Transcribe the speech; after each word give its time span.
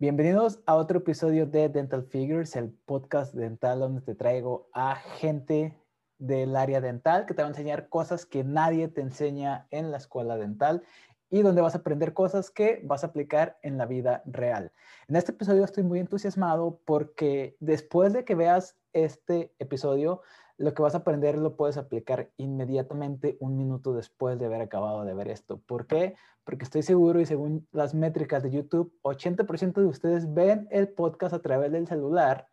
Bienvenidos 0.00 0.60
a 0.64 0.76
otro 0.76 1.00
episodio 1.00 1.44
de 1.44 1.68
Dental 1.68 2.02
Figures, 2.04 2.56
el 2.56 2.70
podcast 2.70 3.34
dental 3.34 3.80
donde 3.80 4.00
te 4.00 4.14
traigo 4.14 4.70
a 4.72 4.94
gente 4.96 5.76
del 6.16 6.56
área 6.56 6.80
dental 6.80 7.26
que 7.26 7.34
te 7.34 7.42
va 7.42 7.48
a 7.48 7.50
enseñar 7.50 7.90
cosas 7.90 8.24
que 8.24 8.42
nadie 8.42 8.88
te 8.88 9.02
enseña 9.02 9.66
en 9.70 9.90
la 9.90 9.98
escuela 9.98 10.38
dental 10.38 10.84
y 11.28 11.42
donde 11.42 11.60
vas 11.60 11.74
a 11.74 11.78
aprender 11.80 12.14
cosas 12.14 12.50
que 12.50 12.80
vas 12.82 13.04
a 13.04 13.08
aplicar 13.08 13.58
en 13.60 13.76
la 13.76 13.84
vida 13.84 14.22
real. 14.24 14.72
En 15.06 15.16
este 15.16 15.32
episodio 15.32 15.64
estoy 15.64 15.82
muy 15.82 15.98
entusiasmado 15.98 16.80
porque 16.86 17.58
después 17.60 18.14
de 18.14 18.24
que 18.24 18.34
veas 18.34 18.78
este 18.94 19.52
episodio, 19.58 20.22
lo 20.56 20.72
que 20.72 20.80
vas 20.80 20.94
a 20.94 20.98
aprender 20.98 21.36
lo 21.36 21.56
puedes 21.56 21.76
aplicar 21.76 22.30
inmediatamente 22.38 23.36
un 23.38 23.54
minuto 23.58 23.92
después 23.92 24.38
de 24.38 24.46
haber 24.46 24.62
acabado 24.62 25.04
de 25.04 25.12
ver 25.12 25.28
esto. 25.28 25.60
¿Por 25.60 25.86
qué? 25.86 26.16
Porque 26.50 26.64
estoy 26.64 26.82
seguro 26.82 27.20
y 27.20 27.26
según 27.26 27.68
las 27.70 27.94
métricas 27.94 28.42
de 28.42 28.50
YouTube, 28.50 28.92
80% 29.02 29.74
de 29.74 29.86
ustedes 29.86 30.34
ven 30.34 30.66
el 30.72 30.88
podcast 30.88 31.32
a 31.32 31.40
través 31.40 31.70
del 31.70 31.86
celular 31.86 32.48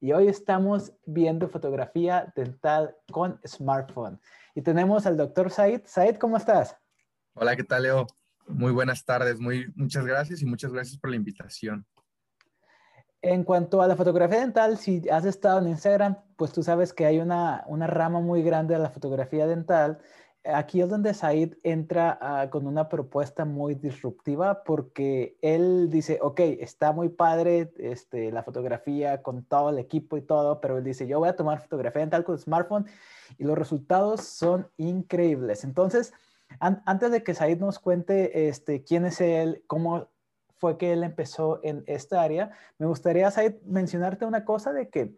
y 0.00 0.10
hoy 0.10 0.26
estamos 0.26 0.92
viendo 1.06 1.48
fotografía 1.48 2.32
dental 2.34 2.96
con 3.12 3.40
smartphone. 3.46 4.20
Y 4.56 4.62
tenemos 4.62 5.06
al 5.06 5.16
doctor 5.16 5.48
Said. 5.48 5.82
Said, 5.84 6.16
¿cómo 6.16 6.38
estás? 6.38 6.76
Hola, 7.34 7.54
¿qué 7.54 7.62
tal, 7.62 7.84
Leo? 7.84 8.08
Muy 8.48 8.72
buenas 8.72 9.04
tardes, 9.04 9.38
muy, 9.38 9.72
muchas 9.76 10.04
gracias 10.04 10.42
y 10.42 10.46
muchas 10.46 10.72
gracias 10.72 10.98
por 10.98 11.10
la 11.10 11.16
invitación. 11.16 11.86
En 13.22 13.44
cuanto 13.44 13.82
a 13.82 13.86
la 13.86 13.96
fotografía 13.96 14.40
dental, 14.40 14.78
si 14.78 15.06
has 15.10 15.26
estado 15.26 15.58
en 15.58 15.68
Instagram, 15.68 16.16
pues 16.36 16.52
tú 16.52 16.62
sabes 16.62 16.94
que 16.94 17.04
hay 17.04 17.18
una, 17.18 17.62
rama 17.86 18.18
muy 18.20 18.42
grande 18.42 18.74
de 18.74 18.80
la 18.80 18.88
fotografía 18.88 19.46
dental. 19.46 20.00
Aquí 20.44 20.80
es 20.80 20.88
donde 20.88 21.12
Said 21.12 21.54
entra 21.62 22.18
ah, 22.20 22.48
con 22.48 22.66
una 22.66 22.88
propuesta 22.88 23.44
muy 23.44 23.74
disruptiva 23.74 24.64
porque 24.64 25.36
él 25.42 25.90
dice, 25.90 26.18
ok, 26.22 26.40
está 26.40 26.92
muy 26.92 27.10
padre 27.10 27.72
este, 27.76 28.32
la 28.32 28.42
fotografía 28.42 29.22
con 29.22 29.44
todo 29.44 29.68
el 29.68 29.78
equipo 29.78 30.16
y 30.16 30.22
todo, 30.22 30.60
pero 30.60 30.78
él 30.78 30.84
dice, 30.84 31.06
yo 31.06 31.18
voy 31.18 31.28
a 31.28 31.36
tomar 31.36 31.60
fotografía 31.60 32.00
dental 32.00 32.24
con 32.24 32.38
smartphone 32.38 32.86
y 33.36 33.44
los 33.44 33.58
resultados 33.58 34.22
son 34.22 34.66
increíbles. 34.78 35.62
Entonces, 35.62 36.14
antes 36.58 37.10
de 37.10 37.22
que 37.22 37.34
Said 37.34 37.58
nos 37.58 37.78
cuente 37.78 38.48
este, 38.48 38.82
quién 38.82 39.04
es 39.04 39.20
él, 39.20 39.62
cómo 39.66 40.08
fue 40.56 40.78
que 40.78 40.92
él 40.92 41.04
empezó 41.04 41.60
en 41.62 41.84
esta 41.86 42.22
área. 42.22 42.50
Me 42.78 42.86
gustaría, 42.86 43.30
Said, 43.30 43.56
mencionarte 43.66 44.24
una 44.24 44.44
cosa 44.44 44.72
de 44.72 44.88
que 44.88 45.14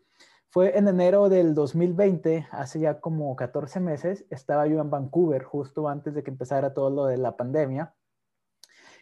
fue 0.52 0.76
en 0.76 0.86
enero 0.86 1.30
del 1.30 1.54
2020, 1.54 2.46
hace 2.50 2.78
ya 2.78 3.00
como 3.00 3.34
14 3.34 3.80
meses, 3.80 4.26
estaba 4.28 4.66
yo 4.66 4.82
en 4.82 4.90
Vancouver, 4.90 5.42
justo 5.42 5.88
antes 5.88 6.12
de 6.12 6.22
que 6.22 6.30
empezara 6.30 6.74
todo 6.74 6.90
lo 6.90 7.06
de 7.06 7.16
la 7.16 7.38
pandemia. 7.38 7.94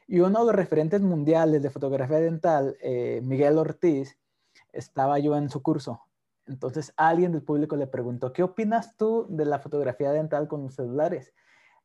Y 0.06 0.20
uno 0.20 0.38
de 0.38 0.46
los 0.46 0.54
referentes 0.54 1.00
mundiales 1.00 1.60
de 1.60 1.70
fotografía 1.70 2.20
dental, 2.20 2.76
eh, 2.80 3.20
Miguel 3.24 3.58
Ortiz, 3.58 4.16
estaba 4.72 5.18
yo 5.18 5.36
en 5.36 5.50
su 5.50 5.60
curso. 5.60 6.00
Entonces 6.46 6.92
alguien 6.96 7.32
del 7.32 7.42
público 7.42 7.74
le 7.74 7.88
preguntó, 7.88 8.32
¿qué 8.32 8.44
opinas 8.44 8.96
tú 8.96 9.26
de 9.28 9.44
la 9.44 9.58
fotografía 9.58 10.12
dental 10.12 10.46
con 10.46 10.62
los 10.62 10.76
celulares? 10.76 11.34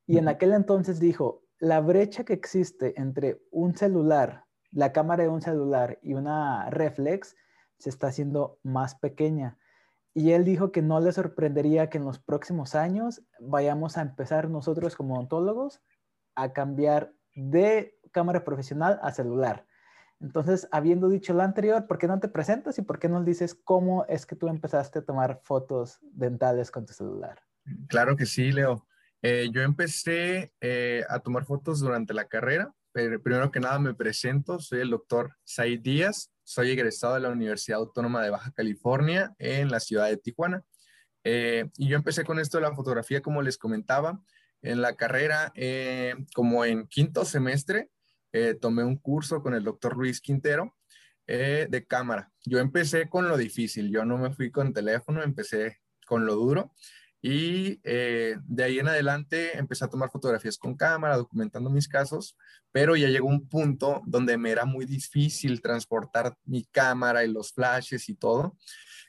Y 0.06 0.18
en 0.18 0.28
aquel 0.28 0.52
entonces 0.52 1.00
dijo, 1.00 1.42
la 1.58 1.80
brecha 1.80 2.22
que 2.22 2.34
existe 2.34 2.94
entre 3.00 3.42
un 3.50 3.76
celular 3.76 4.46
la 4.76 4.92
cámara 4.92 5.22
de 5.22 5.30
un 5.30 5.40
celular 5.40 5.98
y 6.02 6.12
una 6.12 6.68
reflex 6.70 7.34
se 7.78 7.90
está 7.90 8.08
haciendo 8.08 8.58
más 8.62 8.94
pequeña. 8.94 9.58
Y 10.14 10.32
él 10.32 10.44
dijo 10.44 10.72
que 10.72 10.82
no 10.82 11.00
le 11.00 11.12
sorprendería 11.12 11.90
que 11.90 11.98
en 11.98 12.04
los 12.04 12.18
próximos 12.18 12.74
años 12.74 13.22
vayamos 13.38 13.98
a 13.98 14.02
empezar 14.02 14.48
nosotros 14.48 14.96
como 14.96 15.14
odontólogos 15.14 15.82
a 16.34 16.52
cambiar 16.52 17.12
de 17.34 17.98
cámara 18.12 18.44
profesional 18.44 18.98
a 19.02 19.12
celular. 19.12 19.66
Entonces, 20.18 20.66
habiendo 20.72 21.10
dicho 21.10 21.34
lo 21.34 21.42
anterior, 21.42 21.86
¿por 21.86 21.98
qué 21.98 22.06
no 22.06 22.18
te 22.18 22.28
presentas 22.28 22.78
y 22.78 22.82
por 22.82 22.98
qué 22.98 23.10
no 23.10 23.22
dices 23.22 23.54
cómo 23.54 24.06
es 24.06 24.24
que 24.24 24.36
tú 24.36 24.48
empezaste 24.48 25.00
a 25.00 25.04
tomar 25.04 25.40
fotos 25.42 25.98
dentales 26.00 26.70
con 26.70 26.86
tu 26.86 26.94
celular? 26.94 27.42
Claro 27.88 28.16
que 28.16 28.24
sí, 28.24 28.52
Leo. 28.52 28.86
Eh, 29.20 29.50
yo 29.52 29.60
empecé 29.60 30.54
eh, 30.60 31.04
a 31.10 31.18
tomar 31.18 31.44
fotos 31.44 31.80
durante 31.80 32.14
la 32.14 32.26
carrera 32.26 32.74
primero 33.22 33.50
que 33.50 33.60
nada 33.60 33.78
me 33.78 33.94
presento, 33.94 34.58
soy 34.58 34.80
el 34.80 34.90
doctor 34.90 35.36
Said 35.44 35.80
Díaz, 35.80 36.32
soy 36.46 36.70
egresado 36.70 37.14
de 37.14 37.20
la 37.20 37.30
Universidad 37.30 37.80
Autónoma 37.80 38.22
de 38.22 38.30
Baja 38.30 38.52
California 38.52 39.34
en 39.38 39.68
la 39.68 39.80
ciudad 39.80 40.06
de 40.06 40.16
Tijuana. 40.16 40.62
Eh, 41.24 41.68
y 41.76 41.88
yo 41.88 41.96
empecé 41.96 42.24
con 42.24 42.38
esto 42.38 42.58
de 42.58 42.62
la 42.62 42.74
fotografía, 42.74 43.20
como 43.20 43.42
les 43.42 43.58
comentaba, 43.58 44.22
en 44.62 44.80
la 44.80 44.94
carrera, 44.94 45.52
eh, 45.56 46.14
como 46.34 46.64
en 46.64 46.86
quinto 46.86 47.24
semestre, 47.24 47.90
eh, 48.32 48.54
tomé 48.54 48.84
un 48.84 48.96
curso 48.96 49.42
con 49.42 49.54
el 49.54 49.64
doctor 49.64 49.96
Luis 49.96 50.20
Quintero 50.20 50.76
de 51.26 51.84
cámara. 51.88 52.30
Yo 52.44 52.60
empecé 52.60 53.08
con 53.08 53.26
lo 53.26 53.36
difícil, 53.36 53.90
yo 53.90 54.04
no 54.04 54.16
me 54.16 54.30
fui 54.30 54.52
con 54.52 54.72
teléfono, 54.72 55.24
empecé 55.24 55.80
con 56.06 56.24
lo 56.24 56.36
duro. 56.36 56.72
Y 57.22 57.80
eh, 57.82 58.36
de 58.44 58.64
ahí 58.64 58.78
en 58.78 58.88
adelante 58.88 59.56
empecé 59.56 59.84
a 59.84 59.88
tomar 59.88 60.10
fotografías 60.10 60.58
con 60.58 60.76
cámara, 60.76 61.16
documentando 61.16 61.70
mis 61.70 61.88
casos, 61.88 62.36
pero 62.72 62.94
ya 62.94 63.08
llegó 63.08 63.28
un 63.28 63.48
punto 63.48 64.02
donde 64.06 64.36
me 64.36 64.50
era 64.50 64.64
muy 64.64 64.84
difícil 64.84 65.60
transportar 65.60 66.36
mi 66.44 66.64
cámara 66.64 67.24
y 67.24 67.32
los 67.32 67.52
flashes 67.52 68.08
y 68.08 68.14
todo. 68.14 68.56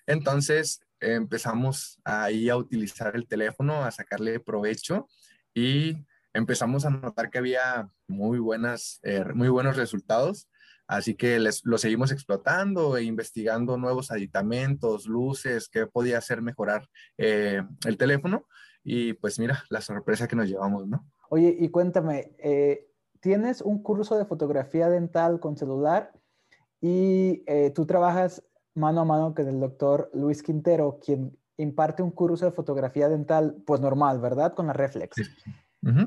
Entonces 0.05 0.79
empezamos 0.99 1.99
ahí 2.03 2.49
a 2.49 2.57
utilizar 2.57 3.15
el 3.15 3.27
teléfono, 3.27 3.83
a 3.83 3.91
sacarle 3.91 4.39
provecho 4.39 5.07
y 5.53 6.05
empezamos 6.33 6.85
a 6.85 6.89
notar 6.89 7.29
que 7.29 7.37
había 7.37 7.89
muy, 8.07 8.39
buenas, 8.39 8.99
eh, 9.03 9.25
muy 9.33 9.49
buenos 9.49 9.75
resultados. 9.75 10.47
Así 10.87 11.15
que 11.15 11.37
les, 11.39 11.65
lo 11.65 11.77
seguimos 11.77 12.11
explotando 12.11 12.95
e 12.95 13.03
investigando 13.03 13.77
nuevos 13.77 14.09
aditamentos, 14.09 15.05
luces, 15.05 15.67
qué 15.67 15.85
podía 15.85 16.17
hacer 16.17 16.41
mejorar 16.41 16.87
eh, 17.17 17.61
el 17.85 17.97
teléfono. 17.97 18.47
Y 18.83 19.13
pues 19.13 19.37
mira, 19.37 19.63
la 19.69 19.81
sorpresa 19.81 20.27
que 20.27 20.37
nos 20.37 20.47
llevamos, 20.47 20.87
¿no? 20.87 21.05
Oye, 21.29 21.55
y 21.59 21.69
cuéntame, 21.69 22.31
eh, 22.39 22.87
tienes 23.19 23.61
un 23.61 23.83
curso 23.83 24.17
de 24.17 24.25
fotografía 24.25 24.89
dental 24.89 25.41
con 25.41 25.57
celular 25.57 26.13
y 26.79 27.43
eh, 27.47 27.71
tú 27.75 27.85
trabajas 27.85 28.43
mano 28.73 29.01
a 29.01 29.05
mano 29.05 29.35
con 29.35 29.47
el 29.47 29.59
doctor 29.59 30.09
Luis 30.13 30.41
Quintero, 30.41 30.99
quien 31.03 31.37
imparte 31.57 32.01
un 32.01 32.11
curso 32.11 32.45
de 32.45 32.51
fotografía 32.51 33.09
dental, 33.09 33.61
pues 33.65 33.81
normal, 33.81 34.21
¿verdad? 34.21 34.53
Con 34.53 34.67
la 34.67 34.73
Reflex 34.73 35.15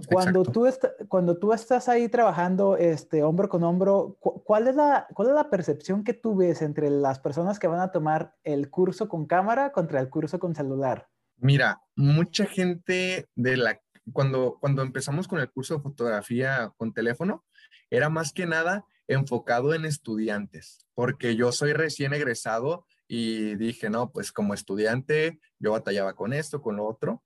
cuando, 0.09 0.43
tú 0.43 0.69
cuando 1.09 1.39
tú 1.39 1.53
estás 1.53 1.89
ahí 1.89 2.09
trabajando 2.09 2.77
este, 2.77 3.23
hombro 3.23 3.49
con 3.49 3.63
hombro, 3.63 4.17
¿cuál 4.21 4.69
es, 4.69 4.75
la, 4.75 5.07
¿cuál 5.15 5.29
es 5.29 5.35
la 5.35 5.49
percepción 5.49 6.05
que 6.05 6.13
tú 6.15 6.37
ves 6.37 6.63
entre 6.63 6.91
las 6.91 7.19
personas 7.19 7.59
que 7.59 7.67
van 7.67 7.81
a 7.81 7.93
tomar 7.93 8.35
el 8.45 8.71
curso 8.71 9.09
con 9.09 9.27
cámara 9.27 9.73
contra 9.73 10.01
el 10.01 10.09
curso 10.09 10.39
con 10.39 10.55
celular? 10.55 11.09
Mira, 11.37 11.83
mucha 11.97 12.47
gente 12.47 13.29
de 13.35 13.57
la... 13.57 13.81
Cuando, 14.13 14.59
cuando 14.61 14.83
empezamos 14.83 15.29
con 15.29 15.39
el 15.39 15.51
curso 15.51 15.77
de 15.77 15.83
fotografía 15.83 16.73
con 16.77 16.93
teléfono, 16.93 17.45
era 17.91 18.09
más 18.09 18.33
que 18.33 18.47
nada 18.47 18.85
enfocado 19.07 19.75
en 19.75 19.85
estudiantes, 19.85 20.87
porque 20.95 21.37
yo 21.37 21.53
soy 21.53 21.73
recién 21.73 22.13
egresado 22.13 22.87
y 23.09 23.57
dije, 23.57 23.91
no, 23.91 24.11
pues 24.11 24.33
como 24.33 24.55
estudiante 24.55 25.41
yo 25.59 25.73
batallaba 25.73 26.15
con 26.15 26.33
esto, 26.33 26.63
con 26.63 26.77
lo 26.77 26.87
otro. 26.87 27.23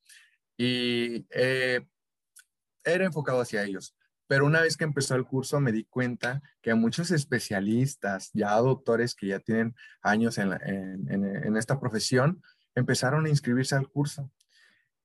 Y 0.56 1.26
eh, 1.30 1.86
era 2.84 3.04
enfocado 3.04 3.40
hacia 3.40 3.64
ellos. 3.64 3.96
Pero 4.26 4.46
una 4.46 4.62
vez 4.62 4.76
que 4.76 4.84
empezó 4.84 5.14
el 5.14 5.24
curso 5.24 5.60
me 5.60 5.72
di 5.72 5.84
cuenta 5.84 6.42
que 6.62 6.74
muchos 6.74 7.10
especialistas, 7.10 8.30
ya 8.32 8.54
doctores 8.56 9.14
que 9.14 9.28
ya 9.28 9.38
tienen 9.38 9.74
años 10.02 10.38
en, 10.38 10.52
en, 10.52 11.56
esta 11.56 11.78
profesión, 11.78 12.42
empezaron 12.74 13.26
a 13.26 13.28
inscribirse 13.28 13.74
al 13.74 13.88
curso. 13.88 14.30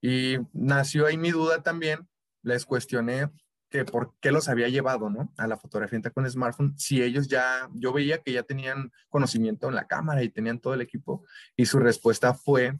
Y 0.01 0.37
nació 0.53 1.05
ahí 1.05 1.17
mi 1.17 1.31
duda 1.31 1.61
también, 1.61 2.07
les 2.43 2.65
cuestioné 2.65 3.29
que 3.69 3.85
por 3.85 4.15
qué 4.19 4.31
los 4.31 4.49
había 4.49 4.69
llevado, 4.69 5.09
¿no? 5.09 5.31
A 5.37 5.47
la 5.47 5.57
fotografía 5.57 5.99
con 6.09 6.29
smartphone, 6.29 6.73
si 6.77 7.03
ellos 7.03 7.27
ya, 7.27 7.69
yo 7.73 7.93
veía 7.93 8.23
que 8.23 8.31
ya 8.31 8.43
tenían 8.43 8.91
conocimiento 9.09 9.67
en 9.67 9.75
la 9.75 9.85
cámara 9.85 10.23
y 10.23 10.29
tenían 10.29 10.59
todo 10.59 10.73
el 10.73 10.81
equipo, 10.81 11.23
y 11.55 11.65
su 11.65 11.77
respuesta 11.77 12.33
fue 12.33 12.79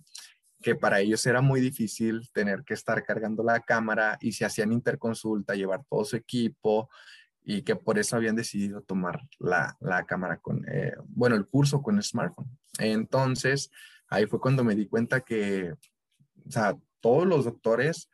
que 0.61 0.75
para 0.75 0.99
ellos 0.99 1.25
era 1.25 1.41
muy 1.41 1.61
difícil 1.61 2.29
tener 2.33 2.63
que 2.63 2.73
estar 2.73 3.03
cargando 3.03 3.43
la 3.43 3.61
cámara 3.61 4.17
y 4.21 4.33
se 4.33 4.45
hacían 4.45 4.73
interconsulta, 4.73 5.55
llevar 5.55 5.83
todo 5.89 6.03
su 6.03 6.15
equipo 6.15 6.89
y 7.41 7.61
que 7.61 7.75
por 7.75 7.97
eso 7.97 8.15
habían 8.15 8.35
decidido 8.35 8.81
tomar 8.81 9.21
la, 9.39 9.77
cámara 10.07 10.37
con, 10.37 10.65
eh, 10.69 10.93
bueno, 11.07 11.35
el 11.35 11.47
curso 11.47 11.81
con 11.81 11.97
el 11.97 12.03
smartphone. 12.03 12.49
Entonces, 12.77 13.71
ahí 14.07 14.25
fue 14.25 14.41
cuando 14.41 14.63
me 14.63 14.75
di 14.75 14.85
cuenta 14.85 15.21
que, 15.21 15.71
o 15.71 16.51
sea, 16.51 16.75
todos 16.99 17.25
los 17.25 17.45
doctores, 17.45 18.09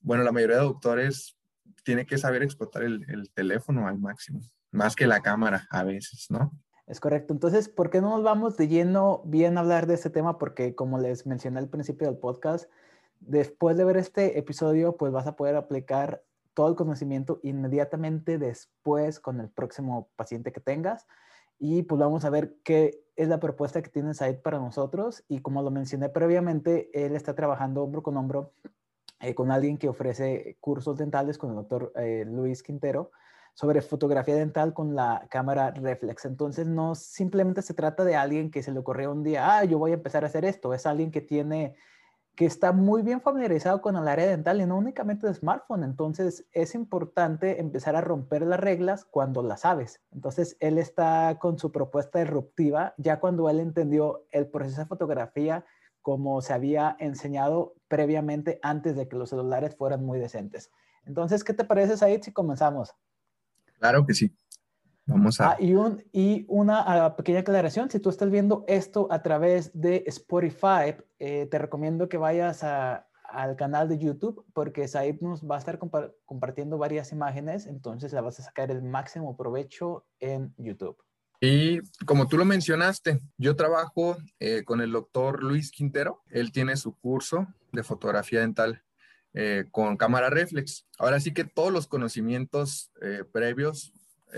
bueno, 0.00 0.24
la 0.24 0.32
mayoría 0.32 0.56
de 0.56 0.62
doctores 0.62 1.36
tiene 1.84 2.06
que 2.06 2.18
saber 2.18 2.42
explotar 2.42 2.82
el 2.82 3.30
teléfono 3.34 3.86
al 3.86 3.98
máximo, 3.98 4.40
más 4.70 4.96
que 4.96 5.06
la 5.06 5.20
cámara 5.20 5.66
a 5.70 5.84
veces, 5.84 6.26
¿no? 6.30 6.52
Es 6.90 6.98
correcto. 6.98 7.32
Entonces, 7.32 7.68
¿por 7.68 7.88
qué 7.88 8.00
no 8.00 8.10
nos 8.10 8.24
vamos 8.24 8.56
de 8.56 8.66
lleno 8.66 9.22
bien 9.24 9.56
a 9.56 9.60
hablar 9.60 9.86
de 9.86 9.94
este 9.94 10.10
tema? 10.10 10.38
Porque 10.38 10.74
como 10.74 10.98
les 10.98 11.24
mencioné 11.24 11.60
al 11.60 11.68
principio 11.68 12.08
del 12.08 12.18
podcast, 12.18 12.68
después 13.20 13.76
de 13.76 13.84
ver 13.84 13.96
este 13.96 14.40
episodio, 14.40 14.96
pues 14.96 15.12
vas 15.12 15.28
a 15.28 15.36
poder 15.36 15.54
aplicar 15.54 16.24
todo 16.52 16.68
el 16.68 16.74
conocimiento 16.74 17.38
inmediatamente 17.44 18.38
después 18.38 19.20
con 19.20 19.38
el 19.40 19.48
próximo 19.48 20.08
paciente 20.16 20.50
que 20.50 20.58
tengas. 20.60 21.06
y 21.60 21.82
pues 21.82 22.00
vamos 22.00 22.24
a 22.24 22.30
ver 22.30 22.56
qué 22.64 23.04
es 23.16 23.28
la 23.28 23.38
propuesta 23.38 23.82
que 23.82 23.90
tiene 23.90 24.14
Said 24.14 24.40
para 24.40 24.58
nosotros 24.58 25.22
y 25.28 25.42
como 25.42 25.62
lo 25.62 25.70
mencioné 25.70 26.08
previamente, 26.08 26.90
él 26.92 27.14
está 27.14 27.34
trabajando 27.34 27.84
hombro 27.84 28.02
con 28.02 28.16
hombro 28.16 28.52
eh, 29.20 29.34
con 29.34 29.52
alguien 29.52 29.78
que 29.78 29.88
ofrece 29.88 30.56
cursos 30.60 30.96
dentales, 30.96 31.38
con 31.38 31.50
el 31.50 31.56
doctor 31.56 31.92
eh, 31.96 32.24
Luis 32.26 32.62
Quintero, 32.62 33.12
sobre 33.54 33.82
fotografía 33.82 34.34
dental 34.34 34.72
con 34.72 34.94
la 34.94 35.26
cámara 35.30 35.70
reflex. 35.70 36.24
Entonces, 36.24 36.66
no 36.66 36.94
simplemente 36.94 37.62
se 37.62 37.74
trata 37.74 38.04
de 38.04 38.16
alguien 38.16 38.50
que 38.50 38.62
se 38.62 38.72
le 38.72 38.78
ocurrió 38.78 39.12
un 39.12 39.22
día, 39.22 39.58
ah, 39.58 39.64
yo 39.64 39.78
voy 39.78 39.92
a 39.92 39.94
empezar 39.94 40.24
a 40.24 40.28
hacer 40.28 40.44
esto. 40.44 40.74
Es 40.74 40.86
alguien 40.86 41.10
que 41.10 41.20
tiene, 41.20 41.76
que 42.34 42.46
está 42.46 42.72
muy 42.72 43.02
bien 43.02 43.20
familiarizado 43.20 43.82
con 43.82 43.96
el 43.96 44.08
área 44.08 44.26
dental 44.26 44.60
y 44.60 44.66
no 44.66 44.78
únicamente 44.78 45.26
de 45.26 45.34
smartphone. 45.34 45.84
Entonces, 45.84 46.46
es 46.52 46.74
importante 46.74 47.60
empezar 47.60 47.96
a 47.96 48.00
romper 48.00 48.42
las 48.42 48.60
reglas 48.60 49.04
cuando 49.04 49.42
las 49.42 49.60
sabes. 49.60 50.00
Entonces, 50.12 50.56
él 50.60 50.78
está 50.78 51.38
con 51.38 51.58
su 51.58 51.72
propuesta 51.72 52.18
disruptiva 52.20 52.94
ya 52.96 53.20
cuando 53.20 53.48
él 53.50 53.60
entendió 53.60 54.24
el 54.30 54.48
proceso 54.48 54.80
de 54.80 54.86
fotografía 54.86 55.64
como 56.02 56.40
se 56.40 56.52
había 56.52 56.96
enseñado 56.98 57.74
previamente 57.88 58.58
antes 58.62 58.96
de 58.96 59.08
que 59.08 59.16
los 59.16 59.30
celulares 59.30 59.76
fueran 59.76 60.04
muy 60.04 60.18
decentes. 60.18 60.70
Entonces, 61.04 61.44
¿qué 61.44 61.52
te 61.52 61.64
parece, 61.64 61.96
Said, 61.96 62.22
si 62.22 62.32
comenzamos? 62.32 62.94
Claro 63.80 64.06
que 64.06 64.14
sí. 64.14 64.30
Vamos 65.06 65.40
a... 65.40 65.52
Ah, 65.52 65.56
y, 65.58 65.74
un, 65.74 66.04
y, 66.12 66.44
una 66.48 66.82
ah, 66.82 67.16
pequeña 67.16 67.40
aclaración, 67.40 67.90
si 67.90 67.98
tú 67.98 68.10
estás 68.10 68.30
viendo 68.30 68.64
esto 68.68 69.08
a 69.10 69.22
través 69.22 69.72
de 69.72 70.04
Spotify, 70.06 70.94
eh, 71.18 71.46
te 71.50 71.58
recomiendo 71.58 72.08
que 72.08 72.18
vayas 72.18 72.62
al 72.62 73.56
canal 73.56 73.88
de 73.88 73.98
YouTube 73.98 74.44
porque 74.52 74.86
Said 74.86 75.20
nos 75.20 75.42
va 75.42 75.56
a 75.56 75.58
estar 75.58 75.78
compartiendo 75.78 76.78
varias 76.78 77.10
imágenes, 77.10 77.66
entonces 77.66 78.12
la 78.12 78.20
vas 78.20 78.38
a 78.38 78.42
sacar 78.42 78.70
el 78.70 78.82
máximo 78.82 79.36
provecho 79.36 80.04
en 80.20 80.54
YouTube. 80.58 80.96
Y 81.40 81.80
como 82.04 82.28
tú 82.28 82.36
lo 82.36 82.44
mencionaste, 82.44 83.18
yo 83.38 83.56
trabajo 83.56 84.18
eh, 84.38 84.62
con 84.62 84.82
el 84.82 84.92
doctor 84.92 85.42
Luis 85.42 85.70
Quintero. 85.70 86.22
Él 86.28 86.52
tiene 86.52 86.76
su 86.76 86.94
curso 86.94 87.46
de 87.72 87.82
fotografía 87.82 88.40
dental 88.40 88.82
eh, 89.34 89.64
con 89.70 89.96
cámara 89.96 90.30
reflex. 90.30 90.86
Ahora 90.98 91.20
sí 91.20 91.32
que 91.32 91.44
todos 91.44 91.72
los 91.72 91.86
conocimientos 91.86 92.92
eh, 93.00 93.24
previos 93.30 93.92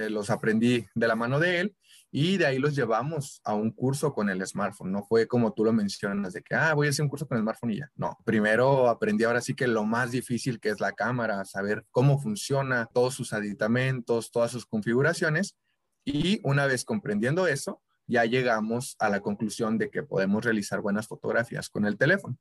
los 0.08 0.30
aprendí 0.30 0.86
de 0.94 1.06
la 1.06 1.16
mano 1.16 1.38
de 1.38 1.60
él 1.60 1.76
y 2.14 2.36
de 2.36 2.44
ahí 2.44 2.58
los 2.58 2.76
llevamos 2.76 3.40
a 3.42 3.54
un 3.54 3.70
curso 3.70 4.12
con 4.12 4.28
el 4.28 4.46
smartphone. 4.46 4.92
No 4.92 5.02
fue 5.02 5.26
como 5.26 5.54
tú 5.54 5.64
lo 5.64 5.72
mencionas, 5.72 6.34
de 6.34 6.42
que, 6.42 6.54
ah, 6.54 6.74
voy 6.74 6.86
a 6.86 6.90
hacer 6.90 7.02
un 7.02 7.08
curso 7.08 7.26
con 7.26 7.38
el 7.38 7.42
smartphone 7.42 7.70
y 7.70 7.78
ya. 7.78 7.90
No, 7.96 8.18
primero 8.24 8.88
aprendí 8.90 9.24
ahora 9.24 9.40
sí 9.40 9.54
que 9.54 9.66
lo 9.66 9.84
más 9.84 10.10
difícil 10.10 10.60
que 10.60 10.68
es 10.68 10.78
la 10.78 10.92
cámara, 10.92 11.42
saber 11.46 11.86
cómo 11.90 12.20
funciona, 12.20 12.86
todos 12.92 13.14
sus 13.14 13.32
aditamentos, 13.32 14.30
todas 14.30 14.50
sus 14.50 14.66
configuraciones 14.66 15.56
y 16.04 16.40
una 16.44 16.66
vez 16.66 16.84
comprendiendo 16.84 17.46
eso, 17.46 17.80
ya 18.06 18.26
llegamos 18.26 18.94
a 18.98 19.08
la 19.08 19.20
conclusión 19.20 19.78
de 19.78 19.88
que 19.88 20.02
podemos 20.02 20.44
realizar 20.44 20.82
buenas 20.82 21.08
fotografías 21.08 21.70
con 21.70 21.86
el 21.86 21.96
teléfono. 21.96 22.36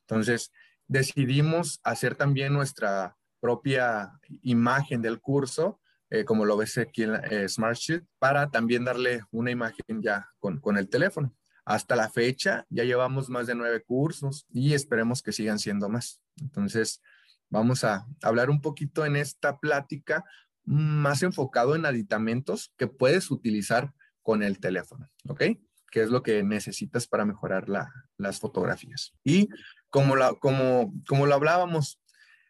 Entonces, 0.00 0.50
decidimos 0.88 1.80
hacer 1.82 2.14
también 2.14 2.52
nuestra 2.52 3.16
propia 3.40 4.12
imagen 4.42 5.02
del 5.02 5.20
curso, 5.20 5.80
eh, 6.10 6.24
como 6.24 6.44
lo 6.44 6.56
ves 6.56 6.78
aquí 6.78 7.04
en 7.04 7.14
eh, 7.30 7.48
Smartsheet, 7.48 8.04
para 8.18 8.50
también 8.50 8.84
darle 8.84 9.22
una 9.30 9.50
imagen 9.50 10.02
ya 10.02 10.30
con, 10.38 10.60
con 10.60 10.76
el 10.76 10.88
teléfono. 10.88 11.34
Hasta 11.64 11.96
la 11.96 12.10
fecha 12.10 12.66
ya 12.70 12.84
llevamos 12.84 13.28
más 13.28 13.46
de 13.46 13.54
nueve 13.54 13.82
cursos 13.82 14.46
y 14.50 14.74
esperemos 14.74 15.22
que 15.22 15.32
sigan 15.32 15.58
siendo 15.58 15.88
más. 15.88 16.20
Entonces, 16.40 17.00
vamos 17.48 17.84
a 17.84 18.06
hablar 18.22 18.50
un 18.50 18.60
poquito 18.60 19.04
en 19.04 19.16
esta 19.16 19.58
plática 19.58 20.24
más 20.64 21.22
enfocado 21.22 21.74
en 21.74 21.86
aditamentos 21.86 22.72
que 22.76 22.86
puedes 22.86 23.30
utilizar 23.30 23.92
con 24.22 24.42
el 24.42 24.58
teléfono, 24.60 25.10
¿ok? 25.28 25.42
Que 25.90 26.02
es 26.02 26.10
lo 26.10 26.22
que 26.22 26.42
necesitas 26.42 27.06
para 27.06 27.24
mejorar 27.24 27.68
las 27.68 28.40
fotografías. 28.40 29.12
Y 29.24 29.48
como, 29.92 30.16
la, 30.16 30.34
como, 30.34 30.92
como 31.06 31.26
lo 31.26 31.34
hablábamos, 31.34 32.00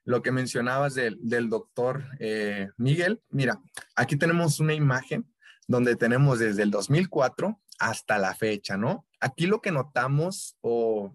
lo 0.04 0.22
que 0.22 0.30
mencionabas 0.30 0.94
del, 0.94 1.18
del 1.20 1.50
doctor 1.50 2.04
eh, 2.20 2.70
Miguel, 2.76 3.20
mira, 3.30 3.60
aquí 3.96 4.16
tenemos 4.16 4.60
una 4.60 4.74
imagen 4.74 5.28
donde 5.66 5.96
tenemos 5.96 6.38
desde 6.38 6.62
el 6.62 6.70
2004 6.70 7.60
hasta 7.80 8.18
la 8.18 8.34
fecha, 8.34 8.76
¿no? 8.76 9.06
Aquí 9.20 9.46
lo 9.46 9.60
que 9.60 9.72
notamos 9.72 10.56
o, 10.60 11.12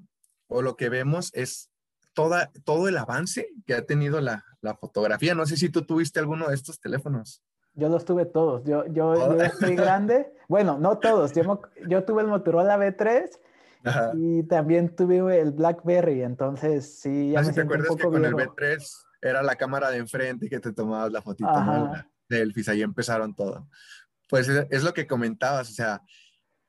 o 0.48 0.62
lo 0.62 0.76
que 0.76 0.90
vemos 0.90 1.32
es 1.34 1.70
toda, 2.14 2.52
todo 2.66 2.90
el 2.90 2.98
avance 2.98 3.48
que 3.66 3.74
ha 3.74 3.86
tenido 3.86 4.20
la, 4.20 4.44
la 4.60 4.76
fotografía. 4.76 5.34
No 5.34 5.46
sé 5.46 5.56
si 5.56 5.70
tú 5.70 5.84
tuviste 5.84 6.20
alguno 6.20 6.50
de 6.50 6.56
estos 6.56 6.82
teléfonos. 6.82 7.42
Yo 7.74 7.88
los 7.88 8.04
tuve 8.04 8.26
todos. 8.26 8.66
Yo, 8.66 8.86
yo, 8.88 9.16
yo 9.16 9.42
estoy 9.42 9.76
grande. 9.76 10.34
Bueno, 10.50 10.78
no 10.78 10.98
todos. 10.98 11.32
Yo, 11.34 11.62
yo 11.88 12.04
tuve 12.04 12.24
el 12.24 12.28
Motorola 12.28 12.78
B3 12.78 13.30
y 14.16 14.44
también 14.44 14.96
tuve 14.96 15.40
el 15.40 15.52
BlackBerry. 15.52 16.24
Entonces, 16.24 17.00
sí, 17.00 17.32
ya 17.32 17.42
me 17.42 17.54
te 17.54 17.62
acuerdas 17.62 17.96
que 17.96 18.04
con 18.04 18.24
el 18.24 18.34
B3 18.34 18.84
era 19.22 19.44
la 19.44 19.56
cámara 19.56 19.90
de 19.90 19.98
enfrente 19.98 20.46
y 20.46 20.50
que 20.50 20.60
te 20.60 20.74
tomabas 20.74 21.12
la 21.12 21.22
fotito, 21.22 21.64
¿no? 21.64 21.92
selfies, 22.30 22.70
ahí 22.70 22.82
empezaron 22.82 23.36
todo. 23.36 23.68
Pues 24.30 24.48
es, 24.50 24.68
es 24.70 24.84
lo 24.84 24.94
que 24.94 25.08
comentabas, 25.08 25.70
o 25.70 25.74
sea, 25.74 26.02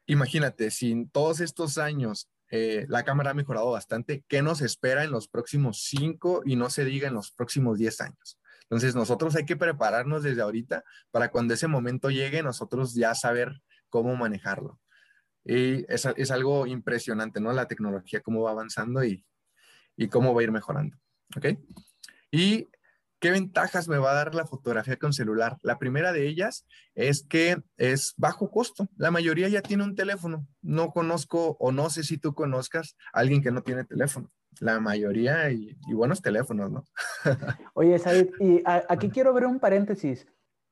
imagínate, 0.06 0.70
sin 0.70 1.10
todos 1.10 1.40
estos 1.40 1.78
años 1.78 2.30
eh, 2.50 2.86
la 2.88 3.04
cámara 3.04 3.30
ha 3.30 3.34
mejorado 3.34 3.70
bastante. 3.70 4.24
¿Qué 4.26 4.42
nos 4.42 4.60
espera 4.62 5.04
en 5.04 5.10
los 5.10 5.28
próximos 5.28 5.82
cinco 5.84 6.42
y 6.44 6.56
no 6.56 6.70
se 6.70 6.84
diga 6.84 7.08
en 7.08 7.14
los 7.14 7.30
próximos 7.30 7.78
diez 7.78 8.00
años? 8.00 8.40
Entonces, 8.62 8.94
nosotros 8.94 9.34
hay 9.36 9.44
que 9.44 9.56
prepararnos 9.56 10.22
desde 10.22 10.42
ahorita 10.42 10.84
para 11.10 11.30
cuando 11.30 11.54
ese 11.54 11.68
momento 11.68 12.10
llegue, 12.10 12.42
nosotros 12.42 12.94
ya 12.94 13.14
saber 13.14 13.62
cómo 13.88 14.14
manejarlo. 14.16 14.78
Y 15.44 15.84
es, 15.92 16.06
es 16.16 16.30
algo 16.30 16.66
impresionante, 16.66 17.40
¿no? 17.40 17.52
La 17.52 17.68
tecnología, 17.68 18.20
cómo 18.20 18.42
va 18.42 18.50
avanzando 18.50 19.04
y, 19.04 19.24
y 19.96 20.08
cómo 20.08 20.34
va 20.34 20.40
a 20.40 20.44
ir 20.44 20.52
mejorando. 20.52 20.96
¿Ok? 21.36 21.46
Y 22.30 22.68
¿Qué 23.20 23.32
ventajas 23.32 23.88
me 23.88 23.98
va 23.98 24.12
a 24.12 24.14
dar 24.14 24.34
la 24.36 24.46
fotografía 24.46 24.96
con 24.96 25.12
celular? 25.12 25.58
La 25.62 25.78
primera 25.78 26.12
de 26.12 26.28
ellas 26.28 26.64
es 26.94 27.24
que 27.24 27.60
es 27.76 28.14
bajo 28.16 28.50
costo. 28.50 28.86
La 28.96 29.10
mayoría 29.10 29.48
ya 29.48 29.60
tiene 29.60 29.82
un 29.82 29.96
teléfono. 29.96 30.46
No 30.62 30.92
conozco 30.92 31.56
o 31.58 31.72
no 31.72 31.90
sé 31.90 32.04
si 32.04 32.18
tú 32.18 32.32
conozcas 32.32 32.96
a 33.12 33.18
alguien 33.20 33.42
que 33.42 33.50
no 33.50 33.62
tiene 33.62 33.84
teléfono. 33.84 34.30
La 34.60 34.78
mayoría 34.78 35.50
y, 35.50 35.76
buenos 35.92 36.22
teléfonos, 36.22 36.70
¿no? 36.70 36.84
Oye, 37.74 37.98
Said, 37.98 38.28
y 38.38 38.62
aquí 38.64 39.10
quiero 39.10 39.34
ver 39.34 39.46
un 39.46 39.58
paréntesis. 39.58 40.26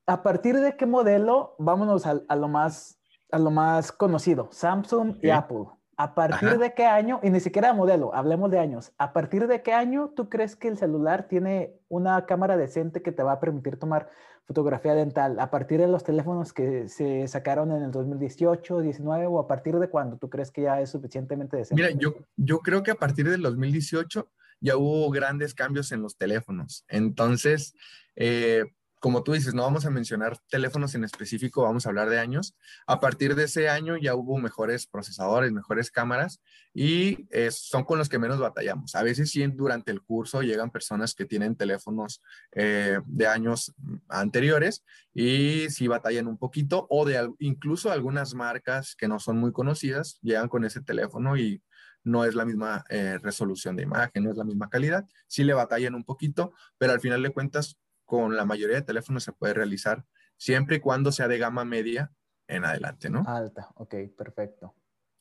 ¿A 0.07 0.23
partir 0.23 0.57
de 0.61 0.77
qué 0.77 0.87
modelo? 0.87 1.57
Vámonos 1.59 2.07
a, 2.07 2.37
lo, 2.37 2.49
más, 2.49 3.01
a 3.37 3.39
lo 3.39 3.51
más 3.51 3.93
conocido, 3.93 4.49
Samsung 4.51 5.19
y 5.23 5.31
Apple. 5.31 5.67
¿A 5.99 6.15
partir 6.15 6.59
de 6.59 6.75
qué 6.75 6.85
año, 6.85 7.21
y 7.23 7.31
ni 7.31 7.41
siquiera 7.41 7.73
modelo, 7.73 8.15
hablemos 8.15 8.51
de 8.51 8.59
años, 8.59 8.93
¿a 8.99 9.15
partir 9.15 9.47
de 9.47 9.63
qué 9.63 9.73
año 9.73 10.13
tú 10.15 10.29
crees 10.29 10.55
que 10.55 10.69
el 10.69 10.77
celular 10.77 11.27
tiene 11.27 11.75
una 11.89 12.27
cámara 12.27 12.59
decente 12.59 13.01
que 13.01 13.13
te 13.13 13.23
va 13.23 13.33
a 13.33 13.41
permitir 13.41 13.79
tomar 13.79 14.11
fotografía 14.45 14.95
dental? 14.95 15.41
¿A 15.41 15.51
partir 15.51 15.81
de 15.81 15.89
los 15.89 16.05
teléfonos 16.05 16.53
que 16.53 16.89
se 16.89 17.27
sacaron 17.29 17.73
en 17.73 17.83
el 17.83 17.93
2018, 17.93 18.81
19 18.81 19.27
o 19.27 19.39
a 19.39 19.47
partir 19.47 19.79
de 19.79 19.89
cuándo 19.89 20.19
tú 20.19 20.29
crees 20.29 20.51
que 20.51 20.63
ya 20.63 20.81
es 20.83 20.91
suficientemente 20.91 21.57
decente? 21.57 21.83
Mira, 21.83 21.97
yo, 21.99 22.15
yo 22.37 22.59
creo 22.59 22.83
que 22.83 22.91
a 22.91 22.97
partir 22.97 23.31
del 23.31 23.41
2018 23.41 24.29
ya 24.61 24.77
hubo 24.77 25.11
grandes 25.11 25.55
cambios 25.55 25.93
en 25.93 26.03
los 26.03 26.19
teléfonos. 26.19 26.85
Entonces, 26.89 27.75
eh, 28.17 28.65
como 29.01 29.23
tú 29.23 29.33
dices, 29.33 29.55
no 29.55 29.63
vamos 29.63 29.85
a 29.85 29.91
mencionar 29.91 30.39
teléfonos 30.49 30.95
en 30.95 31.05
específico, 31.05 31.63
vamos 31.63 31.87
a 31.87 31.91
hablar 31.91 32.09
de 32.09 32.19
años. 32.19 32.57
A 32.87 32.99
partir 33.01 33.35
de 33.35 33.45
ese 33.45 33.69
año 33.69 33.97
ya 33.97 34.15
hubo 34.15 34.39
mejores 34.39 34.87
procesadores, 34.87 35.53
mejores 35.53 35.91
cámaras 35.91 36.41
y 36.73 37.27
eh, 37.31 37.51
son 37.51 37.85
con 37.85 37.99
los 37.99 38.09
que 38.09 38.19
menos 38.19 38.39
batallamos. 38.39 38.95
A 38.95 39.03
veces 39.03 39.31
sí 39.31 39.47
durante 39.47 39.93
el 39.93 40.03
curso 40.03 40.43
llegan 40.43 40.71
personas 40.71 41.15
que 41.15 41.25
tienen 41.25 41.57
teléfonos 41.57 42.23
eh, 42.53 42.99
de 43.07 43.27
años 43.27 43.75
anteriores 44.09 44.85
y 45.13 45.69
sí 45.71 45.89
batallan 45.89 46.27
un 46.27 46.39
poquito 46.39 46.87
o 46.91 47.05
de 47.05 47.31
incluso 47.39 47.93
algunas 47.93 48.35
marcas 48.35 48.97
que 48.97 49.09
no 49.09 49.19
son 49.19 49.39
muy 49.39 49.53
conocidas 49.53 50.19
llegan 50.23 50.49
con 50.49 50.65
ese 50.65 50.81
teléfono 50.81 51.37
y 51.37 51.63
no 52.07 52.25
es 52.25 52.35
la 52.35 52.45
misma 52.45 52.85
eh, 52.89 53.19
resolución 53.21 53.77
de 53.77 53.83
imagen, 53.83 54.25
no 54.25 54.31
es 54.31 54.37
la 54.37 54.45
misma 54.45 54.71
calidad, 54.71 55.05
sí 55.27 55.43
le 55.43 55.55
batallan 55.55 55.95
un 55.95 56.05
poquito, 56.05 56.53
pero 56.79 56.93
al 56.93 57.01
final 57.01 57.23
de 57.23 57.31
cuentas 57.31 57.77
con 58.07 58.37
la 58.37 58.47
mayoría 58.47 58.77
de 58.77 58.83
teléfonos 58.83 59.25
se 59.25 59.33
puede 59.33 59.55
realizar 59.55 60.05
siempre 60.39 60.77
y 60.77 60.81
cuando 60.81 61.13
sea 61.13 61.29
de 61.29 61.39
gama 61.39 61.65
media 61.65 62.13
en 62.49 62.65
adelante, 62.65 63.11
¿no? 63.11 63.25
Alta, 63.27 63.69
ok, 63.75 63.95
perfecto. 64.17 64.75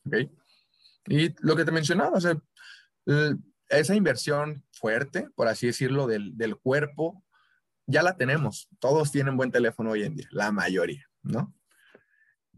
Ok. 0.06 0.30
Y 1.08 1.36
lo 1.46 1.56
que 1.56 1.66
te 1.66 1.72
mencionaba, 1.72 2.18
o 2.18 2.22
sea, 2.22 2.38
esa 3.70 3.96
inversión 3.96 4.64
fuerte, 4.72 5.28
por 5.36 5.48
así 5.48 5.68
decirlo, 5.68 6.08
del, 6.08 6.38
del 6.38 6.56
cuerpo, 6.58 7.24
ya 7.88 8.04
la 8.04 8.18
tenemos. 8.18 8.70
Todos 8.80 9.12
tienen 9.12 9.38
buen 9.38 9.52
teléfono 9.52 9.92
hoy 9.92 10.04
en 10.04 10.16
día, 10.16 10.28
la 10.32 10.52
mayoría, 10.52 11.06
¿no? 11.24 11.54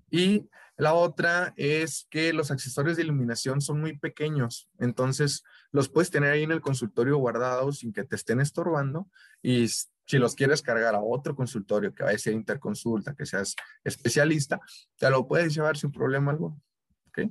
Y 0.10 0.50
la 0.78 0.94
otra 0.94 1.54
es 1.58 2.08
que 2.10 2.32
los 2.34 2.52
accesorios 2.52 2.98
de 2.98 3.04
iluminación 3.04 3.62
son 3.62 3.82
muy 3.82 3.98
pequeños, 3.98 4.70
entonces 4.78 5.44
los 5.72 5.90
puedes 5.90 6.12
tener 6.12 6.32
ahí 6.32 6.44
en 6.44 6.52
el 6.52 6.62
consultorio 6.62 7.18
guardados 7.18 7.80
sin 7.80 7.92
que 7.92 8.04
te 8.04 8.16
estén 8.16 8.40
estorbando 8.40 9.10
y 9.42 9.68
Si 10.08 10.18
los 10.18 10.36
quieres 10.36 10.62
cargar 10.62 10.96
a 10.96 11.02
otro 11.02 11.36
consultorio 11.36 11.94
que 11.94 12.04
vaya 12.04 12.16
a 12.16 12.20
ser 12.20 12.34
interconsulta, 12.34 13.14
que 13.14 13.26
seas 13.26 13.56
especialista, 13.84 14.60
te 14.98 15.10
lo 15.10 15.28
puedes 15.28 15.54
llevar 15.54 15.76
sin 15.78 15.92
problema 15.92 16.32
alguno. 16.32 16.62
¿Ok? 17.10 17.30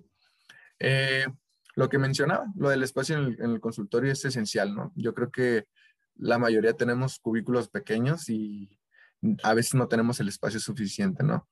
Eh, 0.79 1.27
lo 1.75 1.89
que 1.89 1.99
mencionaba, 1.99 2.47
lo 2.55 2.69
del 2.69 2.83
espacio 2.83 3.17
en 3.17 3.51
el, 3.51 3.61
consultorio 3.61 4.13
es 4.13 4.25
esencial, 4.25 4.75
¿no? 4.75 4.93
Yo 4.95 5.15
creo 5.15 5.31
que 5.31 5.67
la 6.17 6.39
mayoría 6.39 6.75
tenemos 6.75 7.19
cubículos 7.19 7.69
pequeños 7.69 8.29
y 8.29 8.79
a 9.43 9.55
veces 9.55 9.75
no 9.75 9.89
tenemos 9.89 10.21
el 10.21 10.29
espacio 10.29 10.61
suficiente, 10.61 11.23
¿no? 11.23 11.49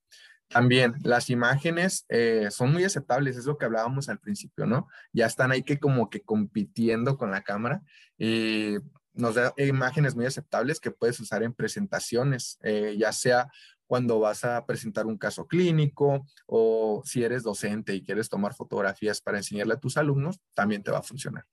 También 0.48 0.94
las 1.02 1.30
imágenes 1.30 2.04
eh, 2.08 2.48
son 2.50 2.72
muy 2.72 2.84
aceptables, 2.84 3.36
es 3.36 3.46
lo 3.46 3.56
que 3.56 3.64
hablábamos 3.64 4.08
al 4.08 4.18
principio, 4.18 4.66
¿no? 4.66 4.88
Ya 5.12 5.26
están 5.26 5.52
ahí 5.52 5.62
que 5.62 5.78
como 5.78 6.10
que 6.10 6.20
compitiendo 6.20 7.16
con 7.16 7.30
la 7.30 7.42
cámara 7.42 7.82
y 8.18 8.76
nos 9.14 9.36
da 9.36 9.54
imágenes 9.56 10.14
muy 10.14 10.26
aceptables 10.26 10.80
que 10.80 10.90
puedes 10.90 11.18
usar 11.20 11.42
en 11.42 11.52
presentaciones, 11.52 12.58
eh, 12.62 12.96
ya 12.98 13.12
sea 13.12 13.48
cuando 13.86 14.18
vas 14.18 14.44
a 14.44 14.64
presentar 14.66 15.06
un 15.06 15.18
caso 15.18 15.46
clínico 15.46 16.26
o 16.46 17.02
si 17.04 17.22
eres 17.22 17.42
docente 17.42 17.94
y 17.94 18.02
quieres 18.02 18.28
tomar 18.28 18.54
fotografías 18.54 19.20
para 19.20 19.38
enseñarle 19.38 19.74
a 19.74 19.80
tus 19.80 19.96
alumnos, 19.96 20.40
también 20.54 20.82
te 20.82 20.90
va 20.90 20.98
a 20.98 21.02
funcionar. 21.02 21.44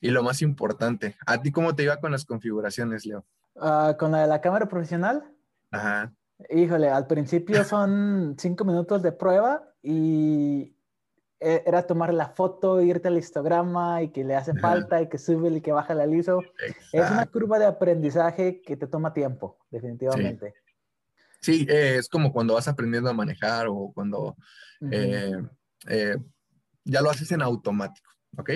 Y 0.00 0.10
lo 0.10 0.22
más 0.22 0.42
importante, 0.42 1.16
¿a 1.26 1.40
ti 1.40 1.50
cómo 1.50 1.74
te 1.74 1.84
iba 1.84 1.98
con 1.98 2.12
las 2.12 2.24
configuraciones, 2.24 3.06
Leo? 3.06 3.24
Ah, 3.56 3.96
¿Con 3.98 4.12
la 4.12 4.22
de 4.22 4.26
la 4.26 4.40
cámara 4.40 4.66
profesional? 4.66 5.24
Ajá. 5.70 6.12
Híjole, 6.50 6.90
al 6.90 7.06
principio 7.06 7.64
son 7.64 8.36
cinco 8.38 8.64
minutos 8.64 9.02
de 9.02 9.12
prueba 9.12 9.62
y 9.82 10.73
era 11.44 11.86
tomar 11.86 12.14
la 12.14 12.28
foto, 12.28 12.80
irte 12.80 13.08
al 13.08 13.18
histograma 13.18 14.02
y 14.02 14.08
que 14.08 14.24
le 14.24 14.34
hace 14.34 14.54
falta 14.54 15.02
y 15.02 15.08
que 15.08 15.18
sube 15.18 15.50
y 15.50 15.60
que 15.60 15.72
baja 15.72 15.94
la 15.94 16.06
liso. 16.06 16.40
Es 16.92 17.10
una 17.10 17.26
curva 17.26 17.58
de 17.58 17.66
aprendizaje 17.66 18.62
que 18.62 18.76
te 18.76 18.86
toma 18.86 19.12
tiempo, 19.12 19.58
definitivamente. 19.70 20.54
Sí, 21.44 21.66
eh, 21.68 21.96
es 21.98 22.08
como 22.08 22.32
cuando 22.32 22.54
vas 22.54 22.68
aprendiendo 22.68 23.10
a 23.10 23.12
manejar 23.12 23.66
o 23.68 23.92
cuando 23.94 24.34
eh, 24.90 25.36
eh, 25.88 26.16
ya 26.84 27.02
lo 27.02 27.10
haces 27.10 27.30
en 27.32 27.42
automático, 27.42 28.10
¿ok? 28.38 28.50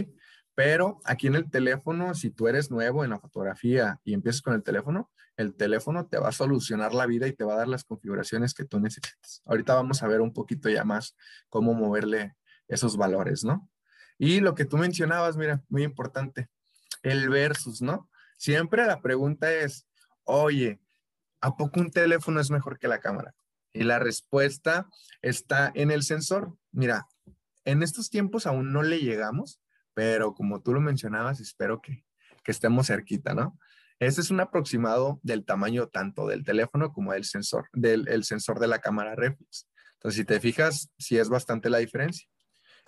Pero 0.54 0.98
aquí 1.04 1.26
en 1.26 1.34
el 1.34 1.50
teléfono, 1.50 2.14
si 2.14 2.30
tú 2.30 2.48
eres 2.48 2.70
nuevo 2.70 3.04
en 3.04 3.10
la 3.10 3.20
fotografía 3.20 4.00
y 4.04 4.14
empiezas 4.14 4.40
con 4.40 4.54
el 4.54 4.62
teléfono, 4.62 5.10
el 5.36 5.54
teléfono 5.54 6.06
te 6.06 6.18
va 6.18 6.30
a 6.30 6.32
solucionar 6.32 6.94
la 6.94 7.04
vida 7.04 7.28
y 7.28 7.34
te 7.34 7.44
va 7.44 7.52
a 7.54 7.58
dar 7.58 7.68
las 7.68 7.84
configuraciones 7.84 8.54
que 8.54 8.64
tú 8.64 8.80
necesitas. 8.80 9.42
Ahorita 9.44 9.74
vamos 9.74 10.02
a 10.02 10.08
ver 10.08 10.22
un 10.22 10.32
poquito 10.32 10.70
ya 10.70 10.82
más 10.84 11.14
cómo 11.50 11.74
moverle 11.74 12.36
esos 12.68 12.96
valores, 12.96 13.44
¿no? 13.44 13.68
Y 14.18 14.40
lo 14.40 14.54
que 14.54 14.64
tú 14.64 14.76
mencionabas, 14.76 15.36
mira, 15.36 15.62
muy 15.68 15.82
importante, 15.82 16.48
el 17.02 17.28
versus, 17.28 17.82
¿no? 17.82 18.08
Siempre 18.36 18.86
la 18.86 19.00
pregunta 19.00 19.52
es, 19.52 19.86
oye, 20.24 20.80
¿a 21.40 21.56
poco 21.56 21.80
un 21.80 21.90
teléfono 21.90 22.40
es 22.40 22.50
mejor 22.50 22.78
que 22.78 22.88
la 22.88 23.00
cámara? 23.00 23.34
Y 23.72 23.84
la 23.84 23.98
respuesta 23.98 24.88
está 25.22 25.70
en 25.74 25.90
el 25.90 26.02
sensor. 26.02 26.56
Mira, 26.72 27.06
en 27.64 27.82
estos 27.82 28.10
tiempos 28.10 28.46
aún 28.46 28.72
no 28.72 28.82
le 28.82 28.98
llegamos, 28.98 29.60
pero 29.94 30.34
como 30.34 30.62
tú 30.62 30.72
lo 30.72 30.80
mencionabas, 30.80 31.40
espero 31.40 31.80
que, 31.80 32.04
que 32.42 32.52
estemos 32.52 32.86
cerquita, 32.88 33.34
¿no? 33.34 33.58
Este 34.00 34.20
es 34.20 34.30
un 34.30 34.40
aproximado 34.40 35.18
del 35.22 35.44
tamaño 35.44 35.88
tanto 35.88 36.28
del 36.28 36.44
teléfono 36.44 36.92
como 36.92 37.12
del 37.12 37.24
sensor, 37.24 37.68
del 37.72 38.06
el 38.08 38.22
sensor 38.22 38.60
de 38.60 38.68
la 38.68 38.78
cámara 38.78 39.16
reflex. 39.16 39.68
Entonces, 39.94 40.18
si 40.18 40.24
te 40.24 40.38
fijas, 40.38 40.92
sí 40.98 41.18
es 41.18 41.28
bastante 41.28 41.68
la 41.68 41.78
diferencia. 41.78 42.28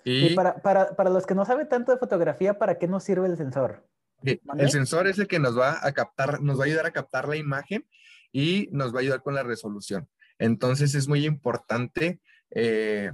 Y, 0.03 0.35
para, 0.35 0.61
para, 0.61 0.95
para, 0.95 1.09
los 1.09 1.25
que 1.25 1.35
no 1.35 1.45
saben 1.45 1.69
tanto 1.69 1.91
de 1.91 1.97
fotografía, 1.97 2.57
¿para 2.57 2.77
qué 2.77 2.87
nos 2.87 3.03
sirve 3.03 3.27
el 3.27 3.37
sensor? 3.37 3.87
El 4.23 4.69
sensor 4.69 5.07
es 5.07 5.17
el 5.19 5.27
que 5.27 5.39
nos 5.39 5.57
va 5.57 5.79
a 5.85 5.91
captar, 5.93 6.41
nos 6.41 6.59
va 6.59 6.63
a 6.63 6.67
ayudar 6.67 6.85
a 6.85 6.91
captar 6.91 7.27
la 7.27 7.37
imagen 7.37 7.87
y 8.31 8.69
nos 8.71 8.93
va 8.93 8.97
a 8.97 9.01
ayudar 9.01 9.21
con 9.21 9.35
la 9.35 9.43
resolución. 9.43 10.07
Entonces 10.37 10.95
es 10.95 11.07
muy 11.07 11.25
importante 11.25 12.19
eh, 12.51 13.11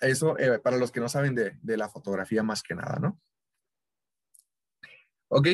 eso 0.00 0.38
eh, 0.38 0.58
para 0.58 0.76
los 0.76 0.90
que 0.90 1.00
no 1.00 1.08
saben 1.08 1.34
de, 1.34 1.56
de, 1.62 1.76
la 1.76 1.88
fotografía 1.88 2.42
más 2.42 2.62
que 2.62 2.74
nada, 2.74 2.98
¿no? 3.00 3.20
Ok, 5.28 5.48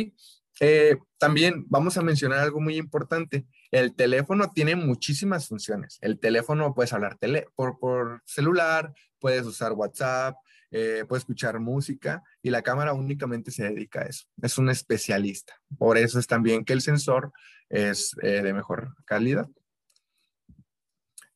eh, 0.61 0.99
también 1.19 1.65
vamos 1.69 1.97
a 1.97 2.03
mencionar 2.03 2.41
algo 2.41 2.61
muy 2.61 2.77
importante. 2.77 3.47
El 3.71 3.95
teléfono 3.95 4.51
tiene 4.51 4.77
muchísimas 4.77 5.49
funciones. 5.49 5.99
El 6.03 6.19
teléfono 6.19 6.75
puedes 6.75 6.93
hablar 6.93 7.17
tele 7.17 7.49
por, 7.55 7.79
por 7.79 8.23
celular, 8.27 8.93
puedes 9.19 9.47
usar 9.47 9.73
WhatsApp, 9.73 10.37
eh, 10.73 11.05
puede 11.09 11.19
escuchar 11.19 11.59
música 11.59 12.23
y 12.43 12.51
la 12.51 12.63
cámara 12.63 12.93
únicamente 12.93 13.51
se 13.51 13.65
dedica 13.65 14.03
a 14.03 14.05
eso. 14.05 14.27
Es 14.41 14.57
un 14.57 14.71
especialista. 14.71 15.55
Por 15.79 15.99
eso 15.99 16.19
es 16.19 16.27
también 16.27 16.65
que 16.65 16.73
el 16.73 16.81
sensor 16.81 17.33
es 17.69 18.15
eh, 18.23 18.43
de 18.43 18.53
mejor 18.53 18.95
calidad. 19.05 19.49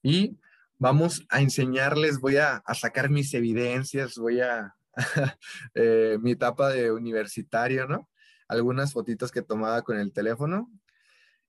Y 0.03 0.39
vamos 0.79 1.27
a 1.31 1.41
enseñarles, 1.41 2.21
voy 2.21 2.37
a, 2.37 2.63
sacar 2.75 3.11
mis 3.11 3.35
evidencias, 3.35 4.17
voy 4.17 4.41
a 4.41 4.75
eh, 5.75 6.19
mi 6.21 6.33
etapa 6.33 6.71
de 6.71 6.93
universitario, 6.93 7.89
¿no? 7.89 8.09
Algunas 8.47 8.93
fotitos 8.93 9.33
que 9.33 9.43
tomaba 9.43 9.83
con 9.83 9.99
el 9.99 10.13
teléfono. 10.13 10.71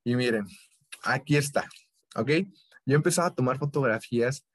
Y 0.03 0.15
miren, 0.15 0.47
aquí 1.03 1.37
está, 1.37 1.67
¿ok? 2.15 2.31
Yo 2.85 2.95
empezaba 2.95 3.27
a 3.27 3.35
tomar 3.35 3.57
fotografías 3.57 4.45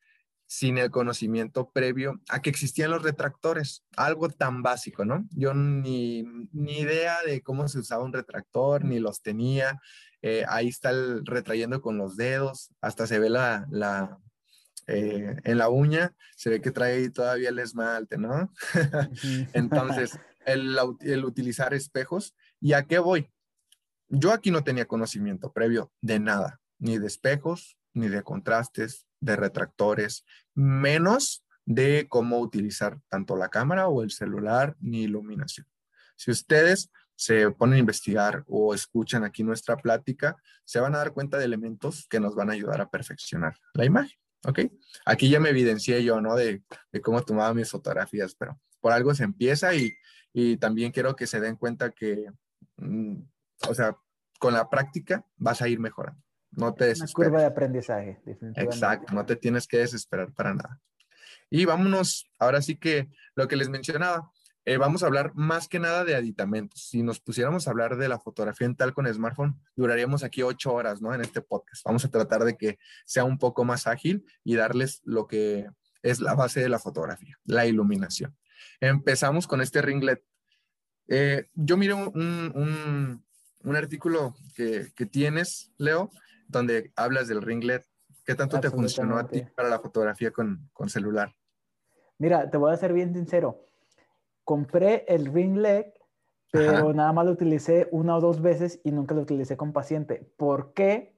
sin 0.51 0.79
el 0.79 0.91
conocimiento 0.91 1.71
previo 1.71 2.21
a 2.29 2.43
que 2.43 2.51
existían 2.51 2.91
los 2.91 3.05
retractores, 3.05 3.85
algo 3.97 4.29
tan 4.31 4.65
básico, 4.65 5.05
¿no? 5.05 5.25
Yo 5.31 5.55
ni, 5.55 6.25
idea 6.53 7.19
de 7.25 7.41
cómo 7.41 7.69
se 7.69 7.79
usaba 7.79 8.03
un 8.03 8.13
retractor, 8.13 8.85
ni 8.85 8.99
los 8.99 9.23
tenía. 9.23 9.81
Eh, 10.23 10.45
ahí 10.49 10.67
está 10.67 10.91
el 10.91 11.25
retrayendo 11.25 11.81
con 11.81 11.99
los 11.99 12.17
dedos, 12.17 12.73
hasta 12.81 13.07
se 13.07 13.21
ve 13.21 13.31
la, 13.31 13.69
la 13.71 14.19
eh, 14.89 15.37
en 15.45 15.57
la 15.57 15.69
uña, 15.69 16.17
se 16.35 16.51
ve 16.51 16.61
que 16.61 16.73
trae 16.73 17.11
todavía 17.11 17.51
el 17.51 17.61
esmalte, 17.61 18.19
¿no? 18.19 18.53
Entonces, 19.53 20.19
el, 20.47 20.77
el 21.03 21.25
utilizar 21.25 21.75
espejos, 21.75 22.35
¿y 22.61 22.73
a 22.73 22.89
qué 22.89 22.99
voy? 22.99 23.31
Yo 24.09 24.33
aquí 24.33 24.51
no 24.51 24.65
tenía 24.65 24.87
conocimiento 24.87 25.53
previo 25.53 25.93
de 26.01 26.19
nada, 26.19 26.61
ni 26.81 26.99
de 26.99 27.07
espejos, 27.07 27.79
ni 27.95 28.09
de 28.09 28.25
contrastes, 28.25 29.07
de 29.21 29.37
retractores, 29.37 30.25
menos 30.55 31.45
de 31.65 32.07
cómo 32.09 32.41
utilizar 32.41 32.99
tanto 33.09 33.37
la 33.37 33.49
cámara 33.49 33.89
o 33.89 34.03
el 34.03 34.11
celular 34.11 34.77
ni 34.81 35.03
iluminación. 35.03 35.67
Si 36.17 36.31
ustedes 36.31 36.91
se 37.15 37.51
ponen 37.51 37.77
a 37.77 37.81
investigar 37.81 38.45
o 38.47 38.75
escuchan 38.75 39.25
aquí 39.25 39.45
nuestra 39.45 39.77
plática, 39.77 40.37
se 40.65 40.81
van 40.81 40.95
a 40.95 40.99
dar 40.99 41.13
cuenta 41.13 41.37
de 41.37 41.45
elementos 41.45 42.07
que 42.09 42.19
nos 42.19 42.35
van 42.35 42.49
a 42.51 42.55
ayudar 42.55 42.81
a 42.81 42.89
perfeccionar 42.89 43.57
la 43.75 43.85
imagen. 43.85 44.19
¿Ok? 44.47 44.61
Aquí 45.05 45.29
ya 45.29 45.39
me 45.39 45.51
evidencié 45.51 46.03
yo, 46.03 46.21
¿no? 46.23 46.35
De, 46.35 46.63
cómo 47.03 47.23
tomaba 47.23 47.53
mis 47.53 47.71
fotografías, 47.71 48.35
pero 48.35 48.59
por 48.81 48.93
algo 48.93 49.15
se 49.15 49.25
empieza 49.25 49.75
y, 49.75 49.95
también 50.59 50.93
quiero 50.93 51.15
que 51.15 51.27
se 51.27 51.41
den 51.41 51.57
cuenta 51.57 51.91
que, 51.91 52.31
mm, 52.77 53.17
o 53.69 53.75
sea, 53.75 53.97
con 54.39 54.55
la 54.55 54.71
práctica 54.71 55.27
vas 55.37 55.61
a 55.61 55.69
ir 55.69 55.79
mejorando. 55.79 56.23
No 56.53 56.75
te 56.75 56.87
desesperes. 56.87 57.15
Una 57.17 57.25
curva 57.27 57.41
de 57.41 57.47
aprendizaje, 57.47 58.21
Exacto, 58.57 59.15
no 59.15 59.25
te 59.25 59.37
tienes 59.37 59.67
que 59.67 59.79
desesperar 59.79 60.33
para 60.33 60.55
nada. 60.55 60.81
Y 61.49 61.65
vámonos, 61.65 62.31
ahora 62.39 62.63
sí 62.63 62.77
que 62.77 63.09
lo 63.35 63.49
que 63.49 63.57
les 63.57 63.69
mencionaba, 63.69 64.31
eh, 64.65 64.77
vamos 64.77 65.03
a 65.03 65.07
hablar 65.07 65.33
más 65.35 65.69
que 65.69 65.79
nada 65.79 66.05
de 66.05 66.15
aditamentos. 66.15 66.89
Si 66.89 67.03
nos 67.03 67.19
pusiéramos 67.19 67.67
a 67.67 67.71
hablar 67.71 67.97
de 67.97 68.09
la 68.09 68.21
fotografía 68.21 68.67
en 68.67 68.77
tal 68.77 68.93
con 68.93 69.13
smartphone, 69.13 69.59
duraríamos 69.75 70.23
aquí 70.23 70.43
ocho 70.43 70.73
horas, 70.73 71.01
¿no? 71.01 71.15
En 71.15 71.23
este 71.23 71.41
podcast. 71.41 71.85
Vamos 71.85 72.05
a 72.05 72.11
tratar 72.11 72.45
de 72.45 72.57
que 72.57 72.79
sea 73.05 73.25
un 73.25 73.39
poco 73.39 73.65
más 73.65 73.87
ágil 73.87 74.25
y 74.45 74.57
darles 74.57 75.01
lo 75.05 75.27
que 75.27 75.67
es 76.03 76.21
la 76.21 76.35
base 76.35 76.61
de 76.61 76.69
la 76.69 76.79
fotografía, 76.79 77.39
la 77.45 77.67
iluminación. 77.67 78.37
Empezamos 78.81 79.47
con 79.47 79.61
este 79.61 79.83
ringlet. 79.83 80.23
Eh, 81.09 81.49
yo 81.55 81.77
miré 81.77 81.95
un, 81.95 83.25
artículo 83.75 84.37
que, 84.55 84.93
que, 84.95 85.07
tienes, 85.07 85.73
Leo, 85.79 86.11
donde 86.51 86.93
hablas 86.97 87.29
del 87.29 87.43
ringlet. 87.43 87.87
¿Qué 88.25 88.35
tanto 88.35 88.61
te 88.61 88.71
funcionó 88.71 89.17
a 89.19 89.27
ti 89.27 89.43
para 89.55 89.69
la 89.69 89.79
fotografía 89.79 90.31
con, 90.31 90.69
con 90.73 90.89
celular? 90.89 91.35
Mira, 92.19 92.51
te 92.51 92.59
voy 92.59 92.73
a 92.73 92.77
ser 92.77 92.93
bien 92.93 93.15
sincero. 93.15 93.65
Compré 94.45 95.05
el 95.09 95.33
ringlet, 95.33 95.95
pero 96.53 96.93
nada 96.93 97.13
más 97.13 97.25
lo 97.25 97.33
utilicé 97.33 97.89
una 97.93 98.17
o 98.17 98.21
dos 98.21 98.43
veces 98.43 98.81
y 98.85 98.91
nunca 98.91 99.15
lo 99.15 99.23
utilicé 99.23 99.57
con 99.57 99.73
paciente. 99.73 100.31
¿Por 100.37 100.73
qué? 100.75 101.15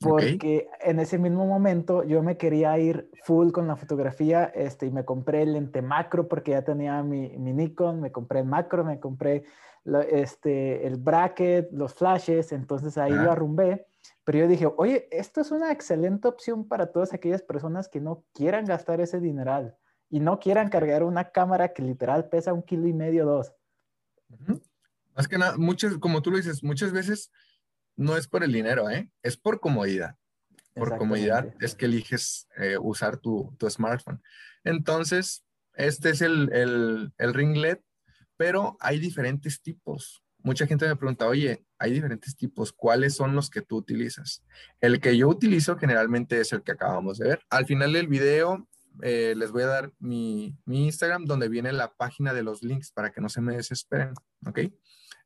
Porque 0.00 0.68
en 0.80 1.00
ese 1.00 1.18
mismo 1.18 1.44
momento 1.46 2.04
yo 2.04 2.22
me 2.22 2.36
quería 2.36 2.78
ir 2.78 3.10
full 3.24 3.50
con 3.50 3.66
la 3.66 3.76
fotografía 3.76 4.44
este, 4.44 4.86
y 4.86 4.90
me 4.90 5.04
compré 5.04 5.42
el 5.42 5.54
lente 5.54 5.82
macro 5.82 6.28
porque 6.28 6.52
ya 6.52 6.62
tenía 6.62 7.02
mi, 7.02 7.36
mi 7.36 7.52
Nikon, 7.52 8.00
me 8.00 8.12
compré 8.12 8.40
el 8.40 8.46
macro, 8.46 8.84
me 8.84 9.00
compré 9.00 9.44
este, 10.10 10.86
el 10.86 10.96
bracket, 10.96 11.72
los 11.72 11.94
flashes, 11.94 12.52
entonces 12.52 12.96
ahí 12.96 13.12
lo 13.12 13.32
arrumbé 13.32 13.87
pero 14.24 14.40
yo 14.40 14.48
dije, 14.48 14.68
oye, 14.76 15.08
esto 15.10 15.40
es 15.40 15.50
una 15.50 15.72
excelente 15.72 16.28
opción 16.28 16.68
para 16.68 16.92
todas 16.92 17.14
aquellas 17.14 17.42
personas 17.42 17.88
que 17.88 18.00
no 18.00 18.24
quieran 18.34 18.66
gastar 18.66 19.00
ese 19.00 19.20
dineral 19.20 19.76
y 20.10 20.20
no 20.20 20.38
quieran 20.38 20.68
cargar 20.68 21.02
una 21.02 21.30
cámara 21.30 21.72
que 21.72 21.82
literal 21.82 22.28
pesa 22.28 22.52
un 22.52 22.62
kilo 22.62 22.86
y 22.88 22.92
medio, 22.92 23.24
dos. 23.24 23.52
Más 25.14 25.28
que 25.28 25.38
nada, 25.38 25.56
muchas, 25.56 25.96
como 25.98 26.22
tú 26.22 26.30
lo 26.30 26.36
dices, 26.36 26.62
muchas 26.62 26.92
veces 26.92 27.30
no 27.96 28.16
es 28.16 28.28
por 28.28 28.44
el 28.44 28.52
dinero, 28.52 28.88
¿eh? 28.90 29.10
Es 29.22 29.36
por 29.36 29.60
comodidad. 29.60 30.16
Por 30.74 30.96
comodidad 30.96 31.52
es 31.60 31.74
que 31.74 31.86
eliges 31.86 32.46
eh, 32.56 32.78
usar 32.78 33.16
tu, 33.16 33.52
tu, 33.58 33.68
smartphone. 33.68 34.22
Entonces, 34.62 35.44
este 35.74 36.10
es 36.10 36.22
el, 36.22 36.52
el, 36.52 37.12
el 37.18 37.34
ringlet, 37.34 37.82
pero 38.36 38.76
hay 38.78 39.00
diferentes 39.00 39.60
tipos. 39.60 40.22
Mucha 40.42 40.66
gente 40.66 40.86
me 40.86 40.96
pregunta, 40.96 41.26
oye, 41.26 41.64
hay 41.78 41.92
diferentes 41.92 42.36
tipos, 42.36 42.72
¿cuáles 42.72 43.14
son 43.14 43.34
los 43.34 43.50
que 43.50 43.60
tú 43.60 43.76
utilizas? 43.76 44.44
El 44.80 45.00
que 45.00 45.16
yo 45.16 45.28
utilizo 45.28 45.76
generalmente 45.76 46.40
es 46.40 46.52
el 46.52 46.62
que 46.62 46.72
acabamos 46.72 47.18
de 47.18 47.28
ver. 47.28 47.40
Al 47.50 47.66
final 47.66 47.92
del 47.92 48.08
video 48.08 48.68
eh, 49.02 49.34
les 49.36 49.50
voy 49.50 49.62
a 49.62 49.66
dar 49.66 49.92
mi, 49.98 50.56
mi, 50.64 50.86
Instagram 50.86 51.24
donde 51.24 51.48
viene 51.48 51.72
la 51.72 51.92
página 51.94 52.34
de 52.34 52.42
los 52.42 52.62
links 52.62 52.90
para 52.90 53.10
que 53.10 53.20
no 53.20 53.28
se 53.28 53.40
me 53.40 53.56
desesperen, 53.56 54.12
¿ok? 54.46 54.60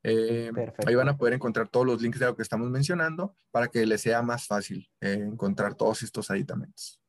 Eh, 0.05 0.51
ahí 0.87 0.95
van 0.95 1.09
a 1.09 1.17
poder 1.17 1.35
encontrar 1.35 1.69
todos 1.69 1.87
los 1.87 2.03
links 2.03 2.19
de 2.19 2.27
lo 2.27 2.37
que 2.37 2.43
estamos 2.43 2.69
mencionando 2.71 3.37
para 3.51 3.69
que 3.69 3.87
les 3.87 4.01
sea 4.01 4.21
más 4.23 4.47
fácil 4.47 4.91
eh, 5.01 5.13
encontrar 5.13 5.75
todos 5.75 6.03
estos 6.03 6.31
aditamentos. 6.31 7.01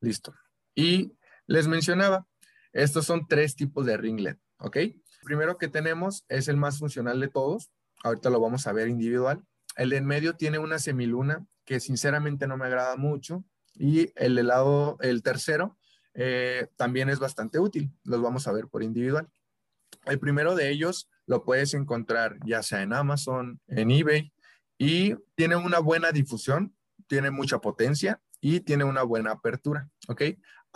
Listo. 0.00 0.34
Y 0.74 1.12
les 1.46 1.68
mencionaba, 1.68 2.26
estos 2.72 3.06
son 3.06 3.26
tres 3.28 3.54
tipos 3.54 3.86
de 3.86 3.96
ringlet, 3.96 4.38
¿ok? 4.58 4.78
Primero 5.26 5.58
que 5.58 5.66
tenemos 5.66 6.24
es 6.28 6.46
el 6.46 6.56
más 6.56 6.78
funcional 6.78 7.20
de 7.20 7.28
todos. 7.28 7.70
Ahorita 8.04 8.30
lo 8.30 8.40
vamos 8.40 8.66
a 8.66 8.72
ver 8.72 8.88
individual. 8.88 9.44
El 9.76 9.90
de 9.90 9.96
en 9.96 10.06
medio 10.06 10.36
tiene 10.36 10.58
una 10.58 10.78
semiluna 10.78 11.44
que 11.64 11.80
sinceramente 11.80 12.46
no 12.46 12.56
me 12.56 12.66
agrada 12.66 12.96
mucho. 12.96 13.44
Y 13.74 14.12
el 14.14 14.38
helado, 14.38 14.96
el 15.00 15.22
tercero, 15.22 15.76
eh, 16.14 16.68
también 16.76 17.10
es 17.10 17.18
bastante 17.18 17.58
útil. 17.58 17.90
Los 18.04 18.22
vamos 18.22 18.46
a 18.46 18.52
ver 18.52 18.68
por 18.68 18.84
individual. 18.84 19.28
El 20.04 20.20
primero 20.20 20.54
de 20.54 20.70
ellos 20.70 21.10
lo 21.26 21.44
puedes 21.44 21.74
encontrar 21.74 22.38
ya 22.46 22.62
sea 22.62 22.82
en 22.82 22.92
Amazon, 22.92 23.60
en 23.66 23.90
eBay, 23.90 24.32
y 24.78 25.16
tiene 25.34 25.56
una 25.56 25.80
buena 25.80 26.12
difusión, 26.12 26.72
tiene 27.08 27.32
mucha 27.32 27.58
potencia 27.58 28.20
y 28.40 28.60
tiene 28.60 28.84
una 28.84 29.02
buena 29.02 29.32
apertura, 29.32 29.88
¿ok? 30.06 30.22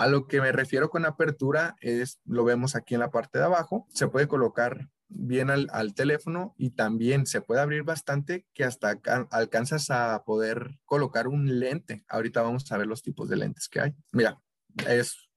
A 0.01 0.07
lo 0.07 0.27
que 0.27 0.41
me 0.41 0.51
refiero 0.51 0.89
con 0.89 1.05
apertura 1.05 1.77
es, 1.83 2.21
lo 2.25 2.43
vemos 2.43 2.75
aquí 2.75 2.95
en 2.95 3.01
la 3.01 3.11
parte 3.11 3.39
de 3.39 3.45
abajo, 3.45 3.87
se 3.91 4.09
puede 4.09 4.29
colocar 4.29 4.89
bien 5.09 5.51
al, 5.51 5.95
teléfono 5.95 6.55
y 6.57 6.71
también 6.71 7.27
se 7.27 7.43
puede 7.43 7.61
abrir 7.61 7.83
bastante 7.83 8.47
que 8.55 8.65
hasta 8.65 8.99
alcanzas 9.31 9.91
a 9.91 10.25
poder 10.25 10.79
colocar 10.87 11.29
un 11.29 11.59
lente. 11.61 12.03
Ahorita 12.09 12.41
vamos 12.41 12.73
a 12.73 12.79
ver 12.79 12.87
los 12.87 13.03
tipos 13.03 13.29
de 13.29 13.37
lentes 13.37 13.69
que 13.69 13.81
hay. 13.81 13.95
Mira, 14.11 14.41
es, 14.89 15.29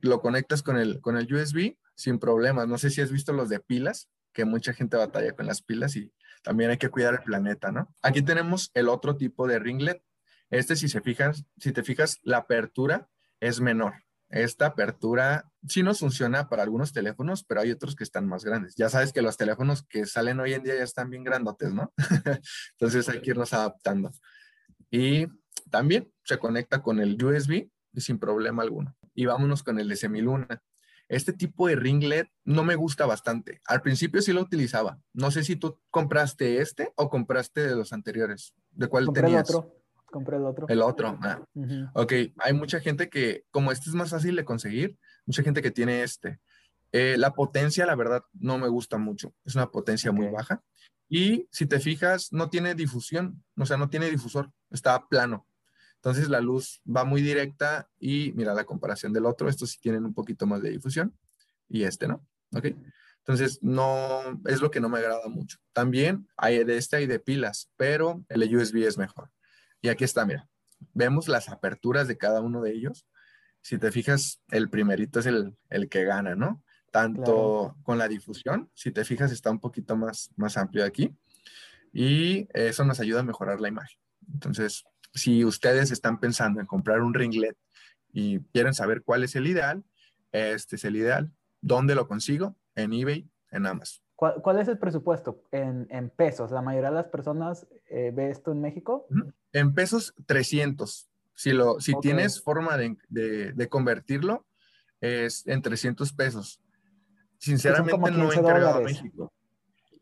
lo 0.00 0.22
conectas 0.22 0.62
con 0.62 0.78
el, 0.78 1.02
con 1.02 1.18
el 1.18 1.30
USB 1.30 1.76
sin 1.94 2.18
problemas. 2.18 2.66
No 2.68 2.78
sé 2.78 2.88
si 2.88 3.02
has 3.02 3.12
visto 3.12 3.34
los 3.34 3.50
de 3.50 3.60
pilas, 3.60 4.08
que 4.32 4.46
mucha 4.46 4.72
gente 4.72 4.96
batalla 4.96 5.32
con 5.32 5.44
las 5.44 5.60
pilas 5.60 5.94
y 5.94 6.10
también 6.42 6.70
hay 6.70 6.78
que 6.78 6.88
cuidar 6.88 7.12
el 7.12 7.22
planeta, 7.22 7.70
¿no? 7.70 7.94
Aquí 8.00 8.22
tenemos 8.22 8.70
el 8.72 8.88
otro 8.88 9.18
tipo 9.18 9.46
de 9.46 9.58
ringlet. 9.58 10.02
Este, 10.48 10.74
si 10.74 10.88
se 10.88 11.02
fijas, 11.02 11.44
si 11.58 11.72
te 11.72 11.82
fijas, 11.82 12.18
la 12.22 12.38
apertura 12.38 13.10
es 13.40 13.60
menor 13.60 14.05
esta 14.28 14.66
apertura 14.66 15.50
sí 15.68 15.82
nos 15.82 16.00
funciona 16.00 16.48
para 16.48 16.62
algunos 16.62 16.92
teléfonos, 16.92 17.44
pero 17.44 17.60
hay 17.60 17.70
otros 17.70 17.94
que 17.94 18.04
están 18.04 18.26
más 18.26 18.44
grandes. 18.44 18.74
Ya 18.76 18.88
sabes 18.88 19.12
que 19.12 19.22
los 19.22 19.36
teléfonos 19.36 19.84
que 19.84 20.06
salen 20.06 20.40
hoy 20.40 20.54
en 20.54 20.62
día 20.62 20.76
ya 20.76 20.82
están 20.82 21.10
bien 21.10 21.24
grandotes, 21.24 21.72
¿no? 21.72 21.92
Entonces 22.72 23.08
hay 23.08 23.20
que 23.20 23.30
irnos 23.30 23.52
adaptando. 23.52 24.10
Y 24.90 25.26
también 25.70 26.12
se 26.24 26.38
conecta 26.38 26.82
con 26.82 27.00
el 27.00 27.22
USB 27.22 27.68
sin 27.94 28.18
problema 28.18 28.62
alguno. 28.62 28.96
Y 29.14 29.26
vámonos 29.26 29.62
con 29.62 29.78
el 29.78 29.88
de 29.88 29.96
semiluna. 29.96 30.62
Este 31.08 31.32
tipo 31.32 31.68
de 31.68 31.76
ringlet 31.76 32.28
no 32.44 32.64
me 32.64 32.74
gusta 32.74 33.06
bastante. 33.06 33.60
Al 33.66 33.80
principio 33.80 34.20
sí 34.20 34.32
lo 34.32 34.40
utilizaba. 34.40 34.98
No 35.12 35.30
sé 35.30 35.44
si 35.44 35.54
tú 35.54 35.80
compraste 35.90 36.60
este 36.60 36.92
o 36.96 37.08
compraste 37.08 37.66
de 37.66 37.76
los 37.76 37.92
anteriores. 37.92 38.54
¿De 38.70 38.88
cuál 38.88 39.08
tenías? 39.12 39.48
otro 39.48 39.85
compré 40.16 40.36
el 40.38 40.44
otro. 40.44 40.66
El 40.68 40.80
otro, 40.80 41.18
ah. 41.20 41.42
Ok, 41.92 42.12
hay 42.38 42.52
mucha 42.54 42.80
gente 42.80 43.10
que, 43.10 43.44
como 43.50 43.70
este 43.70 43.90
es 43.90 43.94
más 43.94 44.08
fácil 44.08 44.34
de 44.34 44.46
conseguir, 44.46 44.96
mucha 45.26 45.42
gente 45.42 45.60
que 45.60 45.70
tiene 45.70 46.02
este. 46.02 46.40
Eh, 46.92 47.16
la 47.18 47.32
potencia, 47.34 47.84
la 47.84 47.94
verdad, 47.94 48.22
no 48.32 48.56
me 48.56 48.68
gusta 48.68 48.96
mucho. 48.96 49.34
Es 49.44 49.54
una 49.56 49.70
potencia 49.70 50.12
muy 50.12 50.28
baja. 50.28 50.62
Y 51.06 51.48
si 51.52 51.66
te 51.66 51.80
fijas, 51.80 52.32
no 52.32 52.48
tiene 52.48 52.74
difusión, 52.74 53.44
o 53.58 53.66
sea, 53.66 53.76
no 53.76 53.90
tiene 53.90 54.10
difusor, 54.10 54.50
está 54.70 55.06
plano. 55.06 55.46
Entonces 55.96 56.30
la 56.30 56.40
luz 56.40 56.80
va 56.86 57.04
muy 57.04 57.20
directa 57.20 57.88
y 57.98 58.32
mira 58.36 58.54
la 58.54 58.64
comparación 58.64 59.12
del 59.12 59.26
otro, 59.26 59.50
estos 59.50 59.70
sí 59.70 59.78
tienen 59.80 60.06
un 60.06 60.14
poquito 60.14 60.46
más 60.46 60.62
de 60.62 60.70
difusión 60.70 61.14
y 61.68 61.82
este 61.82 62.08
no. 62.08 62.26
Ok. 62.54 62.68
Entonces, 63.18 63.58
no 63.60 64.20
es 64.44 64.60
lo 64.60 64.70
que 64.70 64.78
no 64.78 64.88
me 64.88 64.98
agrada 64.98 65.26
mucho. 65.26 65.58
También 65.72 66.28
hay 66.36 66.62
de 66.62 66.76
este 66.76 67.02
y 67.02 67.06
de 67.06 67.18
pilas, 67.18 67.72
pero 67.76 68.24
el 68.28 68.56
USB 68.56 68.86
es 68.86 68.96
mejor. 68.98 69.30
Y 69.86 69.88
aquí 69.88 70.02
está, 70.02 70.26
mira, 70.26 70.48
vemos 70.94 71.28
las 71.28 71.48
aperturas 71.48 72.08
de 72.08 72.18
cada 72.18 72.40
uno 72.40 72.60
de 72.60 72.72
ellos. 72.72 73.06
Si 73.60 73.78
te 73.78 73.92
fijas, 73.92 74.42
el 74.50 74.68
primerito 74.68 75.20
es 75.20 75.26
el, 75.26 75.56
que 75.88 76.02
gana, 76.02 76.34
¿no? 76.34 76.64
Tanto 76.90 77.76
con 77.84 77.96
la 77.96 78.08
difusión, 78.08 78.68
si 78.74 78.90
te 78.90 79.04
fijas, 79.04 79.30
está 79.30 79.48
un 79.48 79.60
poquito 79.60 79.94
más, 79.94 80.32
más 80.34 80.56
amplio 80.56 80.84
aquí. 80.84 81.16
Y 81.92 82.48
eso 82.52 82.84
nos 82.84 82.98
ayuda 82.98 83.20
a 83.20 83.22
mejorar 83.22 83.60
la 83.60 83.68
imagen. 83.68 83.96
Entonces, 84.34 84.82
si 85.14 85.44
ustedes 85.44 85.92
están 85.92 86.18
pensando 86.18 86.58
en 86.58 86.66
comprar 86.66 87.00
un 87.00 87.14
ringlet 87.14 87.56
y 88.12 88.40
quieren 88.52 88.74
saber 88.74 89.02
cuál 89.04 89.22
es 89.22 89.36
el 89.36 89.46
ideal, 89.46 89.84
este 90.32 90.74
es 90.74 90.84
el 90.84 90.96
ideal. 90.96 91.30
¿Dónde 91.60 91.94
lo 91.94 92.08
consigo? 92.08 92.56
En 92.74 92.92
eBay, 92.92 93.30
en 93.52 93.66
Amazon. 93.66 94.05
¿Cuál, 94.16 94.58
es 94.58 94.66
el 94.68 94.78
presupuesto 94.78 95.42
en, 95.52 96.10
pesos? 96.16 96.50
¿La 96.50 96.62
mayoría 96.62 96.88
de 96.88 96.96
las 96.96 97.08
personas 97.08 97.66
eh, 97.90 98.10
ve 98.14 98.30
esto 98.30 98.50
en 98.50 98.62
México? 98.62 99.06
En 99.52 99.74
pesos, 99.74 100.14
300. 100.24 101.10
Si, 101.34 101.52
lo, 101.52 101.80
si 101.80 101.92
tienes 102.00 102.42
forma 102.42 102.78
de, 102.78 103.68
convertirlo, 103.68 104.46
es 105.02 105.46
en 105.46 105.60
300 105.60 106.14
pesos. 106.14 106.62
Sinceramente 107.38 108.10
no 108.10 108.32
he 108.32 108.36
encargado 108.36 108.78
a 108.78 108.80
México. 108.80 109.30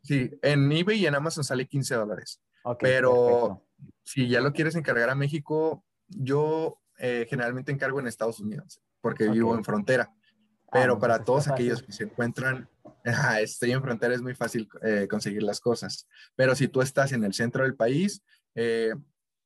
Sí, 0.03 0.31
en 0.43 0.71
eBay 0.71 1.01
y 1.01 1.07
en 1.07 1.17
Amazon 1.17 1.43
sale 1.43 1.67
15 1.67 1.97
dólares. 1.97 2.41
pero 2.79 3.65
si 4.05 4.29
ya 4.29 4.41
lo 4.41 4.53
quieres 4.53 4.77
encargar 4.77 5.11
a 5.11 5.17
México, 5.17 5.85
yo 6.07 6.79
eh, 6.99 7.27
generalmente 7.29 7.73
encargo 7.73 7.99
en 7.99 8.07
Estados 8.07 8.39
Unidos, 8.39 8.81
porque 9.01 9.29
vivo 9.29 9.57
en 9.57 9.65
frontera. 9.65 10.15
Pero 10.71 10.95
ah, 10.95 10.99
para 11.01 11.25
todos 11.25 11.49
aquellos 11.49 11.83
que 11.83 11.93
se 11.93 12.05
encuentran, 12.05 12.69
estoy 13.41 13.73
en 13.73 13.83
frontera, 13.83 14.15
es 14.15 14.23
muy 14.23 14.35
fácil 14.35 14.69
eh, 14.83 15.07
conseguir 15.09 15.43
las 15.43 15.61
cosas. 15.61 16.07
Pero 16.37 16.55
si 16.55 16.69
tú 16.69 16.83
estás 16.83 17.13
en 17.13 17.25
el 17.25 17.35
centro 17.35 17.65
del 17.65 17.75
país, 17.75 18.23
eh, 18.55 18.95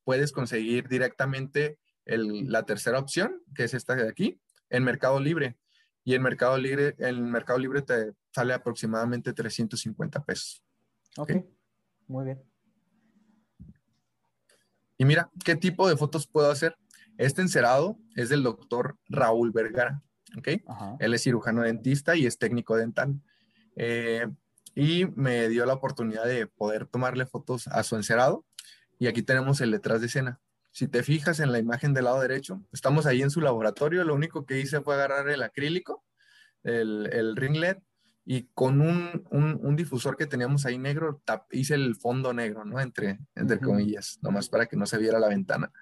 puedes 0.05 0.33
conseguir 0.33 0.89
directamente 0.89 1.79
la 2.07 2.65
tercera 2.65 2.99
opción, 2.99 3.43
que 3.55 3.65
es 3.65 3.75
esta 3.75 3.95
de 3.95 4.09
aquí, 4.09 4.41
en 4.71 4.83
Mercado 4.83 5.21
Libre. 5.21 5.59
Y 6.05 6.15
en 6.15 6.23
Mercado 6.23 6.57
Libre, 6.57 6.95
en 6.99 7.31
Mercado 7.31 7.59
Libre 7.59 7.83
te 7.83 8.13
sale 8.33 8.55
aproximadamente 8.55 9.35
350 9.35 10.25
pesos. 10.25 10.65
Ok, 11.19 11.33
muy 12.07 12.25
bien. 12.25 12.43
Y 14.97 15.05
mira, 15.05 15.31
¿qué 15.45 15.55
tipo 15.55 15.89
de 15.89 15.97
fotos 15.97 16.27
puedo 16.27 16.51
hacer? 16.51 16.77
Este 17.19 17.43
encerado 17.43 17.99
es 18.17 18.31
del 18.31 18.43
doctor 18.43 18.97
Raúl 19.09 19.53
Vergara. 19.53 20.03
¿Ok? 20.37 20.49
Él 21.01 21.15
es 21.15 21.23
cirujano 21.23 21.63
dentista 21.63 22.17
y 22.17 22.27
es 22.27 22.39
técnico 22.39 22.77
dental. 22.77 23.21
Eh, 23.77 24.27
y 24.75 25.07
me 25.15 25.49
dio 25.49 25.67
la 25.67 25.75
oportunidad 25.75 26.27
de 26.27 26.47
poder 26.47 26.87
tomarle 26.87 27.27
fotos 27.27 27.69
a 27.69 27.83
su 27.83 27.97
encerado. 27.97 28.45
Y 28.99 29.07
aquí 29.07 29.23
tenemos 29.23 29.61
el 29.61 29.71
detrás 29.71 30.01
de 30.01 30.07
escena. 30.07 30.41
Si 30.73 30.87
te 30.87 31.03
fijas 31.03 31.41
en 31.41 31.53
la 31.53 31.59
imagen 31.59 31.95
del 31.95 32.05
lado 32.05 32.21
derecho, 32.21 32.63
estamos 32.73 33.07
ahí 33.07 33.23
en 33.23 33.31
su 33.31 33.41
laboratorio. 33.41 34.05
Lo 34.05 34.15
único 34.15 34.47
que 34.47 34.61
hice 34.61 34.81
fue 34.81 34.95
agarrar 34.95 35.29
el 35.29 35.43
acrílico, 35.43 36.05
el, 36.63 37.09
el 37.13 37.37
ringlet, 37.37 37.83
y 38.31 38.43
con 38.53 38.83
un, 38.83 39.27
un, 39.31 39.75
difusor 39.75 40.19
que 40.19 40.27
teníamos 40.27 40.67
ahí 40.67 40.77
negro, 40.77 41.23
hice 41.51 41.75
el 41.75 41.97
fondo 41.97 42.35
negro, 42.35 42.63
¿no? 42.67 42.79
Entre, 42.79 43.19
entre 43.35 43.59
comillas, 43.59 44.19
nomás 44.21 44.51
para 44.51 44.67
que 44.67 44.77
no 44.77 44.85
se 44.85 44.99
viera 44.99 45.19
la 45.19 45.29
ventana. 45.29 45.73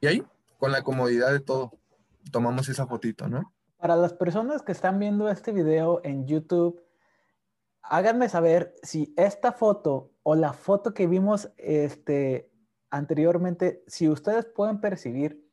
Y 0.00 0.06
ahí, 0.06 0.24
con 0.58 0.72
la 0.72 0.82
comodidad 0.82 1.30
de 1.30 1.40
todo, 1.40 1.78
tomamos 2.30 2.70
esa 2.70 2.86
fotito, 2.86 3.28
¿no? 3.28 3.54
Para 3.82 3.96
las 3.96 4.12
personas 4.12 4.62
que 4.62 4.70
están 4.70 5.00
viendo 5.00 5.28
este 5.28 5.50
video 5.50 6.00
en 6.04 6.24
YouTube, 6.24 6.80
háganme 7.82 8.28
saber 8.28 8.76
si 8.84 9.12
esta 9.16 9.50
foto 9.50 10.12
o 10.22 10.36
la 10.36 10.52
foto 10.52 10.94
que 10.94 11.08
vimos 11.08 11.50
este, 11.56 12.48
anteriormente, 12.90 13.82
si 13.88 14.08
ustedes 14.08 14.44
pueden 14.44 14.80
percibir 14.80 15.44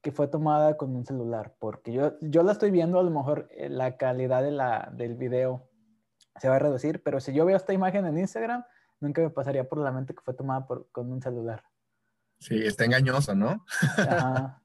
que 0.00 0.12
fue 0.12 0.28
tomada 0.28 0.76
con 0.76 0.94
un 0.94 1.04
celular, 1.04 1.56
porque 1.58 1.92
yo, 1.92 2.12
yo 2.20 2.44
la 2.44 2.52
estoy 2.52 2.70
viendo, 2.70 3.00
a 3.00 3.02
lo 3.02 3.10
mejor 3.10 3.48
eh, 3.50 3.68
la 3.68 3.96
calidad 3.96 4.44
de 4.44 4.52
la, 4.52 4.88
del 4.94 5.16
video 5.16 5.68
se 6.36 6.48
va 6.48 6.54
a 6.54 6.60
reducir, 6.60 7.02
pero 7.02 7.18
si 7.18 7.32
yo 7.32 7.44
veo 7.44 7.56
esta 7.56 7.72
imagen 7.72 8.06
en 8.06 8.16
Instagram, 8.16 8.64
nunca 9.00 9.22
me 9.22 9.30
pasaría 9.30 9.68
por 9.68 9.78
la 9.78 9.90
mente 9.90 10.14
que 10.14 10.22
fue 10.22 10.34
tomada 10.34 10.68
por, 10.68 10.88
con 10.92 11.10
un 11.10 11.20
celular. 11.20 11.64
Sí, 12.38 12.64
está 12.64 12.84
engañoso, 12.84 13.34
¿no? 13.34 13.64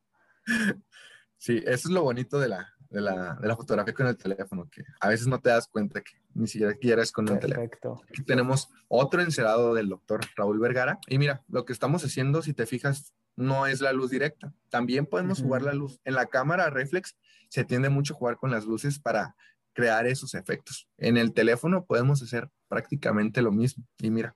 sí, 1.40 1.64
eso 1.66 1.88
es 1.88 1.90
lo 1.90 2.04
bonito 2.04 2.40
de 2.40 2.50
la, 2.50 2.77
de 2.90 3.02
la, 3.02 3.36
de 3.36 3.48
la 3.48 3.56
fotografía 3.56 3.94
con 3.94 4.08
el 4.08 4.18
teléfono, 4.18 4.68
que 4.70 4.84
a 5.00 5.10
veces 5.10 5.28
no 5.28 5.40
te 5.40 5.50
das 5.50 5.68
cuenta 5.68 6.02
que 6.02 6.14
ni 6.34 6.48
siquiera 6.48 7.02
es 7.02 7.12
con 7.12 7.30
un 7.30 7.40
teléfono. 7.40 8.02
Aquí 8.10 8.24
tenemos 8.24 8.70
otro 8.88 9.22
encerado 9.22 9.74
del 9.74 9.90
doctor 9.90 10.22
Raúl 10.36 10.60
Vergara. 10.60 11.00
Y 11.08 11.18
mira, 11.18 11.44
lo 11.48 11.66
que 11.66 11.74
estamos 11.74 12.04
haciendo, 12.04 12.42
si 12.42 12.54
te 12.54 12.66
fijas, 12.66 13.14
no 13.36 13.68
es 13.68 13.82
la 13.82 13.94
luz 13.94 14.10
directa. 14.10 14.54
También 14.70 15.06
podemos 15.06 15.42
jugar 15.42 15.62
la 15.62 15.74
luz. 15.74 16.00
En 16.06 16.16
la 16.16 16.26
cámara 16.26 16.70
reflex 16.70 17.16
se 17.50 17.64
tiende 17.64 17.90
mucho 17.90 18.14
a 18.14 18.18
jugar 18.18 18.38
con 18.38 18.52
las 18.52 18.66
luces 18.66 19.00
para 19.00 19.36
crear 19.74 20.08
esos 20.08 20.34
efectos. 20.34 20.90
En 20.98 21.18
el 21.18 21.34
teléfono 21.34 21.86
podemos 21.86 22.22
hacer 22.24 22.50
prácticamente 22.68 23.42
lo 23.42 23.52
mismo. 23.52 23.86
Y 24.00 24.10
mira, 24.10 24.36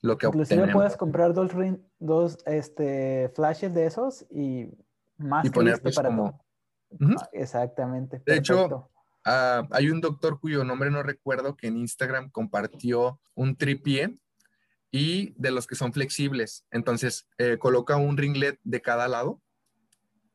lo 0.00 0.16
que 0.16 0.28
Inclusive 0.28 0.72
puedes 0.72 0.96
comprar 0.96 1.34
dos, 1.34 1.50
dos 1.98 2.38
este, 2.46 3.30
flashes 3.34 3.74
de 3.74 3.86
esos 3.86 4.24
y 4.30 4.68
más 5.16 5.44
y 5.44 5.50
poner 5.50 5.80
pues, 5.82 5.96
para 5.96 6.08
como... 6.08 6.44
Ah, 7.00 7.28
exactamente. 7.32 8.22
De 8.24 8.36
hecho, 8.36 8.90
ah, 9.24 9.66
hay 9.70 9.90
un 9.90 10.00
doctor 10.00 10.40
cuyo 10.40 10.64
nombre 10.64 10.90
no 10.90 11.02
recuerdo 11.02 11.56
que 11.56 11.68
en 11.68 11.76
Instagram 11.76 12.30
compartió 12.30 13.20
un 13.34 13.56
tripié 13.56 14.18
y 14.90 15.34
de 15.36 15.50
los 15.50 15.66
que 15.66 15.74
son 15.74 15.92
flexibles. 15.92 16.64
Entonces, 16.70 17.28
eh, 17.38 17.58
coloca 17.58 17.96
un 17.96 18.16
ringlet 18.16 18.58
de 18.64 18.80
cada 18.80 19.08
lado, 19.08 19.42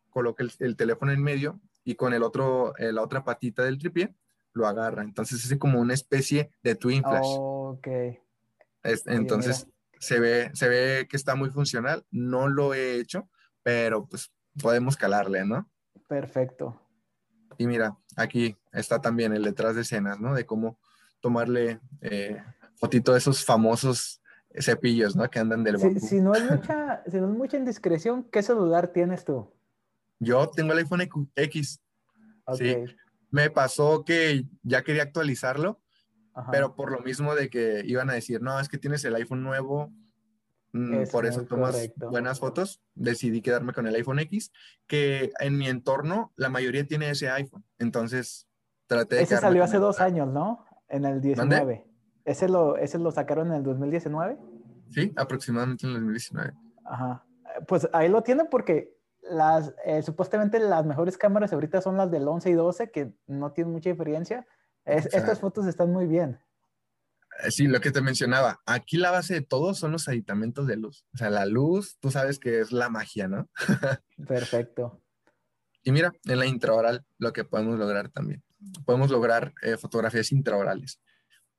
coloca 0.10 0.44
el, 0.60 0.76
teléfono 0.76 1.12
en 1.12 1.24
medio 1.24 1.60
y 1.84 1.96
con 1.96 2.14
el 2.14 2.24
otro, 2.24 2.78
eh, 2.78 2.92
la 2.92 3.02
otra 3.02 3.24
patita 3.24 3.64
del 3.64 3.80
tripié 3.80 4.16
lo 4.54 4.68
agarra. 4.68 5.02
Entonces, 5.02 5.44
es 5.50 5.58
como 5.58 5.80
una 5.80 5.96
especie 5.96 6.52
de 6.62 6.76
twin 6.76 7.02
flash. 7.02 7.26
ok. 7.26 7.88
entonces, 9.08 9.68
se 10.00 10.20
ve, 10.20 10.52
se 10.54 10.68
ve 10.68 11.08
que 11.10 11.18
está 11.18 11.34
muy 11.34 11.50
funcional. 11.50 12.06
No 12.12 12.48
lo 12.48 12.76
he 12.76 13.00
hecho, 13.00 13.30
pero 13.64 14.06
pues 14.06 14.32
podemos 14.62 14.98
calarle, 14.98 15.46
¿no? 15.46 15.73
Perfecto. 16.08 16.80
Y 17.58 17.68
mira, 17.68 17.98
aquí 18.16 18.58
está 18.72 19.00
también 19.00 19.34
el 19.34 19.44
detrás 19.44 19.76
de 19.76 19.82
escenas, 19.82 20.20
¿no? 20.20 20.34
De 20.34 20.46
cómo 20.46 20.80
tomarle 21.20 21.80
eh, 22.02 22.42
fotito 22.76 23.14
de 23.14 23.20
esos 23.20 23.46
famosos 23.46 24.22
cepillos, 24.60 25.16
¿no? 25.16 25.30
Que 25.30 25.40
andan 25.40 25.64
del 25.64 25.78
banco. 25.78 26.00
Si, 26.00 26.20
no 26.20 26.34
es 26.34 26.50
mucha, 26.50 27.04
si 27.10 27.18
no 27.18 27.32
es 27.32 27.38
mucha 27.38 27.58
indiscreción, 27.58 28.24
¿qué 28.24 28.44
celular 28.44 28.90
tienes 28.90 29.26
tú? 29.26 29.52
Yo 30.20 30.50
tengo 30.50 30.74
el 30.74 30.80
iPhone 30.80 31.10
X. 31.36 31.82
Sí. 32.56 32.76
Me 33.32 33.50
pasó 33.50 34.04
que 34.06 34.46
ya 34.62 34.84
quería 34.84 35.04
actualizarlo, 35.04 35.82
pero 36.52 36.76
por 36.76 36.92
lo 36.92 37.00
mismo 37.00 37.36
de 37.36 37.50
que 37.50 37.82
iban 37.86 38.10
a 38.10 38.14
decir, 38.14 38.42
no, 38.42 38.60
es 38.60 38.70
que 38.70 38.78
tienes 38.78 39.04
el 39.06 39.16
iPhone 39.16 39.44
nuevo, 39.44 39.92
mm, 40.74 41.04
por 41.12 41.26
eso 41.26 41.46
tomas 41.46 41.92
buenas 41.96 42.40
fotos, 42.40 42.82
decidí 42.94 43.42
quedarme 43.42 43.74
con 43.74 43.88
el 43.88 43.96
iPhone 43.96 44.20
X, 44.20 44.52
que 44.88 45.32
en 45.40 45.58
mi 45.58 45.68
entorno 45.68 46.34
la 46.36 46.50
mayoría 46.50 46.86
tiene 46.86 47.10
ese 47.10 47.30
iPhone. 47.30 47.64
Entonces, 47.80 48.48
traté 48.88 49.16
de... 49.18 49.24
Ese 49.24 49.38
salió 49.38 49.64
hace 49.64 49.78
dos 49.78 50.02
años, 50.02 50.28
¿no? 50.28 50.66
En 50.90 51.06
el 51.06 51.22
19. 51.22 51.86
¿Ese 52.26 52.48
lo, 52.50 52.78
¿Ese 52.78 53.00
lo 53.00 53.12
sacaron 53.12 53.48
en 53.48 53.54
el 53.56 53.64
2019? 53.64 54.38
Sí, 54.90 55.14
aproximadamente 55.16 55.86
en 55.86 55.94
el 55.94 55.96
2019. 56.02 56.54
Ajá. 56.86 57.26
Pues 57.68 57.88
ahí 57.94 58.10
lo 58.10 58.24
tienen 58.24 58.48
porque 58.50 58.98
las, 59.22 59.74
eh, 59.86 60.02
supuestamente 60.02 60.60
las 60.60 60.86
mejores 60.86 61.18
cámaras 61.18 61.54
ahorita 61.54 61.82
son 61.82 61.98
las 61.98 62.12
del 62.12 62.28
11 62.28 62.50
y 62.50 62.54
12, 62.54 62.92
que 62.92 63.14
no 63.28 63.52
tienen 63.52 63.74
mucha 63.74 63.90
diferencia. 63.90 64.46
estas 64.86 65.40
fotos 65.40 65.66
están 65.66 65.92
muy 65.92 66.08
bien. 66.08 66.40
Eh, 67.42 67.52
sí, 67.52 67.68
lo 67.68 67.82
que 67.82 67.92
te 67.92 68.02
mencionaba, 68.02 68.62
aquí 68.66 68.98
la 68.98 69.12
base 69.12 69.36
de 69.36 69.42
todo 69.42 69.74
son 69.74 69.92
los 69.92 70.08
aditamentos 70.08 70.68
de 70.68 70.78
luz. 70.78 71.06
O 71.14 71.18
sea, 71.18 71.30
la 71.30 71.46
luz, 71.46 71.98
tú 72.00 72.12
sabes 72.12 72.40
que 72.40 72.60
es 72.60 72.72
la 72.72 72.90
magia, 72.90 73.28
¿no? 73.28 73.50
Perfecto. 74.28 75.02
Y 75.84 75.92
mira, 75.92 76.14
en 76.26 76.40
la 76.40 76.46
intraoral 76.46 77.06
lo 77.18 77.34
que 77.34 77.44
podemos 77.44 77.78
lograr 77.78 78.10
también. 78.10 78.44
Podemos 78.86 79.12
lograr 79.12 79.54
eh, 79.62 79.78
fotografías 79.78 80.32
intraorales. 80.32 81.02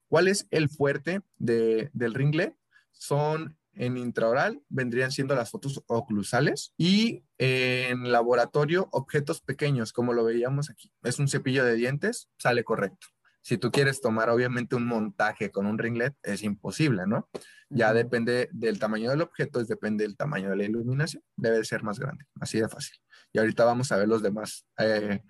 ¿Cuál 0.09 0.29
es 0.29 0.47
el 0.51 0.69
fuerte 0.69 1.23
de, 1.37 1.91
del 1.93 2.15
ringlet? 2.15 2.57
Son 2.93 3.59
en 3.73 3.97
intraoral, 3.97 4.63
vendrían 4.69 5.11
siendo 5.11 5.35
las 5.35 5.51
fotos 5.51 5.83
oclusales 5.89 6.73
y 6.77 7.25
en 7.39 8.13
laboratorio, 8.13 8.89
objetos 8.93 9.41
pequeños, 9.41 9.93
como 9.93 10.13
lo 10.13 10.25
veíamos 10.25 10.71
aquí. 10.71 10.93
Es 11.03 11.19
un 11.19 11.29
cepillo 11.29 11.65
de 11.65 11.75
dientes, 11.75 12.29
sale 12.39 12.63
correcto. 12.63 13.09
Si 13.45 13.59
tú 13.59 13.71
quieres 13.71 14.01
tomar, 14.01 14.31
obviamente, 14.31 14.75
un 14.75 14.87
montaje 14.87 15.51
con 15.51 15.67
un 15.67 15.77
ringlet, 15.77 16.15
es 16.23 16.43
imposible, 16.43 17.07
¿no? 17.07 17.29
Ya 17.69 17.93
depende 17.93 18.49
del 18.53 18.79
tamaño 18.79 19.11
del 19.11 19.21
objeto, 19.21 19.63
depende 19.63 20.05
del 20.05 20.17
tamaño 20.17 20.49
de 20.49 20.57
la 20.57 20.65
iluminación. 20.65 21.23
Debe 21.37 21.63
ser 21.63 21.83
más 21.83 21.99
grande, 21.99 22.25
así 22.41 22.59
de 22.59 22.71
fácil. 22.71 22.97
Y 23.35 23.39
ahorita 23.39 23.67
vamos 23.67 23.93
a 23.93 23.99
ver 23.99 24.09
los 24.09 24.23
demás 24.23 24.65
eh, 24.79 25.21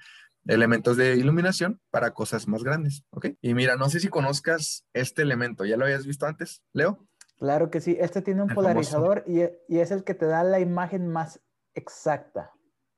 elementos 0.46 0.96
de 0.96 1.16
iluminación 1.16 1.80
para 1.90 2.12
cosas 2.12 2.46
más 2.46 2.62
grandes, 2.62 3.02
¿ok? 3.10 3.30
Y 3.40 3.52
mira, 3.52 3.74
no 3.74 3.90
sé 3.90 3.98
si 3.98 4.06
conozcas 4.06 4.86
este 4.92 5.22
elemento, 5.22 5.64
¿ya 5.64 5.76
lo 5.76 5.84
habías 5.84 6.06
visto 6.06 6.24
antes, 6.24 6.62
Leo? 6.72 7.08
Claro 7.38 7.68
que 7.68 7.80
sí, 7.80 7.96
este 7.98 8.22
tiene 8.22 8.42
un 8.42 8.48
polarizador 8.50 9.24
y, 9.26 9.40
es 9.40 9.90
el 9.90 10.04
que 10.04 10.14
te 10.14 10.26
da 10.26 10.44
la 10.44 10.60
imagen 10.60 11.08
más 11.08 11.40
exacta. 11.74 12.52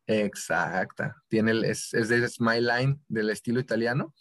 Exacta, 0.06 1.16
tiene 1.28 1.52
el, 1.52 1.64
es, 1.64 1.94
es 1.94 2.10
de 2.10 2.28
Smile 2.28 2.60
Line 2.60 3.00
del 3.08 3.30
estilo 3.30 3.60
italiano 3.60 4.14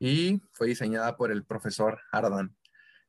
y 0.00 0.42
fue 0.52 0.66
diseñada 0.66 1.16
por 1.16 1.30
el 1.30 1.44
profesor 1.44 2.00
Ardan. 2.10 2.56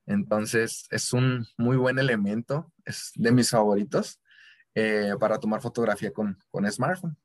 Entonces 0.06 0.88
es 0.92 1.14
un 1.14 1.48
muy 1.58 1.78
buen 1.78 1.98
elemento, 1.98 2.72
es 2.86 3.12
de 3.16 3.32
mis 3.32 3.50
favoritos 3.50 4.20
eh, 4.76 5.14
para 5.20 5.40
tomar 5.40 5.62
fotografía 5.62 6.12
con, 6.12 6.38
con 6.52 6.70
smartphone. 6.70 7.18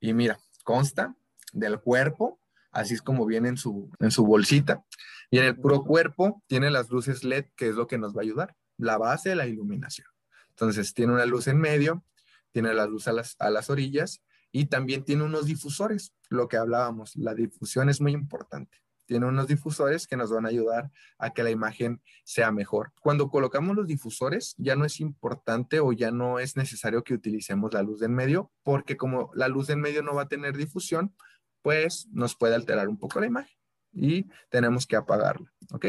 Y 0.00 0.12
mira, 0.12 0.38
consta 0.62 1.16
del 1.52 1.80
cuerpo, 1.80 2.40
así 2.70 2.94
es 2.94 3.02
como 3.02 3.24
viene 3.24 3.48
en 3.48 3.56
su, 3.56 3.90
en 4.00 4.10
su 4.10 4.24
bolsita. 4.26 4.84
Y 5.30 5.38
en 5.38 5.44
el 5.46 5.56
puro 5.56 5.82
cuerpo 5.82 6.42
tiene 6.46 6.70
las 6.70 6.90
luces 6.90 7.24
LED, 7.24 7.46
que 7.56 7.70
es 7.70 7.74
lo 7.74 7.86
que 7.86 7.98
nos 7.98 8.14
va 8.14 8.20
a 8.20 8.24
ayudar, 8.24 8.54
la 8.76 8.98
base 8.98 9.30
de 9.30 9.36
la 9.36 9.46
iluminación. 9.46 10.06
Entonces 10.50 10.92
tiene 10.92 11.14
una 11.14 11.24
luz 11.24 11.48
en 11.48 11.58
medio, 11.58 12.04
tiene 12.52 12.74
la 12.74 12.86
luz 12.86 13.08
a 13.08 13.12
las, 13.12 13.34
a 13.38 13.48
las 13.48 13.70
orillas 13.70 14.22
y 14.52 14.66
también 14.66 15.04
tiene 15.04 15.24
unos 15.24 15.46
difusores, 15.46 16.12
lo 16.28 16.48
que 16.48 16.58
hablábamos, 16.58 17.16
la 17.16 17.34
difusión 17.34 17.88
es 17.88 18.00
muy 18.00 18.12
importante. 18.12 18.85
Tiene 19.06 19.26
unos 19.26 19.46
difusores 19.46 20.06
que 20.06 20.16
nos 20.16 20.30
van 20.30 20.44
a 20.44 20.48
ayudar 20.48 20.90
a 21.18 21.30
que 21.30 21.42
la 21.42 21.50
imagen 21.50 22.02
sea 22.24 22.52
mejor. 22.52 22.92
Cuando 23.00 23.30
colocamos 23.30 23.76
los 23.76 23.86
difusores, 23.86 24.54
ya 24.58 24.76
no 24.76 24.84
es 24.84 25.00
importante 25.00 25.80
o 25.80 25.92
ya 25.92 26.10
no 26.10 26.38
es 26.38 26.56
necesario 26.56 27.02
que 27.04 27.14
utilicemos 27.14 27.72
la 27.72 27.82
luz 27.82 28.02
en 28.02 28.14
medio, 28.14 28.52
porque 28.62 28.96
como 28.96 29.30
la 29.34 29.48
luz 29.48 29.70
en 29.70 29.80
medio 29.80 30.02
no 30.02 30.14
va 30.14 30.22
a 30.22 30.28
tener 30.28 30.56
difusión, 30.56 31.14
pues 31.62 32.08
nos 32.12 32.36
puede 32.36 32.54
alterar 32.54 32.88
un 32.88 32.98
poco 32.98 33.20
la 33.20 33.26
imagen 33.26 33.56
y 33.92 34.28
tenemos 34.50 34.86
que 34.86 34.96
apagarla, 34.96 35.52
¿ok? 35.72 35.86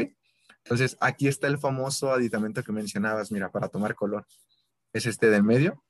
Entonces, 0.64 0.96
aquí 1.00 1.28
está 1.28 1.46
el 1.46 1.58
famoso 1.58 2.12
aditamento 2.12 2.62
que 2.62 2.72
mencionabas, 2.72 3.32
mira, 3.32 3.50
para 3.50 3.68
tomar 3.68 3.94
color. 3.94 4.26
Es 4.92 5.06
este 5.06 5.30
del 5.30 5.42
medio. 5.42 5.82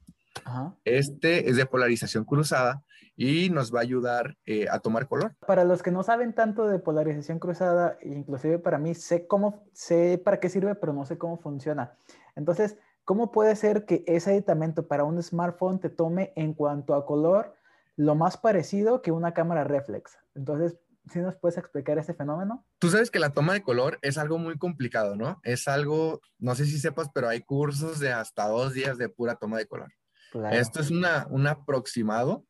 Este 0.84 1.48
es 1.48 1.56
de 1.56 1.66
polarización 1.66 2.24
cruzada 2.24 2.82
y 3.16 3.50
nos 3.50 3.74
va 3.74 3.80
a 3.80 3.82
ayudar 3.82 4.36
eh, 4.46 4.66
a 4.70 4.78
tomar 4.78 5.08
color. 5.08 5.34
Para 5.46 5.64
los 5.64 5.82
que 5.82 5.90
no 5.90 6.02
saben 6.02 6.34
tanto 6.34 6.68
de 6.68 6.78
polarización 6.78 7.38
cruzada, 7.38 7.98
inclusive 8.02 8.58
para 8.58 8.78
mí, 8.78 8.94
sé 8.94 9.26
cómo, 9.26 9.64
sé 9.72 10.20
para 10.24 10.40
qué 10.40 10.48
sirve, 10.48 10.74
pero 10.74 10.92
no 10.92 11.04
sé 11.04 11.18
cómo 11.18 11.38
funciona. 11.38 11.96
Entonces, 12.36 12.76
¿cómo 13.04 13.32
puede 13.32 13.56
ser 13.56 13.84
que 13.86 14.04
ese 14.06 14.30
aditamento 14.30 14.86
para 14.86 15.04
un 15.04 15.22
smartphone 15.22 15.80
te 15.80 15.90
tome 15.90 16.32
en 16.36 16.54
cuanto 16.54 16.94
a 16.94 17.04
color 17.04 17.58
lo 17.98 18.14
más 18.14 18.36
parecido 18.36 19.02
que 19.02 19.10
una 19.10 19.34
cámara 19.34 19.64
reflex. 19.64 20.16
Entonces, 20.36 20.78
¿sí 21.10 21.18
nos 21.18 21.34
puedes 21.34 21.58
explicar 21.58 21.98
ese 21.98 22.14
fenómeno? 22.14 22.64
Tú 22.78 22.90
sabes 22.90 23.10
que 23.10 23.18
la 23.18 23.30
toma 23.30 23.54
de 23.54 23.62
color 23.62 23.98
es 24.02 24.18
algo 24.18 24.38
muy 24.38 24.56
complicado, 24.56 25.16
¿no? 25.16 25.40
Es 25.42 25.66
algo, 25.66 26.20
no 26.38 26.54
sé 26.54 26.64
si 26.64 26.78
sepas, 26.78 27.10
pero 27.12 27.28
hay 27.28 27.40
cursos 27.40 27.98
de 27.98 28.12
hasta 28.12 28.46
dos 28.46 28.72
días 28.72 28.98
de 28.98 29.08
pura 29.08 29.34
toma 29.34 29.58
de 29.58 29.66
color. 29.66 29.92
Esto 30.50 30.80
es 30.80 30.90
una, 30.90 31.26
un 31.30 31.46
aproximado, 31.46 32.44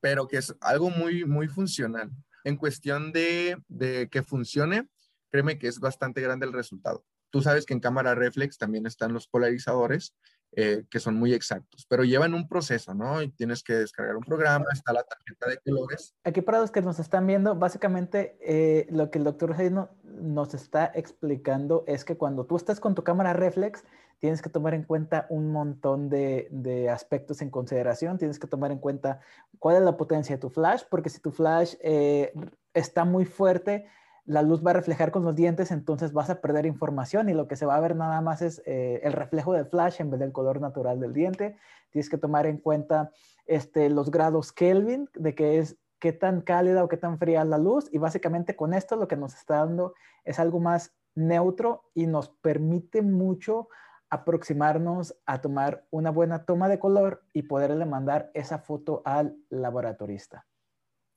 pero 0.00 0.26
que 0.28 0.38
es 0.38 0.54
algo 0.60 0.90
muy, 0.90 1.24
muy 1.24 1.48
funcional. 1.48 2.10
En 2.44 2.56
cuestión 2.56 3.12
de, 3.12 3.56
de 3.68 4.08
que 4.08 4.22
funcione, 4.22 4.88
créeme 5.30 5.58
que 5.58 5.68
es 5.68 5.80
bastante 5.80 6.20
grande 6.20 6.46
el 6.46 6.52
resultado. 6.52 7.04
Tú 7.30 7.42
sabes 7.42 7.66
que 7.66 7.74
en 7.74 7.80
cámara 7.80 8.14
reflex 8.14 8.58
también 8.58 8.86
están 8.86 9.12
los 9.12 9.26
polarizadores 9.26 10.14
eh, 10.56 10.84
que 10.88 11.00
son 11.00 11.16
muy 11.16 11.34
exactos, 11.34 11.84
pero 11.88 12.04
llevan 12.04 12.32
un 12.32 12.46
proceso, 12.46 12.94
¿no? 12.94 13.20
Y 13.20 13.28
tienes 13.32 13.64
que 13.64 13.72
descargar 13.72 14.14
un 14.14 14.22
programa, 14.22 14.66
está 14.72 14.92
la 14.92 15.02
tarjeta 15.02 15.48
de 15.48 15.58
colores. 15.58 16.14
Aquí 16.22 16.42
para 16.42 16.60
los 16.60 16.70
que 16.70 16.80
nos 16.80 17.00
están 17.00 17.26
viendo, 17.26 17.56
básicamente 17.56 18.38
eh, 18.40 18.86
lo 18.90 19.10
que 19.10 19.18
el 19.18 19.24
doctor 19.24 19.60
Heino 19.60 19.90
nos 20.04 20.54
está 20.54 20.92
explicando 20.94 21.82
es 21.88 22.04
que 22.04 22.16
cuando 22.16 22.46
tú 22.46 22.54
estás 22.54 22.78
con 22.78 22.94
tu 22.94 23.02
cámara 23.02 23.32
reflex, 23.32 23.82
tienes 24.24 24.40
que 24.40 24.48
tomar 24.48 24.72
en 24.72 24.84
cuenta 24.84 25.26
un 25.28 25.52
montón 25.52 26.08
de, 26.08 26.48
de, 26.50 26.88
aspectos 26.88 27.42
en 27.42 27.50
consideración. 27.50 28.16
Tienes 28.16 28.38
que 28.38 28.46
tomar 28.46 28.72
en 28.72 28.78
cuenta 28.78 29.20
cuál 29.58 29.76
es 29.76 29.82
la 29.82 29.98
potencia 29.98 30.36
de 30.36 30.40
tu 30.40 30.48
flash, 30.48 30.84
porque 30.88 31.10
si 31.10 31.20
tu 31.20 31.30
flash 31.30 31.74
eh, 31.82 32.32
está 32.72 33.04
muy 33.04 33.26
fuerte, 33.26 33.84
la 34.24 34.40
luz 34.40 34.64
va 34.64 34.70
a 34.70 34.72
reflejar 34.72 35.10
con 35.10 35.24
los 35.24 35.36
dientes, 35.36 35.70
entonces 35.70 36.14
vas 36.14 36.30
a 36.30 36.40
perder 36.40 36.64
información 36.64 37.28
y 37.28 37.34
lo 37.34 37.46
que 37.46 37.56
se 37.56 37.66
va 37.66 37.76
a 37.76 37.80
ver 37.80 37.96
nada 37.96 38.22
más 38.22 38.40
es 38.40 38.62
eh, 38.64 39.02
el 39.04 39.12
reflejo 39.12 39.52
del 39.52 39.66
flash 39.66 40.00
en 40.00 40.10
vez 40.10 40.20
del 40.20 40.32
color 40.32 40.58
natural 40.58 41.00
del 41.00 41.12
diente. 41.12 41.58
Tienes 41.90 42.08
que 42.08 42.16
tomar 42.16 42.46
en 42.46 42.56
cuenta 42.56 43.10
este, 43.44 43.90
los 43.90 44.10
grados 44.10 44.52
Kelvin, 44.52 45.10
de 45.12 45.34
qué 45.34 45.58
es, 45.58 45.76
qué 45.98 46.14
tan 46.14 46.40
cálida 46.40 46.82
o 46.82 46.88
qué 46.88 46.96
tan 46.96 47.18
fría 47.18 47.42
es 47.42 47.48
la 47.48 47.58
luz 47.58 47.90
y 47.92 47.98
básicamente 47.98 48.56
con 48.56 48.72
esto 48.72 48.96
lo 48.96 49.06
que 49.06 49.16
nos 49.16 49.34
está 49.34 49.56
dando 49.56 49.92
es 50.24 50.38
algo 50.38 50.60
más 50.60 50.94
neutro 51.14 51.84
y 51.92 52.06
nos 52.06 52.30
permite 52.30 53.02
mucho 53.02 53.68
aproximarnos 54.10 55.16
a 55.26 55.40
tomar 55.40 55.86
una 55.90 56.10
buena 56.10 56.44
toma 56.44 56.68
de 56.68 56.78
color 56.78 57.24
y 57.32 57.42
poderle 57.42 57.86
mandar 57.86 58.30
esa 58.34 58.58
foto 58.58 59.02
al 59.04 59.36
laboratorista. 59.50 60.46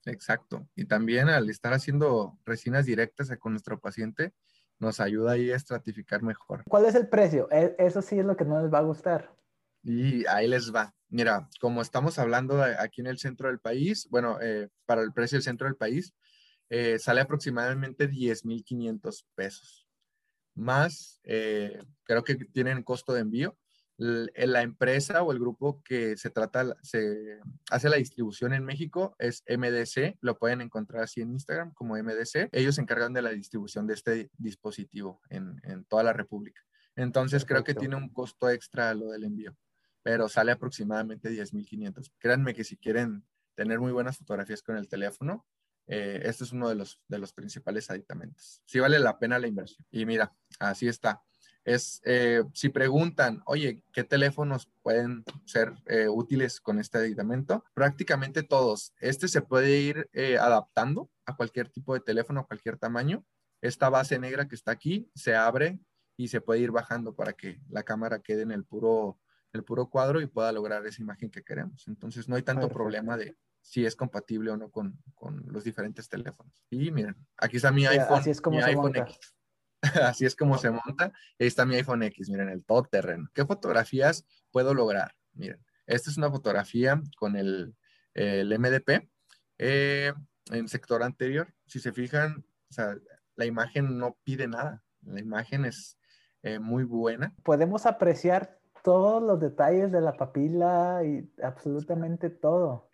Exacto. 0.06 0.68
Y 0.76 0.86
también 0.86 1.30
al 1.30 1.50
estar 1.50 1.74
haciendo 1.74 2.40
resinas 2.46 2.86
directas 2.86 3.32
con 3.40 3.54
nuestro 3.54 3.80
paciente, 3.80 4.34
nos 4.80 5.00
ayuda 5.00 5.34
ahí 5.34 5.52
a 5.52 5.56
estratificar 5.56 6.22
mejor. 6.22 6.64
¿Cuál 6.68 6.86
es 6.86 6.96
el 6.96 7.08
precio? 7.08 7.50
E, 7.52 7.76
eso 7.80 8.02
sí 8.02 8.20
es 8.20 8.26
lo 8.26 8.38
que 8.38 8.46
no 8.46 8.62
les 8.62 8.72
va 8.72 8.80
a 8.80 8.84
gustar. 8.84 9.36
Y 9.84 10.26
ahí 10.28 10.48
les 10.48 10.74
va. 10.74 10.94
Mira, 11.10 11.50
como 11.62 11.82
estamos 11.82 12.20
hablando 12.20 12.62
aquí 12.62 13.02
en 13.02 13.08
el 13.08 13.18
centro 13.18 13.48
del 13.48 13.60
país, 13.60 14.08
bueno, 14.10 14.40
eh, 14.42 14.70
para 14.86 15.02
el 15.02 15.14
precio 15.14 15.38
del 15.38 15.44
centro 15.44 15.68
del 15.68 15.78
país, 15.78 16.14
eh, 16.70 17.00
sale 17.00 17.22
aproximadamente 17.22 18.08
10,500 18.08 19.26
pesos. 19.36 19.87
Más, 20.58 21.20
eh, 21.24 21.82
creo 22.04 22.24
que 22.24 22.36
tienen 22.36 22.84
costo 22.84 23.14
de 23.14 23.22
envío 23.22 23.58
la 23.98 24.62
empresa 24.62 25.24
o 25.24 25.32
el 25.32 25.40
grupo 25.40 25.82
que 25.84 26.18
se 26.18 26.30
trata, 26.30 26.76
se 26.84 27.40
hace 27.72 27.90
la 27.90 27.98
distribución 27.98 28.54
en 28.54 28.64
México 28.64 29.16
es 29.18 29.44
MDC, 29.48 30.18
lo 30.22 30.38
pueden 30.38 30.62
encontrar 30.62 31.04
así 31.04 31.22
en 31.22 31.32
Instagram 31.32 31.74
como 31.74 31.96
MDC. 31.96 32.50
Ellos 32.52 32.76
se 32.76 32.82
encargan 32.82 33.14
de 33.14 33.24
la 33.24 33.32
distribución 33.32 33.88
de 33.88 33.96
este 33.96 34.30
dispositivo 34.38 35.22
en, 35.30 35.84
toda 35.86 36.04
la 36.04 36.14
República. 36.14 36.62
Entonces 36.96 37.44
creo 37.44 37.64
que 37.64 37.74
tiene 37.74 37.96
un 37.96 38.10
costo 38.10 38.50
extra 38.50 38.94
lo 38.94 39.08
del 39.08 39.24
envío, 39.24 39.56
pero 40.04 40.30
sale 40.30 40.52
aproximadamente 40.52 41.32
10.500. 41.32 42.12
Créanme 42.20 42.54
que 42.54 42.64
si 42.64 42.78
quieren 42.78 43.24
tener 43.56 43.80
muy 43.80 43.92
buenas 43.92 44.18
fotografías 44.18 44.62
con 44.62 44.78
el 44.78 44.88
teléfono, 44.88 45.46
eh, 45.88 46.22
este 46.24 46.44
es 46.44 46.52
uno 46.52 46.70
de 46.70 46.76
los, 46.76 47.02
de 47.08 47.20
los 47.20 47.34
principales 47.34 47.90
aditamentos. 47.90 48.62
Sí 48.66 48.80
vale 48.80 49.00
la 49.00 49.18
pena 49.18 49.40
la 49.40 49.48
inversión. 49.48 49.86
Y 49.92 50.06
mira, 50.06 50.34
así 50.60 50.88
está 50.88 51.22
es, 51.68 52.02
eh, 52.06 52.44
si 52.54 52.70
preguntan, 52.70 53.44
oye, 53.46 53.84
¿qué 53.92 54.06
teléfonos 54.06 54.72
pueden 54.82 55.26
ser 55.44 55.74
eh, 55.88 56.08
útiles 56.08 56.62
con 56.62 56.80
este 56.80 56.98
aditamento? 56.98 57.66
Prácticamente 57.74 58.42
todos. 58.42 58.94
Este 59.02 59.28
se 59.28 59.42
puede 59.42 59.78
ir 59.78 60.10
eh, 60.14 60.38
adaptando 60.38 61.10
a 61.26 61.36
cualquier 61.36 61.68
tipo 61.68 61.94
de 61.94 62.00
teléfono, 62.00 62.40
a 62.40 62.48
cualquier 62.48 62.78
tamaño. 62.78 63.26
Esta 63.60 63.90
base 63.90 64.18
negra 64.18 64.48
que 64.48 64.56
está 64.56 64.72
aquí 64.72 65.12
se 65.14 65.36
abre 65.36 65.78
y 66.16 66.30
se 66.30 66.40
puede 66.40 66.62
ir 66.62 66.72
bajando 66.72 67.14
para 67.14 67.34
que 67.34 67.60
la 67.70 67.84
cámara 67.84 68.20
quede 68.20 68.44
en 68.44 68.52
el 68.52 68.64
puro, 68.64 69.20
el 69.52 69.66
puro 69.66 69.90
cuadro 69.90 70.22
y 70.22 70.28
pueda 70.28 70.54
lograr 70.54 70.88
esa 70.88 71.02
imagen 71.02 71.30
que 71.30 71.44
queremos. 71.44 71.86
Entonces 71.90 72.30
no 72.30 72.38
hay 72.38 72.44
tanto 72.44 72.70
problema 72.70 73.18
de 73.18 73.36
si 73.68 73.86
es 73.86 73.98
compatible 73.98 74.52
o 74.52 74.58
no 74.58 74.72
con, 74.72 74.98
con, 75.14 75.44
los 75.48 75.66
diferentes 75.66 76.08
teléfonos. 76.08 76.64
Y 76.70 76.90
miren, 76.90 77.18
aquí 77.36 77.58
está 77.58 77.70
mi 77.70 77.86
iPhone, 77.86 78.20
así 78.20 78.30
es 78.30 78.40
como 78.40 78.58
mi 78.58 78.64
iPhone 78.64 78.96
X. 78.96 79.36
Así 80.02 80.26
es 80.26 80.36
como 80.36 80.58
se 80.58 80.72
monta. 80.72 81.12
Ahí 81.38 81.48
está 81.48 81.66
mi 81.66 81.76
iPhone 81.76 82.02
X, 82.04 82.30
miren, 82.30 82.48
el 82.48 82.64
todo 82.64 82.84
terreno. 82.84 83.30
¿Qué 83.34 83.46
fotografías 83.46 84.26
puedo 84.52 84.74
lograr? 84.74 85.14
Miren, 85.34 85.62
esta 85.86 86.10
es 86.10 86.18
una 86.18 86.32
fotografía 86.32 87.02
con 87.18 87.36
el, 87.36 87.76
el 88.14 88.58
MDP. 88.58 89.10
Eh, 89.58 90.14
en 90.52 90.68
sector 90.70 91.04
anterior, 91.04 91.54
si 91.66 91.80
se 91.80 91.92
fijan, 91.92 92.46
o 92.70 92.74
sea, 92.74 92.96
la 93.36 93.46
imagen 93.46 93.98
no 93.98 94.18
pide 94.24 94.48
nada. 94.48 94.82
La 95.02 95.20
imagen 95.20 95.66
es 95.66 96.00
eh, 96.42 96.60
muy 96.60 96.86
buena. 96.86 97.36
Podemos 97.44 97.86
apreciar 97.86 98.60
todos 98.82 99.22
los 99.22 99.42
detalles 99.42 99.92
de 99.92 100.00
la 100.00 100.14
papila 100.14 101.02
y 101.04 101.30
absolutamente 101.44 102.30
todo. 102.30 102.88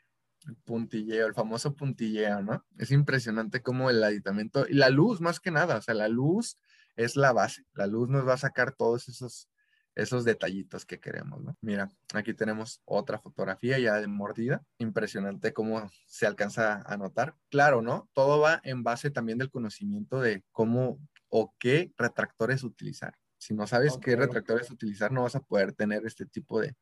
El 0.48 0.56
puntilleo, 0.56 1.28
el 1.28 1.34
famoso 1.34 1.76
puntilleo, 1.76 2.42
¿no? 2.42 2.66
Es 2.78 2.92
impresionante 2.92 3.62
cómo 3.62 3.90
el 3.90 4.04
aditamento 4.04 4.66
y 4.68 4.74
la 4.74 4.90
luz, 4.90 5.22
más 5.22 5.40
que 5.40 5.52
nada, 5.52 5.78
o 5.78 5.82
sea, 5.82 5.94
la 5.94 6.08
luz 6.08 6.58
es 6.96 7.16
la 7.16 7.32
base. 7.32 7.66
La 7.74 7.88
luz 7.88 8.10
nos 8.10 8.28
va 8.28 8.34
a 8.34 8.38
sacar 8.38 8.74
todos 8.74 9.10
esos, 9.10 9.50
esos 9.96 10.26
detallitos 10.26 10.86
que 10.86 11.00
queremos, 11.00 11.42
¿no? 11.42 11.58
Mira, 11.62 11.90
aquí 12.14 12.34
tenemos 12.34 12.82
otra 12.86 13.20
fotografía 13.20 13.80
ya 13.80 13.96
de 13.96 14.08
mordida. 14.08 14.64
Impresionante 14.78 15.54
cómo 15.54 15.90
se 16.08 16.26
alcanza 16.26 16.82
a 16.86 16.98
notar. 16.98 17.36
Claro, 17.50 17.82
¿no? 17.82 18.10
Todo 18.14 18.40
va 18.40 18.60
en 18.64 18.84
base 18.84 19.12
también 19.12 19.38
del 19.38 19.50
conocimiento 19.50 20.20
de 20.20 20.44
cómo 20.52 21.00
o 21.30 21.54
qué 21.58 21.92
retractores 21.98 22.64
utilizar. 22.64 23.16
Si 23.38 23.54
no 23.54 23.68
sabes 23.68 23.98
qué 23.98 24.16
retractores 24.16 24.72
utilizar, 24.72 25.12
no 25.12 25.24
vas 25.24 25.36
a 25.36 25.42
poder 25.42 25.74
tener 25.74 26.06
este 26.06 26.26
tipo 26.26 26.62
de, 26.62 26.76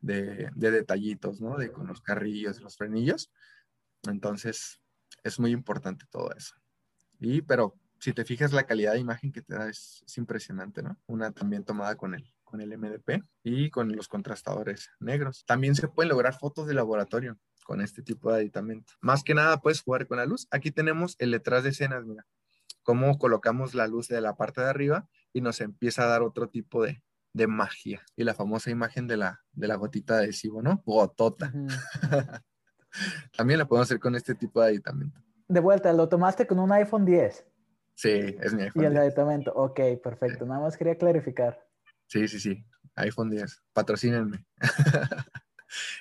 de, 0.00 0.50
detallitos, 0.56 1.40
¿no? 1.40 1.56
De 1.56 1.70
con 1.70 1.86
los 1.86 2.00
carrillos, 2.00 2.60
los 2.60 2.76
frenillos. 2.76 3.30
Entonces, 4.04 4.80
es 5.22 5.38
muy 5.38 5.52
importante 5.52 6.06
todo 6.10 6.32
eso. 6.32 6.54
Y, 7.18 7.42
pero 7.42 7.78
si 7.98 8.12
te 8.12 8.24
fijas, 8.24 8.52
la 8.52 8.64
calidad 8.64 8.94
de 8.94 9.00
imagen 9.00 9.30
que 9.30 9.42
te 9.42 9.54
da 9.54 9.68
es, 9.68 10.02
impresionante, 10.16 10.82
¿no? 10.82 10.98
Una 11.06 11.32
también 11.32 11.64
tomada 11.64 11.96
con 11.96 12.14
el, 12.14 12.32
con 12.44 12.60
el 12.60 12.76
MDP 12.76 13.22
y 13.42 13.70
con 13.70 13.94
los 13.94 14.08
contrastadores 14.08 14.90
negros. 14.98 15.44
También 15.46 15.74
se 15.74 15.88
pueden 15.88 16.08
lograr 16.08 16.38
fotos 16.38 16.66
de 16.66 16.74
laboratorio 16.74 17.38
con 17.64 17.80
este 17.80 18.02
tipo 18.02 18.32
de 18.32 18.38
aditamento. 18.38 18.94
Más 19.00 19.22
que 19.22 19.34
nada 19.34 19.60
puedes 19.60 19.82
jugar 19.82 20.06
con 20.06 20.16
la 20.16 20.26
luz. 20.26 20.48
Aquí 20.50 20.70
tenemos 20.70 21.14
el 21.18 21.30
detrás 21.30 21.62
de 21.62 21.70
escenas, 21.70 22.04
mira, 22.06 22.26
cómo 22.82 23.18
colocamos 23.18 23.74
la 23.74 23.86
luz 23.86 24.08
de 24.08 24.20
la 24.20 24.34
parte 24.34 24.62
de 24.62 24.68
arriba 24.68 25.08
y 25.32 25.42
nos 25.42 25.60
empieza 25.60 26.04
a 26.04 26.06
dar 26.06 26.22
otro 26.22 26.48
tipo 26.48 26.82
de, 26.82 27.02
de 27.32 27.46
magia. 27.46 28.02
Y 28.16 28.24
la 28.24 28.34
famosa 28.34 28.70
imagen 28.70 29.06
de 29.06 29.16
la, 29.16 29.40
de 29.52 29.68
la 29.68 29.76
gotita 29.76 30.16
de 30.16 30.24
adhesivo, 30.24 30.62
¿no? 30.62 30.82
Gotota. 30.84 31.52
También 33.36 33.58
la 33.58 33.66
podemos 33.66 33.88
hacer 33.88 34.00
con 34.00 34.14
este 34.14 34.34
tipo 34.34 34.60
de 34.60 34.68
aditamento. 34.68 35.20
De 35.48 35.60
vuelta, 35.60 35.92
lo 35.92 36.08
tomaste 36.08 36.46
con 36.46 36.58
un 36.58 36.72
iPhone 36.72 37.04
10. 37.04 37.46
Sí, 37.94 38.36
es 38.40 38.54
mi 38.54 38.62
iPhone. 38.62 38.82
Y 38.82 38.86
el 38.86 38.96
aditamento, 38.96 39.52
ok, 39.52 39.80
perfecto. 40.02 40.46
Nada 40.46 40.60
más 40.60 40.76
quería 40.76 40.96
clarificar. 40.96 41.66
Sí, 42.06 42.26
sí, 42.28 42.40
sí. 42.40 42.64
iPhone 42.96 43.30
10. 43.30 43.62
Patrocínenme. 43.72 44.44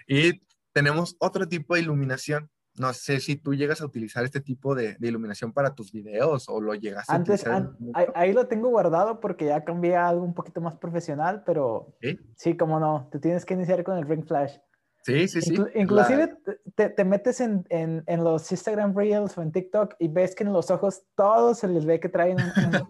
y 0.07 0.41
tenemos 0.71 1.15
otro 1.19 1.47
tipo 1.47 1.75
de 1.75 1.81
iluminación 1.81 2.49
no 2.79 2.93
sé 2.93 3.19
si 3.19 3.35
tú 3.35 3.53
llegas 3.53 3.81
a 3.81 3.85
utilizar 3.85 4.23
este 4.23 4.39
tipo 4.39 4.73
de, 4.73 4.95
iluminación 5.01 5.51
para 5.51 5.75
tus 5.75 5.91
videos 5.91 6.47
o 6.47 6.61
lo 6.61 6.73
llegas 6.73 7.09
a 7.09 7.15
Antes, 7.15 7.41
utilizar. 7.41 7.71
ahí, 8.15 8.31
lo 8.31 8.47
tengo 8.47 8.69
guardado 8.69 9.19
porque 9.19 9.47
ya 9.47 9.65
cambié 9.65 9.97
a 9.97 10.07
algo 10.07 10.23
un 10.23 10.33
poquito 10.33 10.61
más 10.61 10.77
profesional, 10.77 11.43
pero 11.45 11.93
sí, 12.37 12.55
como 12.55 12.79
no, 12.79 13.09
te 13.11 13.19
tienes 13.19 13.43
que 13.43 13.53
iniciar 13.53 13.83
con 13.83 13.97
el 13.97 14.07
Ring 14.07 14.25
Flash. 14.25 14.57
Sí, 15.03 15.27
sí, 15.27 15.41
sí. 15.41 15.55
inclusive 15.75 16.37
te, 16.73 17.03
metes 17.03 17.41
en, 17.41 17.65
los 18.07 18.49
Instagram 18.49 18.95
Reels 18.95 19.37
o 19.37 19.41
en 19.41 19.51
TikTok 19.51 19.95
y 19.99 20.07
ves 20.07 20.33
que 20.33 20.45
en 20.45 20.53
los 20.53 20.71
ojos 20.71 21.03
todos 21.15 21.59
se 21.59 21.67
les 21.67 21.85
ve 21.85 21.99
que 21.99 22.07
traen 22.07 22.37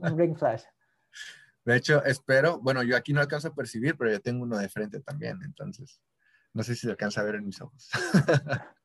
un, 0.01 0.17
Ring 0.19 0.37
Flash. 0.37 0.65
De 1.65 1.75
hecho, 1.75 2.03
espero, 2.05 2.59
bueno, 2.59 2.83
yo 2.83 2.95
aquí 2.95 3.11
no 3.11 3.21
alcanzo 3.21 3.47
a 3.47 3.55
percibir, 3.55 3.97
pero 3.97 4.11
yo 4.11 4.21
tengo 4.21 4.43
uno 4.43 4.59
de 4.59 4.69
frente 4.69 4.99
también, 4.99 5.39
entonces 5.43 5.99
no 6.53 6.63
sé 6.63 6.75
si 6.75 6.81
se 6.81 6.91
alcanza 6.91 7.21
a 7.21 7.25
ver 7.25 7.35
en 7.35 7.45
mis 7.45 7.61
ojos. 7.61 7.89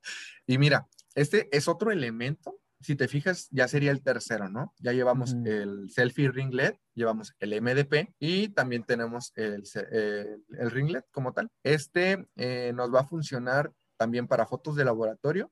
y 0.46 0.59
mira, 0.59 0.88
este 1.14 1.48
es 1.57 1.68
otro 1.68 1.90
elemento. 1.90 2.59
Si 2.81 2.96
te 2.96 3.09
fijas, 3.09 3.48
ya 3.50 3.66
sería 3.66 3.90
el 3.90 4.03
tercero, 4.03 4.50
¿no? 4.50 4.74
Ya 4.79 4.92
llevamos 4.92 5.35
el 5.46 5.88
selfie 5.88 6.31
ringlet, 6.31 6.79
llevamos 6.92 7.35
el 7.38 7.61
MDP 7.62 8.14
y 8.18 8.48
también 8.48 8.85
tenemos 8.85 9.33
el, 9.37 9.62
el, 9.90 10.70
ringlet 10.70 11.07
como 11.11 11.33
tal. 11.33 11.50
Este 11.62 12.29
eh, 12.37 12.72
nos 12.74 12.92
va 12.92 13.00
a 13.00 13.07
funcionar 13.07 13.72
también 13.96 14.27
para 14.27 14.44
fotos 14.44 14.77
de 14.77 14.85
laboratorio, 14.85 15.50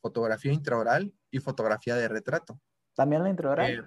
fotografía 0.00 0.52
intraoral 0.52 1.12
y 1.30 1.40
fotografía 1.40 1.96
de 1.96 2.08
retrato. 2.08 2.58
¿También 2.94 3.24
la 3.24 3.30
intraoral? 3.30 3.70
Eh, 3.70 3.82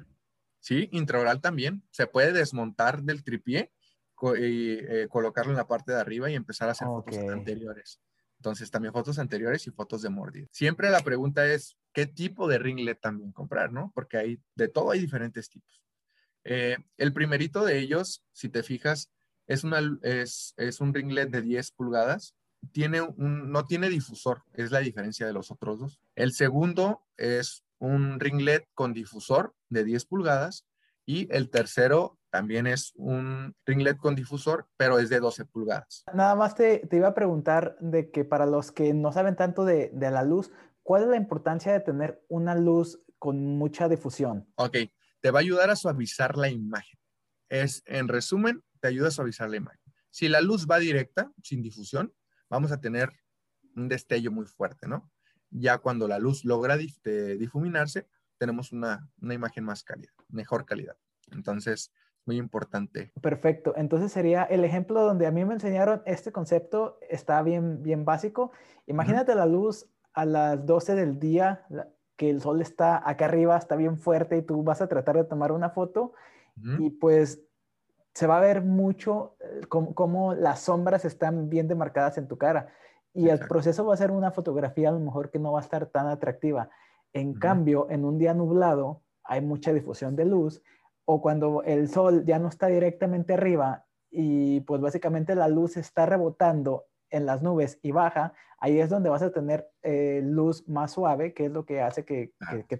sí, 0.59 0.89
intraoral 0.91 1.41
también. 1.41 1.83
Se 1.89 2.05
puede 2.05 2.31
desmontar 2.31 3.01
del 3.01 3.23
tripié 3.23 3.71
y 4.37 4.71
eh, 4.79 5.07
colocarlo 5.09 5.51
en 5.51 5.57
la 5.57 5.67
parte 5.67 5.91
de 5.91 5.99
arriba 5.99 6.29
y 6.29 6.35
empezar 6.35 6.69
a 6.69 6.71
hacer 6.71 6.87
fotos 6.87 7.17
anteriores. 7.17 7.99
Entonces, 8.39 8.69
también 8.69 8.93
fotos 8.93 9.19
anteriores 9.19 9.65
y 9.67 9.71
fotos 9.71 10.01
de 10.01 10.09
mordida. 10.09 10.47
Siempre 10.51 10.89
la 10.89 11.01
pregunta 11.01 11.47
es, 11.47 11.77
¿qué 11.91 12.05
tipo 12.05 12.47
de 12.47 12.59
ringlet 12.59 12.99
también 12.99 13.31
comprar, 13.31 13.71
no? 13.71 13.91
Porque 13.95 14.17
hay, 14.17 14.39
de 14.55 14.67
todo 14.67 14.91
hay 14.91 14.99
diferentes 14.99 15.49
tipos. 15.49 15.81
Eh, 16.43 16.77
el 16.97 17.13
primerito 17.13 17.65
de 17.65 17.79
ellos, 17.79 18.23
si 18.31 18.49
te 18.49 18.63
fijas, 18.63 19.11
es, 19.47 19.63
una, 19.63 19.79
es, 20.03 20.53
es 20.57 20.79
un 20.81 20.93
ringlet 20.93 21.29
de 21.29 21.41
10 21.41 21.71
pulgadas. 21.71 22.35
Tiene 22.71 23.01
un, 23.01 23.51
no 23.51 23.65
tiene 23.65 23.89
difusor, 23.89 24.43
es 24.53 24.71
la 24.71 24.79
diferencia 24.79 25.25
de 25.25 25.33
los 25.33 25.51
otros 25.51 25.79
dos. 25.79 25.99
El 26.15 26.33
segundo 26.33 27.05
es 27.17 27.63
un 27.79 28.19
ringlet 28.19 28.67
con 28.73 28.93
difusor 28.93 29.55
de 29.69 29.83
10 29.83 30.05
pulgadas 30.05 30.65
y 31.05 31.27
el 31.33 31.49
tercero 31.49 32.16
también 32.29 32.67
es 32.67 32.93
un 32.95 33.55
ringlet 33.65 33.97
con 33.97 34.15
difusor, 34.15 34.67
pero 34.77 34.99
es 34.99 35.09
de 35.09 35.19
12 35.19 35.45
pulgadas. 35.45 36.03
Nada 36.13 36.35
más 36.35 36.55
te, 36.55 36.79
te 36.87 36.97
iba 36.97 37.07
a 37.07 37.13
preguntar 37.13 37.77
de 37.79 38.11
que 38.11 38.25
para 38.25 38.45
los 38.45 38.71
que 38.71 38.93
no 38.93 39.11
saben 39.11 39.35
tanto 39.35 39.65
de, 39.65 39.89
de, 39.93 40.11
la 40.11 40.23
luz, 40.23 40.51
¿cuál 40.83 41.03
es 41.03 41.09
la 41.09 41.15
importancia 41.17 41.71
de 41.71 41.79
tener 41.79 42.23
una 42.27 42.55
luz 42.55 42.99
con 43.17 43.57
mucha 43.57 43.87
difusión? 43.87 44.47
Ok, 44.55 44.77
te 45.21 45.31
va 45.31 45.39
a 45.39 45.41
ayudar 45.41 45.69
a 45.69 45.75
suavizar 45.75 46.37
la 46.37 46.49
imagen. 46.49 46.99
Es, 47.49 47.81
en 47.85 48.07
resumen, 48.07 48.63
te 48.79 48.89
ayuda 48.89 49.07
a 49.07 49.11
suavizar 49.11 49.49
la 49.49 49.57
imagen. 49.57 49.81
Si 50.09 50.27
la 50.27 50.41
luz 50.41 50.67
va 50.69 50.79
directa, 50.79 51.31
sin 51.43 51.61
difusión, 51.61 52.13
vamos 52.49 52.71
a 52.71 52.79
tener 52.79 53.11
un 53.75 53.87
destello 53.87 54.31
muy 54.31 54.45
fuerte, 54.45 54.87
¿no? 54.87 55.11
Ya 55.49 55.77
cuando 55.77 56.07
la 56.07 56.19
luz 56.19 56.43
logra 56.43 56.77
difuminarse, 56.77 58.07
tenemos 58.37 58.71
una, 58.71 59.09
una 59.21 59.33
imagen 59.33 59.63
más 59.63 59.83
cálida, 59.83 60.11
mejor 60.27 60.65
calidad. 60.65 60.97
Entonces, 61.31 61.91
muy 62.27 62.37
importante. 62.37 63.11
Perfecto. 63.21 63.73
Entonces 63.77 64.11
sería 64.11 64.43
el 64.43 64.63
ejemplo 64.63 65.01
donde 65.01 65.25
a 65.25 65.31
mí 65.31 65.45
me 65.45 65.53
enseñaron 65.53 66.01
este 66.05 66.31
concepto, 66.31 66.99
está 67.09 67.41
bien, 67.41 67.81
bien 67.81 68.05
básico. 68.05 68.51
Imagínate 68.85 69.33
la 69.33 69.45
luz 69.45 69.89
a 70.13 70.25
las 70.25 70.65
12 70.65 70.95
del 70.95 71.19
día, 71.19 71.65
que 72.17 72.29
el 72.29 72.41
sol 72.41 72.61
está 72.61 73.07
acá 73.07 73.25
arriba, 73.25 73.57
está 73.57 73.75
bien 73.75 73.97
fuerte 73.97 74.37
y 74.37 74.41
tú 74.41 74.63
vas 74.63 74.81
a 74.81 74.87
tratar 74.87 75.15
de 75.15 75.23
tomar 75.23 75.51
una 75.51 75.69
foto 75.69 76.13
y 76.79 76.89
pues 76.89 77.39
se 78.13 78.25
va 78.25 78.37
a 78.37 78.41
ver 78.41 78.63
mucho 78.63 79.35
eh, 79.39 79.61
cómo, 79.69 80.33
las 80.33 80.61
sombras 80.61 81.05
están 81.05 81.49
bien 81.49 81.67
demarcadas 81.67 82.17
en 82.17 82.27
tu 82.27 82.37
cara. 82.39 82.69
Y 83.13 83.29
el 83.29 83.39
proceso 83.39 83.85
va 83.85 83.93
a 83.93 83.97
ser 83.97 84.09
una 84.09 84.31
fotografía 84.31 84.89
a 84.89 84.91
lo 84.91 84.99
mejor 84.99 85.29
que 85.29 85.37
no 85.37 85.51
va 85.51 85.59
a 85.59 85.63
estar 85.63 85.85
tan 85.85 86.07
atractiva. 86.07 86.69
En 87.13 87.35
cambio, 87.35 87.87
en 87.91 88.05
un 88.05 88.17
día 88.17 88.33
nublado 88.33 89.03
hay 89.23 89.41
mucha 89.41 89.71
difusión 89.71 90.15
de 90.15 90.25
luz 90.25 90.63
o 91.09 91.21
cuando 91.21 91.63
el 91.63 91.87
sol 91.87 92.25
ya 92.25 92.37
no 92.37 92.49
está 92.49 92.67
directamente 92.67 93.33
arriba 93.33 93.85
y 94.11 94.59
pues 94.61 94.81
básicamente 94.81 95.35
la 95.35 95.47
luz 95.47 95.77
está 95.77 96.05
rebotando 96.05 96.85
en 97.09 97.25
las 97.25 97.41
nubes 97.41 97.79
y 97.81 97.91
baja, 97.91 98.33
ahí 98.59 98.81
es 98.81 98.89
donde 98.89 99.09
vas 99.09 99.21
a 99.21 99.31
tener 99.31 99.69
eh, 99.83 100.19
luz 100.21 100.67
más 100.67 100.91
suave, 100.91 101.33
que 101.33 101.45
es 101.45 101.51
lo 101.51 101.65
que 101.65 101.81
hace 101.81 102.03
que, 102.03 102.33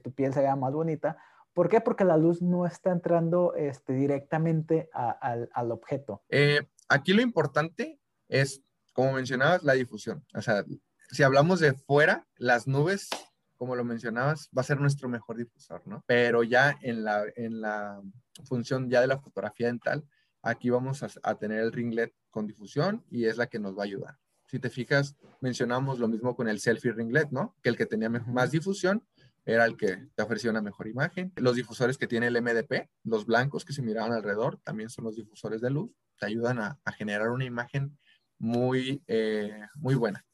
tu 0.04 0.12
piel 0.12 0.34
se 0.34 0.42
vea 0.42 0.58
más 0.58 0.74
bonita. 0.74 1.18
¿Por 1.54 1.70
qué? 1.70 1.80
Porque 1.80 2.04
la 2.04 2.18
luz 2.18 2.42
no 2.42 2.66
está 2.66 2.92
entrando 2.92 3.54
este, 3.56 3.94
directamente 3.94 4.90
al, 4.92 5.72
objeto. 5.72 6.22
Eh, 6.28 6.68
aquí 6.90 7.14
lo 7.14 7.22
importante 7.22 7.98
es, 8.28 8.62
como 8.92 9.14
mencionabas, 9.14 9.64
la 9.64 9.74
difusión. 9.74 10.26
O 10.36 10.42
sea, 10.42 10.66
si 11.12 11.24
hablamos 11.24 11.62
de 11.62 11.72
fuera, 11.72 12.28
las 12.36 12.68
nubes, 12.68 13.10
como 13.58 13.76
lo 13.76 13.84
mencionabas, 13.84 14.50
va 14.56 14.62
a 14.62 14.66
ser 14.66 14.80
nuestro 14.80 15.10
mejor 15.10 15.38
difusor, 15.38 15.82
¿no? 15.86 16.04
Pero 16.08 16.44
ya 16.44 16.78
en 16.82 17.04
la, 17.04 17.26
en 17.36 17.62
la 17.62 18.02
función 18.46 18.90
ya 18.90 19.02
de 19.02 19.08
la 19.08 19.20
fotografía 19.20 19.68
dental, 19.68 20.06
aquí 20.42 20.70
vamos 20.70 21.04
a, 21.04 21.36
tener 21.36 21.60
el 21.60 21.72
ringlet 21.72 22.14
con 22.30 22.48
difusión 22.48 23.04
y 23.10 23.26
es 23.26 23.38
la 23.38 23.48
que 23.48 23.60
nos 23.60 23.78
va 23.78 23.82
a 23.82 23.86
ayudar. 23.86 24.18
Si 24.46 24.60
te 24.60 24.70
fijas, 24.70 25.18
mencionamos 25.42 26.00
lo 26.00 26.08
mismo 26.08 26.36
con 26.36 26.48
el 26.48 26.60
selfie 26.60 26.94
ringlet, 26.94 27.32
¿no? 27.32 27.56
Que 27.62 27.70
el 27.70 27.76
que 27.76 27.86
tenía 27.86 28.10
más 28.10 28.52
difusión 28.52 29.06
era 29.46 29.66
el 29.66 29.76
que 29.76 30.08
te 30.16 30.24
ofrecía 30.24 30.52
una 30.52 30.62
mejor 30.62 30.88
imagen. 30.88 31.34
Los 31.38 31.56
difusores 31.56 31.98
que 31.98 32.08
tiene 32.08 32.28
el 32.28 32.42
MDP, 32.42 32.90
los 33.04 33.26
blancos 33.26 33.66
que 33.66 33.74
se 33.74 33.82
miraban 33.82 34.14
alrededor, 34.14 34.60
también 34.64 34.90
son 34.90 35.06
los 35.06 35.16
difusores 35.16 35.62
de 35.62 35.70
luz, 35.70 35.92
te 36.20 36.26
ayudan 36.26 36.60
a, 36.60 36.80
generar 36.98 37.30
una 37.30 37.46
imagen 37.46 37.98
muy, 38.38 39.02
eh, 39.08 39.62
muy 39.76 39.96
buena. 39.96 40.26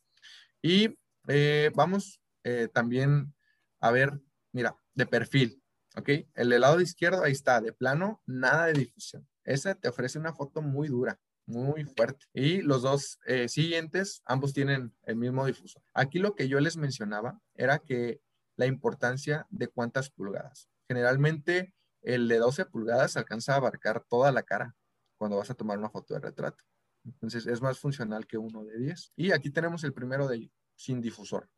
Y 0.62 0.98
eh, 1.28 1.72
vamos 1.76 2.20
eh, 2.44 2.68
también 2.72 3.34
a 3.80 3.92
ver, 3.92 4.22
mira, 4.54 4.78
de 4.94 5.06
perfil, 5.06 5.62
¿ok? 5.98 6.10
El 6.36 6.50
del 6.50 6.62
lado 6.62 6.80
izquierdo, 6.80 7.24
ahí 7.24 7.34
está, 7.34 7.60
de 7.60 7.74
plano, 7.74 8.22
nada 8.26 8.68
de 8.68 8.74
difusión. 8.74 9.28
Esa 9.44 9.76
te 9.76 9.90
ofrece 9.90 10.18
una 10.18 10.34
foto 10.34 10.62
muy 10.62 10.88
dura, 10.88 11.20
muy 11.46 11.84
fuerte. 11.84 12.26
Y 12.34 12.62
los 12.62 12.84
dos 12.84 13.20
eh, 13.26 13.50
siguientes, 13.50 14.22
ambos 14.26 14.54
tienen 14.54 14.96
el 15.04 15.18
mismo 15.18 15.46
difusor. 15.46 15.84
Aquí 15.94 16.20
lo 16.20 16.34
que 16.34 16.48
yo 16.48 16.62
les 16.62 16.78
mencionaba 16.78 17.42
era 17.56 17.80
que 17.80 18.22
la 18.56 18.66
importancia 18.66 19.48
de 19.50 19.68
cuántas 19.68 20.10
pulgadas. 20.10 20.70
Generalmente 20.88 21.74
el 22.02 22.28
de 22.28 22.38
12 22.38 22.66
pulgadas 22.66 23.18
alcanza 23.18 23.54
a 23.54 23.58
abarcar 23.58 24.06
toda 24.08 24.32
la 24.32 24.44
cara 24.44 24.76
cuando 25.18 25.38
vas 25.38 25.50
a 25.50 25.56
tomar 25.56 25.78
una 25.78 25.90
foto 25.90 26.14
de 26.14 26.20
retrato. 26.22 26.64
Entonces 27.04 27.48
es 27.48 27.62
más 27.62 27.80
funcional 27.80 28.28
que 28.28 28.38
uno 28.38 28.64
de 28.64 28.78
10. 28.78 29.12
Y 29.18 29.32
aquí 29.32 29.50
tenemos 29.50 29.84
el 29.84 29.94
primero 29.94 30.28
de 30.28 30.50
sin 30.76 31.02
difusor. 31.02 31.50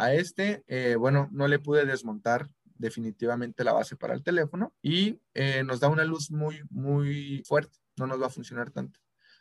A 0.00 0.14
este, 0.14 0.62
eh, 0.68 0.94
bueno, 0.94 1.28
no 1.32 1.48
le 1.48 1.58
pude 1.58 1.84
desmontar 1.84 2.46
definitivamente 2.76 3.64
la 3.64 3.72
base 3.72 3.96
para 3.96 4.14
el 4.14 4.22
teléfono 4.22 4.72
y 4.80 5.20
eh, 5.34 5.64
nos 5.64 5.80
da 5.80 5.88
una 5.88 6.04
luz 6.04 6.30
muy, 6.30 6.62
muy 6.70 7.42
fuerte, 7.44 7.76
no 7.96 8.06
nos 8.06 8.22
va 8.22 8.26
a 8.26 8.30
funcionar 8.30 8.70
tanto. 8.70 9.00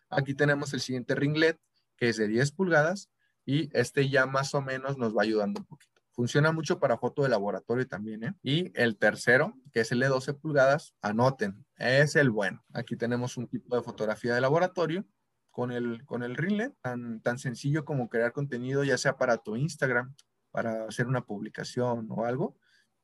Aquí 0.09 0.33
tenemos 0.33 0.73
el 0.73 0.81
siguiente 0.81 1.13
ringlet, 1.13 1.59
que 1.95 2.09
es 2.09 2.17
de 2.17 2.27
10 2.27 2.53
pulgadas 2.53 3.11
y 3.45 3.69
este 3.77 4.09
ya 4.09 4.25
más 4.25 4.55
o 4.55 4.63
menos 4.63 4.97
nos 4.97 5.15
va 5.15 5.21
ayudando 5.21 5.59
un 5.59 5.67
poquito. 5.67 6.01
Funciona 6.09 6.51
mucho 6.51 6.79
para 6.79 6.97
foto 6.97 7.21
de 7.21 7.29
laboratorio 7.29 7.87
también, 7.87 8.23
¿eh? 8.23 8.33
Y 8.41 8.71
el 8.73 8.97
tercero, 8.97 9.53
que 9.71 9.81
es 9.81 9.91
el 9.91 9.99
de 9.99 10.07
12 10.07 10.33
pulgadas, 10.33 10.95
anoten, 11.01 11.67
es 11.75 12.15
el 12.15 12.31
bueno. 12.31 12.65
Aquí 12.73 12.95
tenemos 12.95 13.37
un 13.37 13.47
tipo 13.47 13.75
de 13.75 13.83
fotografía 13.83 14.33
de 14.33 14.41
laboratorio 14.41 15.05
con 15.51 15.71
el, 15.71 16.03
con 16.05 16.23
el 16.23 16.35
ringlet, 16.35 16.73
tan, 16.81 17.21
tan 17.21 17.37
sencillo 17.37 17.85
como 17.85 18.09
crear 18.09 18.31
contenido, 18.31 18.83
ya 18.83 18.97
sea 18.97 19.17
para 19.17 19.37
tu 19.37 19.55
Instagram, 19.55 20.15
para 20.57 20.85
hacer 20.85 21.05
una 21.05 21.23
publicación 21.23 22.07
o 22.09 22.25
algo 22.25 22.57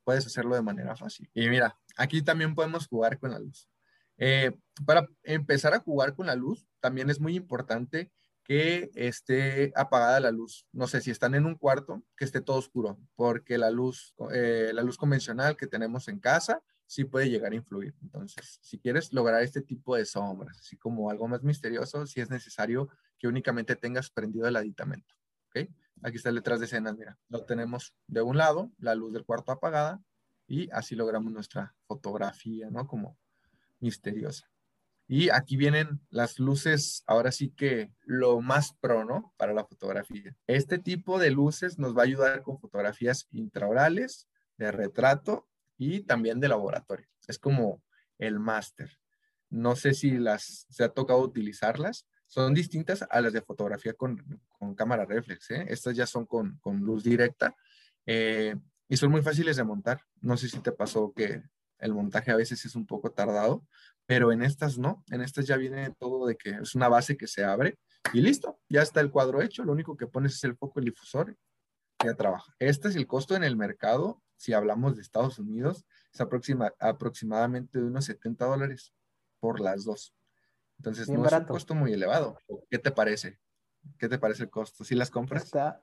puedes 0.04 0.26
hacerlo 0.26 0.56
de 0.56 0.64
manera 0.64 0.96
fácil. 0.96 1.30
Y 1.36 1.50
mira, 1.50 1.78
aquí 1.96 2.24
también 2.24 2.56
podemos 2.56 2.88
jugar 2.88 3.20
con 3.20 3.30
la 3.30 3.38
luz. 3.38 3.70
Eh, 4.18 4.58
para 4.88 5.08
empezar 5.22 5.76
a 5.76 5.80
jugar 5.80 6.16
con 6.16 6.26
la 6.26 6.36
luz, 6.36 6.66
también 6.80 7.12
es 7.12 7.20
muy 7.20 7.36
importante 7.36 8.12
que 8.44 8.90
esté 8.96 9.72
apagada 9.76 10.20
la 10.20 10.32
luz. 10.32 10.66
No 10.72 10.88
sé 10.88 11.00
si 11.02 11.12
están 11.12 11.36
en 11.36 11.46
un 11.46 11.54
cuarto, 11.54 12.02
que 12.18 12.26
esté 12.26 12.42
todo 12.42 12.58
oscuro, 12.58 12.98
porque 13.14 13.60
la 13.60 13.70
luz, 13.70 14.16
eh, 14.34 14.72
la 14.74 14.82
luz 14.82 14.98
convencional 14.98 15.56
que 15.56 15.68
tenemos 15.68 16.08
en 16.08 16.20
casa 16.20 16.60
sí 16.88 17.04
puede 17.04 17.30
llegar 17.30 17.52
a 17.52 17.56
influir. 17.56 17.94
Entonces, 18.02 18.58
si 18.64 18.80
quieres 18.80 19.14
lograr 19.14 19.44
este 19.44 19.62
tipo 19.62 19.96
de 19.96 20.06
sombras, 20.06 20.58
así 20.58 20.76
como 20.76 21.12
algo 21.12 21.28
más 21.28 21.44
misterioso, 21.44 22.08
sí 22.08 22.20
es 22.20 22.32
necesario 22.32 22.90
que 23.20 23.28
únicamente 23.28 23.76
tengas 23.76 24.10
prendido 24.10 24.48
el 24.48 24.56
aditamento. 24.56 25.14
¿ok? 25.50 25.70
Aquí 26.02 26.18
está 26.18 26.30
el 26.30 26.36
detrás 26.36 26.60
de 26.60 26.66
escenas, 26.66 26.98
mira. 26.98 27.18
Lo 27.30 27.46
tenemos 27.46 27.94
de 28.08 28.22
un 28.22 28.38
lado, 28.38 28.72
la 28.78 28.96
luz 28.96 29.14
del 29.14 29.26
cuarto 29.26 29.52
apagada, 29.52 30.02
y 30.48 30.70
así 30.72 30.96
logramos 30.96 31.32
nuestra 31.32 31.76
fotografía, 31.86 32.70
¿no? 32.70 32.88
Como 32.88 33.18
misteriosa. 33.80 34.50
Y 35.08 35.30
aquí 35.30 35.58
vienen 35.58 36.02
las 36.10 36.40
luces, 36.40 37.04
ahora 37.08 37.32
sí 37.32 37.50
que 37.50 37.92
lo 38.02 38.42
más 38.42 38.74
pro, 38.80 39.06
¿no? 39.06 39.34
Para 39.38 39.54
la 39.54 39.66
fotografía. 39.66 40.36
Este 40.48 40.80
tipo 40.80 41.20
de 41.20 41.32
luces 41.32 41.78
nos 41.78 41.96
va 41.96 42.02
a 42.02 42.06
ayudar 42.06 42.42
con 42.42 42.60
fotografías 42.60 43.28
intraorales, 43.32 44.28
de 44.58 44.72
retrato 44.72 45.48
y 45.78 46.02
también 46.02 46.40
de 46.40 46.48
laboratorio. 46.48 47.08
Es 47.28 47.40
como 47.40 47.84
el 48.18 48.40
máster. 48.40 48.98
No 49.50 49.76
sé 49.76 49.94
si 49.94 50.12
las 50.12 50.66
se 50.70 50.84
ha 50.84 50.90
tocado 50.90 51.20
utilizarlas, 51.20 52.08
son 52.28 52.54
distintas 52.54 53.06
a 53.10 53.22
las 53.22 53.34
de 53.34 53.42
fotografía 53.42 53.94
con, 53.94 54.24
cámara 54.76 55.06
reflex. 55.06 55.52
¿eh? 55.52 55.66
Estas 55.70 55.96
ya 55.96 56.08
son 56.08 56.26
con, 56.26 56.60
luz 56.82 57.04
directa 57.04 57.56
eh, 58.06 58.56
y 58.88 58.98
son 58.98 59.12
muy 59.12 59.22
fáciles 59.22 59.58
de 59.58 59.64
montar. 59.64 60.02
No 60.22 60.38
sé 60.38 60.50
si 60.50 60.60
te 60.60 60.72
pasó 60.72 61.14
que 61.14 61.44
el 61.80 61.94
montaje 61.94 62.32
a 62.32 62.36
veces 62.36 62.64
es 62.66 62.76
un 62.76 62.86
poco 62.86 63.12
tardado, 63.12 63.66
pero 64.06 64.32
en 64.32 64.42
estas 64.42 64.78
no. 64.78 65.04
En 65.12 65.22
estas 65.22 65.46
ya 65.46 65.58
viene 65.58 65.94
todo 66.00 66.26
de 66.28 66.36
que 66.36 66.52
es 66.62 66.76
una 66.76 66.90
base 66.90 67.18
que 67.18 67.28
se 67.28 67.44
abre 67.44 67.78
y 68.12 68.22
listo, 68.22 68.60
ya 68.70 68.82
está 68.82 69.02
el 69.02 69.12
cuadro 69.12 69.42
hecho. 69.42 69.64
Lo 69.64 69.72
único 69.72 69.96
que 69.96 70.08
pones 70.08 70.36
es 70.36 70.44
el 70.44 70.56
foco, 70.56 70.80
el 70.80 70.86
difusor 70.86 71.36
ya 72.04 72.14
trabaja. 72.16 72.54
Este 72.60 72.90
es 72.90 72.96
el 72.96 73.08
costo 73.08 73.36
en 73.36 73.44
el 73.44 73.56
mercado. 73.56 74.22
Si 74.38 74.54
hablamos 74.54 74.96
de 74.96 75.02
Estados 75.02 75.40
Unidos, 75.40 75.86
es 76.14 76.22
aproximadamente 76.80 77.80
de 77.80 77.86
unos 77.86 78.06
70 78.06 78.46
dólares 78.46 78.94
por 79.40 79.60
las 79.60 79.86
dos. 79.86 80.14
Entonces, 80.84 81.08
no 81.08 81.26
es 81.26 81.32
un 81.32 81.46
costo 81.46 81.76
muy 81.76 81.94
elevado. 81.94 82.38
¿Qué 82.70 82.78
te 82.78 82.92
parece? 82.92 83.40
¿Qué 83.98 84.10
te 84.10 84.20
parece 84.20 84.44
el 84.44 84.50
costo? 84.50 84.84
¿Si 84.84 84.96
las 84.96 85.10
compras? 85.10 85.46
Está, 85.46 85.82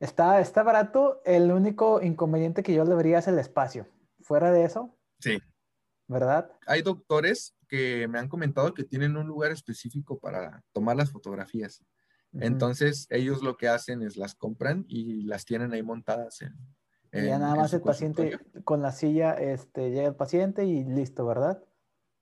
está, 0.00 0.40
está 0.40 0.64
barato. 0.64 1.22
El 1.24 1.52
único 1.52 2.02
inconveniente 2.02 2.64
que 2.64 2.74
yo 2.74 2.84
le 2.84 2.96
vería 2.96 3.20
es 3.20 3.28
el 3.28 3.38
espacio. 3.38 3.86
Fuera 4.22 4.50
de 4.50 4.64
eso. 4.64 4.98
Sí. 5.20 5.38
¿Verdad? 6.08 6.50
Hay 6.66 6.82
doctores 6.82 7.54
que 7.68 8.08
me 8.08 8.18
han 8.18 8.28
comentado 8.28 8.74
que 8.74 8.82
tienen 8.82 9.16
un 9.16 9.28
lugar 9.28 9.52
específico 9.52 10.18
para 10.18 10.64
tomar 10.72 10.96
las 10.96 11.12
fotografías. 11.12 11.84
Entonces, 12.32 13.06
ellos 13.10 13.44
lo 13.44 13.56
que 13.56 13.68
hacen 13.68 14.02
es 14.02 14.16
las 14.16 14.34
compran 14.34 14.84
y 14.88 15.22
las 15.22 15.44
tienen 15.44 15.72
ahí 15.72 15.84
montadas 15.84 16.42
en. 16.42 16.54
y 17.12 17.26
ya 17.26 17.38
nada 17.38 17.54
más 17.54 17.72
el 17.72 17.80
paciente 17.80 18.40
con 18.64 18.82
la 18.82 18.90
silla, 18.90 19.34
este, 19.34 19.90
llega 19.90 20.08
el 20.08 20.16
paciente 20.16 20.64
y 20.64 20.82
listo, 20.82 21.24
¿verdad? 21.24 21.62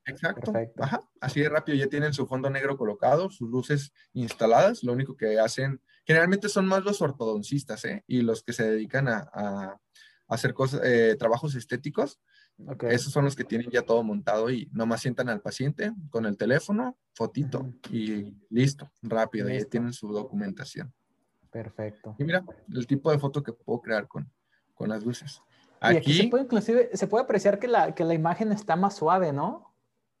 Exacto. 0.05 0.53
Ajá. 0.79 1.01
Así 1.19 1.41
de 1.41 1.49
rápido 1.49 1.77
ya 1.77 1.87
tienen 1.87 2.13
su 2.13 2.27
fondo 2.27 2.49
negro 2.49 2.77
colocado, 2.77 3.29
sus 3.29 3.49
luces 3.49 3.91
instaladas. 4.13 4.83
Lo 4.83 4.93
único 4.93 5.17
que 5.17 5.39
hacen, 5.39 5.81
generalmente 6.05 6.49
son 6.49 6.67
más 6.67 6.83
los 6.83 7.01
ortodoncistas, 7.01 7.83
¿eh? 7.85 8.03
Y 8.07 8.21
los 8.21 8.43
que 8.43 8.53
se 8.53 8.69
dedican 8.69 9.07
a, 9.07 9.79
hacer 10.27 10.53
cosas, 10.53 10.81
eh, 10.83 11.15
trabajos 11.17 11.55
estéticos. 11.55 12.19
Esos 12.81 13.11
son 13.11 13.25
los 13.25 13.35
que 13.35 13.43
tienen 13.43 13.69
ya 13.69 13.81
todo 13.81 14.01
montado 14.01 14.49
y 14.49 14.69
nomás 14.71 15.01
sientan 15.01 15.29
al 15.29 15.41
paciente 15.41 15.91
con 16.09 16.25
el 16.25 16.37
teléfono, 16.37 16.97
fotito 17.13 17.73
y 17.91 18.33
listo, 18.49 18.89
rápido, 19.01 19.49
ya 19.49 19.65
tienen 19.65 19.91
su 19.91 20.07
documentación. 20.07 20.93
Perfecto. 21.51 22.15
Y 22.17 22.23
mira, 22.23 22.43
el 22.73 22.87
tipo 22.87 23.11
de 23.11 23.19
foto 23.19 23.43
que 23.43 23.53
puedo 23.53 23.81
crear 23.81 24.07
con, 24.07 24.31
con 24.73 24.89
las 24.89 25.03
luces. 25.03 25.41
Aquí, 25.81 25.95
y 25.95 25.97
aquí 25.97 26.13
se 26.13 26.27
puede 26.29 26.43
inclusive, 26.45 26.89
se 26.93 27.07
puede 27.07 27.25
apreciar 27.25 27.59
que 27.59 27.67
la, 27.67 27.93
que 27.93 28.05
la 28.05 28.13
imagen 28.13 28.51
está 28.51 28.75
más 28.75 28.95
suave, 28.95 29.33
¿no? 29.33 29.74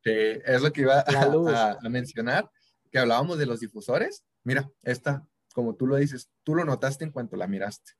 Es 0.05 0.61
lo 0.61 0.71
que 0.71 0.81
iba 0.81 1.03
a, 1.81 1.89
mencionar, 1.89 2.49
que 2.91 2.99
hablábamos 2.99 3.37
de 3.37 3.45
los 3.45 3.59
difusores. 3.59 4.23
Mira, 4.43 4.69
esta, 4.83 5.25
como 5.53 5.75
tú 5.75 5.87
lo 5.87 5.95
dices, 5.97 6.29
tú 6.43 6.55
lo 6.55 6.65
notaste 6.65 7.03
en 7.03 7.11
cuanto 7.11 7.35
la 7.35 7.47
miraste. 7.47 7.93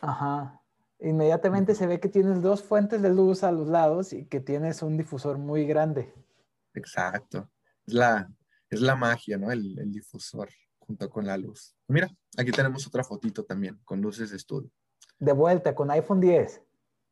Ajá. 0.00 0.60
Inmediatamente 0.98 1.74
se 1.74 1.86
ve 1.86 2.00
que 2.00 2.08
tienes 2.08 2.42
dos 2.42 2.62
fuentes 2.62 3.02
de 3.02 3.10
luz 3.10 3.42
a 3.42 3.52
los 3.52 3.68
lados 3.68 4.12
y 4.12 4.26
que 4.26 4.40
tienes 4.40 4.82
un 4.82 4.96
difusor 4.96 5.38
muy 5.38 5.66
grande. 5.66 6.12
Exacto. 6.74 7.50
Es 7.86 7.94
la, 7.94 8.30
es 8.70 8.80
la 8.80 8.94
magia, 8.94 9.36
¿no? 9.36 9.50
El, 9.50 9.78
el 9.78 9.92
difusor 9.92 10.48
junto 10.78 11.10
con 11.10 11.26
la 11.26 11.36
luz. 11.36 11.74
Mira, 11.88 12.08
aquí 12.36 12.50
tenemos 12.50 12.86
otra 12.86 13.04
fotito 13.04 13.44
también 13.44 13.80
con 13.84 14.00
luces 14.00 14.30
de 14.30 14.36
estudio. 14.36 14.70
De 15.18 15.32
vuelta 15.32 15.74
con 15.74 15.90
iPhone 15.90 16.20
10. 16.20 16.62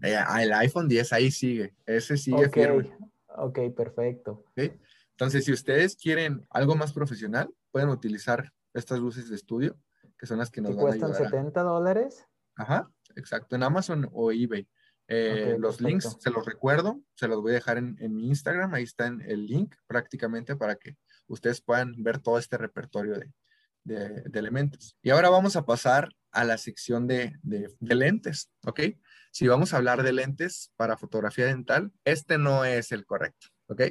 Eh, 0.02 0.16
el 0.40 0.52
iPhone 0.52 0.88
10 0.88 1.12
ahí 1.12 1.30
sigue. 1.30 1.74
Ese 1.86 2.16
sigue 2.16 2.48
firme. 2.48 2.96
Ok, 3.36 3.58
perfecto. 3.76 4.44
Entonces, 4.56 5.44
si 5.44 5.52
ustedes 5.52 5.96
quieren 5.96 6.46
algo 6.50 6.74
más 6.76 6.92
profesional, 6.92 7.52
pueden 7.70 7.88
utilizar 7.88 8.52
estas 8.74 8.98
luces 8.98 9.28
de 9.28 9.36
estudio, 9.36 9.76
que 10.18 10.26
son 10.26 10.38
las 10.38 10.50
que 10.50 10.60
nos 10.60 10.76
van 10.76 10.86
a 10.86 10.90
ayudar. 10.92 11.08
cuestan 11.10 11.30
70 11.30 11.62
dólares? 11.62 12.26
Ajá, 12.56 12.90
exacto, 13.16 13.56
en 13.56 13.62
Amazon 13.62 14.08
o 14.12 14.32
eBay. 14.32 14.68
Eh, 15.12 15.56
los 15.58 15.80
links 15.80 16.16
se 16.20 16.30
los 16.30 16.46
recuerdo, 16.46 17.00
se 17.16 17.26
los 17.26 17.42
voy 17.42 17.50
a 17.50 17.54
dejar 17.54 17.78
en, 17.78 17.96
mi 18.14 18.28
Instagram, 18.28 18.74
ahí 18.74 18.84
está 18.84 19.06
en 19.06 19.20
el 19.22 19.44
link 19.44 19.74
prácticamente 19.88 20.54
para 20.54 20.76
que 20.76 20.96
ustedes 21.26 21.60
puedan 21.60 21.94
ver 21.98 22.20
todo 22.20 22.38
este 22.38 22.56
repertorio 22.56 23.18
de, 23.18 23.32
elementos. 23.86 24.96
Y 25.02 25.10
ahora 25.10 25.30
vamos 25.30 25.56
a 25.56 25.64
pasar 25.64 26.10
a 26.32 26.44
la 26.44 26.58
sección 26.58 27.06
de, 27.06 27.36
de, 27.42 27.94
lentes, 27.94 28.50
¿ok? 28.66 28.80
Si 29.32 29.48
vamos 29.48 29.72
a 29.72 29.78
hablar 29.78 30.02
de 30.02 30.12
lentes 30.12 30.72
para 30.76 30.96
fotografía 30.96 31.46
dental, 31.46 31.92
este 32.04 32.38
no 32.38 32.64
es 32.64 32.92
el 32.92 33.04
correcto. 33.04 33.48
¿ok? 33.70 33.82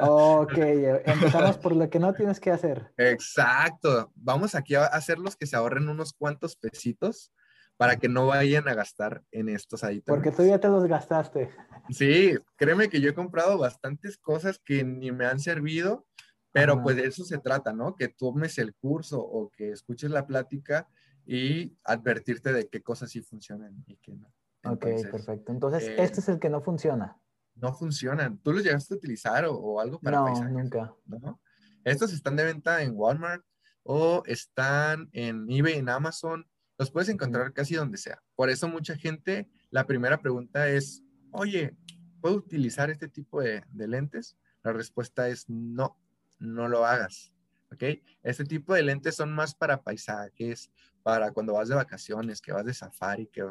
Ok, 0.00 0.58
empezamos 1.06 1.58
por 1.58 1.74
lo 1.76 1.88
que 1.88 1.98
no 1.98 2.12
tienes 2.14 2.40
que 2.40 2.50
hacer. 2.50 2.92
Exacto. 2.96 4.12
Vamos 4.16 4.54
aquí 4.54 4.74
a 4.74 4.86
hacerlos 4.86 5.36
que 5.36 5.46
se 5.46 5.56
ahorren 5.56 5.88
unos 5.88 6.12
cuantos 6.12 6.56
pesitos 6.56 7.32
para 7.76 7.96
que 7.96 8.08
no 8.08 8.26
vayan 8.26 8.68
a 8.68 8.74
gastar 8.74 9.22
en 9.32 9.48
estos 9.48 9.84
ahí. 9.84 10.00
Porque 10.00 10.30
tú 10.30 10.44
ya 10.44 10.58
te 10.58 10.68
los 10.68 10.84
gastaste. 10.86 11.50
Sí, 11.90 12.36
créeme 12.56 12.88
que 12.88 13.00
yo 13.00 13.10
he 13.10 13.14
comprado 13.14 13.58
bastantes 13.58 14.18
cosas 14.18 14.60
que 14.64 14.84
ni 14.84 15.12
me 15.12 15.26
han 15.26 15.40
servido, 15.40 16.06
pero 16.54 16.80
pues 16.82 16.94
de 16.94 17.04
eso 17.04 17.24
se 17.24 17.38
trata, 17.38 17.72
¿no? 17.72 17.96
Que 17.96 18.06
tomes 18.06 18.58
el 18.58 18.74
curso 18.76 19.20
o 19.20 19.50
que 19.50 19.72
escuches 19.72 20.12
la 20.12 20.24
plática 20.24 20.88
y 21.26 21.76
advertirte 21.82 22.52
de 22.52 22.68
qué 22.68 22.80
cosas 22.80 23.10
sí 23.10 23.22
funcionan 23.22 23.82
y 23.88 23.96
qué 23.96 24.14
no. 24.14 24.32
ok, 24.64 24.86
perfecto. 25.10 25.50
Entonces, 25.50 25.82
eh, 25.82 25.96
este 25.98 26.20
es 26.20 26.28
el 26.28 26.38
que 26.38 26.48
no 26.48 26.60
funciona. 26.60 27.20
No 27.56 27.74
funcionan. 27.74 28.38
¿Tú 28.38 28.52
los 28.52 28.62
llegaste 28.62 28.94
a 28.94 28.96
utilizar 28.96 29.46
o, 29.48 29.80
algo 29.80 29.98
para 29.98 30.18
no, 30.18 30.48
nunca. 30.48 30.94
¿no? 31.06 31.40
Estos 31.82 32.12
están 32.12 32.36
de 32.36 32.44
venta 32.44 32.82
en 32.82 32.92
Walmart 32.94 33.44
o 33.82 34.22
están 34.26 35.08
en 35.12 35.50
eBay, 35.50 35.74
en 35.74 35.88
Amazon 35.88 36.46
los 36.78 36.90
puedes 36.90 37.08
encontrar 37.08 37.52
casi 37.52 37.74
donde 37.74 37.98
sea. 37.98 38.22
Por 38.34 38.50
eso 38.50 38.68
mucha 38.68 38.96
gente, 38.96 39.48
la 39.70 39.86
primera 39.86 40.20
pregunta 40.20 40.68
es, 40.68 41.04
oye, 41.32 41.76
¿puedo 42.20 42.36
utilizar 42.36 42.90
este 42.90 43.08
tipo 43.08 43.40
de, 43.40 43.64
lentes? 43.72 44.36
La 44.62 44.72
respuesta 44.72 45.28
es 45.28 45.48
no, 45.48 45.98
no 46.38 46.68
lo 46.68 46.84
hagas. 46.86 47.32
¿Ok? 47.72 47.82
Este 48.22 48.44
tipo 48.44 48.74
de 48.74 48.82
lentes 48.82 49.16
son 49.16 49.32
más 49.32 49.54
para 49.54 49.82
paisajes, 49.82 50.70
para 51.02 51.32
cuando 51.32 51.54
vas 51.54 51.68
de 51.68 51.74
vacaciones, 51.74 52.40
que 52.40 52.52
vas 52.52 52.64
de 52.64 52.74
safari, 52.74 53.26
que 53.26 53.44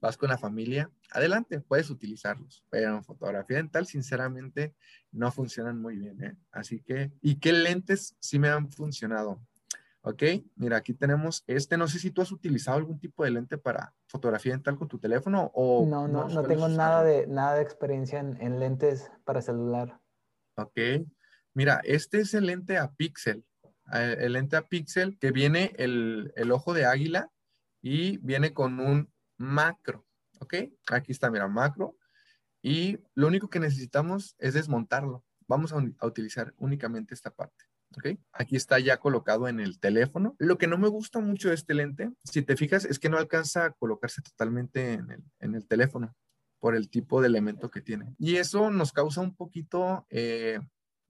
vas 0.00 0.16
con 0.16 0.28
la 0.28 0.38
familia. 0.38 0.90
Adelante, 1.12 1.60
puedes 1.60 1.90
utilizarlos. 1.90 2.64
Pero 2.70 2.96
en 2.96 3.04
fotografía 3.04 3.58
dental, 3.58 3.86
sinceramente, 3.86 4.74
no 5.12 5.30
funcionan 5.30 5.80
muy 5.80 5.96
bien. 5.96 6.22
¿eh? 6.24 6.36
Así 6.50 6.80
que, 6.80 7.12
¿y 7.20 7.36
qué 7.36 7.52
lentes 7.52 8.16
sí 8.18 8.38
me 8.38 8.48
han 8.48 8.70
funcionado? 8.70 9.40
Ok, 10.02 10.22
mira, 10.56 10.78
aquí 10.78 10.94
tenemos 10.94 11.44
este. 11.46 11.76
No 11.76 11.86
sé 11.86 11.98
si 11.98 12.10
tú 12.10 12.22
has 12.22 12.32
utilizado 12.32 12.78
algún 12.78 12.98
tipo 12.98 13.22
de 13.22 13.32
lente 13.32 13.58
para 13.58 13.92
fotografía 14.06 14.52
dental 14.52 14.78
con 14.78 14.88
tu 14.88 14.98
teléfono 14.98 15.50
o... 15.54 15.84
No, 15.86 16.08
no, 16.08 16.26
no, 16.26 16.42
tengo 16.42 16.68
nada 16.68 17.04
de, 17.04 17.26
nada 17.26 17.56
de 17.56 17.62
experiencia 17.62 18.18
en, 18.18 18.58
lentes 18.58 19.12
para 19.24 19.42
celular. 19.42 20.00
Ok, 20.56 20.78
mira, 21.54 21.80
este 21.84 22.20
es 22.20 22.34
el 22.34 22.46
lente 22.46 22.78
a 22.78 22.92
píxel. 22.92 23.44
Eh, 23.92 24.16
el 24.20 24.34
lente 24.34 24.56
a 24.56 24.68
píxel 24.68 25.18
que 25.18 25.32
viene 25.32 25.72
el, 25.76 26.32
el 26.36 26.52
ojo 26.52 26.74
de 26.74 26.86
águila 26.86 27.30
y 27.82 28.18
viene 28.18 28.52
con 28.52 28.80
un 28.80 29.12
macro. 29.36 30.06
Ok, 30.40 30.54
aquí 30.90 31.12
está, 31.12 31.30
mira, 31.30 31.48
macro. 31.48 31.96
Y 32.62 32.98
lo 33.14 33.26
único 33.26 33.48
que 33.48 33.60
necesitamos 33.60 34.36
es 34.38 34.54
desmontarlo. 34.54 35.24
Vamos 35.46 35.72
a 35.72 36.06
utilizar 36.06 36.54
únicamente 36.58 37.14
esta 37.14 37.30
parte. 37.30 37.64
Aquí 38.32 38.56
está 38.56 38.78
ya 38.78 38.98
colocado 38.98 39.48
en 39.48 39.60
el 39.60 39.80
teléfono. 39.80 40.36
Lo 40.38 40.58
que 40.58 40.68
no 40.68 40.78
me 40.78 40.88
gusta 40.88 41.18
mucho 41.18 41.48
de 41.48 41.56
este 41.56 41.74
lente, 41.74 42.10
si 42.24 42.42
te 42.42 42.56
fijas, 42.56 42.84
es 42.84 42.98
que 42.98 43.08
no 43.08 43.18
alcanza 43.18 43.64
a 43.64 43.70
colocarse 43.72 44.22
totalmente 44.22 44.92
en 44.92 45.54
el, 45.54 45.66
teléfono 45.66 46.14
por 46.60 46.76
el 46.76 46.88
tipo 46.88 47.20
de 47.20 47.28
elemento 47.28 47.70
que 47.70 47.80
tiene. 47.80 48.14
Y 48.18 48.36
eso 48.36 48.70
nos 48.70 48.92
causa 48.92 49.20
un 49.20 49.34
poquito 49.34 50.06
eh, 50.10 50.60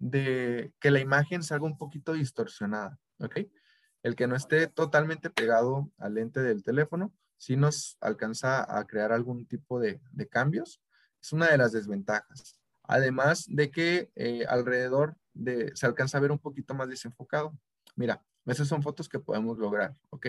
de 0.01 0.73
que 0.81 0.91
la 0.91 0.99
imagen 0.99 1.45
salga 1.45 1.67
un 1.67 1.79
poquito 1.79 2.15
distorsionada, 2.15 2.99
¿ok? 3.19 3.41
El 4.03 4.17
que 4.17 4.27
no 4.27 4.35
esté 4.35 4.67
totalmente 4.67 5.29
pegado 5.31 5.93
al 5.99 6.15
lente 6.15 6.41
del 6.41 6.65
teléfono, 6.65 7.15
sí 7.37 7.55
nos 7.55 7.99
alcanza 8.01 8.79
a 8.79 8.87
crear 8.87 9.13
algún 9.13 9.47
tipo 9.47 9.79
de, 9.79 10.01
cambios. 10.31 10.81
Es 11.23 11.33
una 11.33 11.49
de 11.49 11.59
las 11.59 11.73
desventajas. 11.73 12.57
Además 12.83 13.45
de 13.47 13.71
que 13.71 14.11
eh, 14.17 14.47
alrededor 14.49 15.17
se 15.75 15.87
alcanza 15.87 16.17
a 16.17 16.21
ver 16.21 16.33
un 16.33 16.39
poquito 16.39 16.75
más 16.75 16.89
desenfocado. 16.89 17.57
Mira, 17.95 18.25
esas 18.47 18.69
son 18.69 18.83
fotos 18.83 19.09
que 19.09 19.21
podemos 19.21 19.59
lograr, 19.59 19.95
¿ok? 20.09 20.29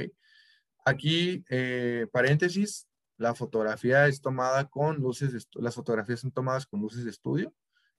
Aquí, 0.86 1.46
eh, 1.50 2.08
paréntesis, 2.12 2.88
la 3.18 3.34
fotografía 3.34 4.08
es 4.08 4.20
tomada 4.20 4.68
con 4.68 4.98
luces, 4.98 5.32
de 5.32 5.40
las 5.62 5.76
fotografías 5.76 6.20
son 6.20 6.32
tomadas 6.32 6.66
con 6.66 6.82
luces 6.82 7.06
de 7.06 7.12
estudio 7.12 7.54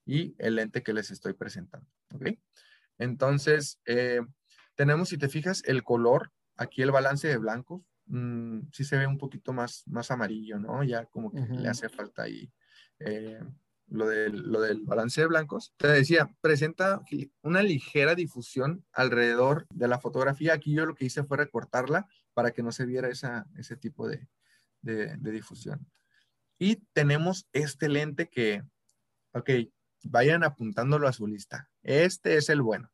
y 0.05 0.35
el 0.37 0.55
lente 0.55 0.83
que 0.83 0.93
les 0.93 1.11
estoy 1.11 1.33
presentando, 1.33 1.87
¿ok? 2.13 2.29
Entonces, 2.97 3.79
eh, 3.85 4.21
tenemos, 4.75 5.09
si 5.09 5.17
te 5.17 5.29
fijas, 5.29 5.63
el 5.65 5.83
color, 5.83 6.31
aquí 6.57 6.81
el 6.81 6.91
balance 6.91 7.27
de 7.27 7.37
blancos, 7.37 7.81
mm, 8.05 8.59
sí 8.71 8.83
se 8.83 8.97
ve 8.97 9.07
un 9.07 9.17
poquito 9.17 9.53
más, 9.53 9.83
más 9.87 10.11
amarillo, 10.11 10.59
¿no? 10.59 10.83
Ya 10.83 11.05
como 11.05 11.31
que 11.31 11.41
le 11.41 11.69
hace 11.69 11.89
falta 11.89 12.23
ahí 12.23 12.51
eh, 12.99 13.39
lo 13.87 14.07
del, 14.07 14.51
lo 14.51 14.61
del 14.61 14.81
balance 14.81 15.21
de 15.21 15.27
blancos, 15.27 15.73
te 15.77 15.87
decía, 15.87 16.29
presenta 16.41 17.01
una 17.41 17.61
ligera 17.61 18.15
difusión 18.15 18.85
alrededor 18.91 19.67
de 19.69 19.87
la 19.87 19.99
fotografía. 19.99 20.53
Aquí 20.53 20.73
yo 20.73 20.85
lo 20.85 20.95
que 20.95 21.05
hice 21.05 21.23
fue 21.23 21.37
recortarla 21.37 22.07
para 22.33 22.51
que 22.51 22.63
no 22.63 22.71
se 22.71 22.85
viera 22.85 23.09
esa, 23.09 23.45
ese 23.55 23.75
tipo 23.75 24.07
de, 24.07 24.27
de, 24.81 25.31
difusión. 25.31 25.87
Y 26.57 26.77
tenemos 26.93 27.47
este 27.53 27.89
lente 27.89 28.29
que, 28.29 28.63
ok, 29.33 29.49
vayan 30.03 30.43
apuntándolo 30.43 31.07
a 31.07 31.13
su 31.13 31.27
lista. 31.27 31.69
Este 31.81 32.37
es 32.37 32.49
el 32.49 32.61
bueno. 32.61 32.91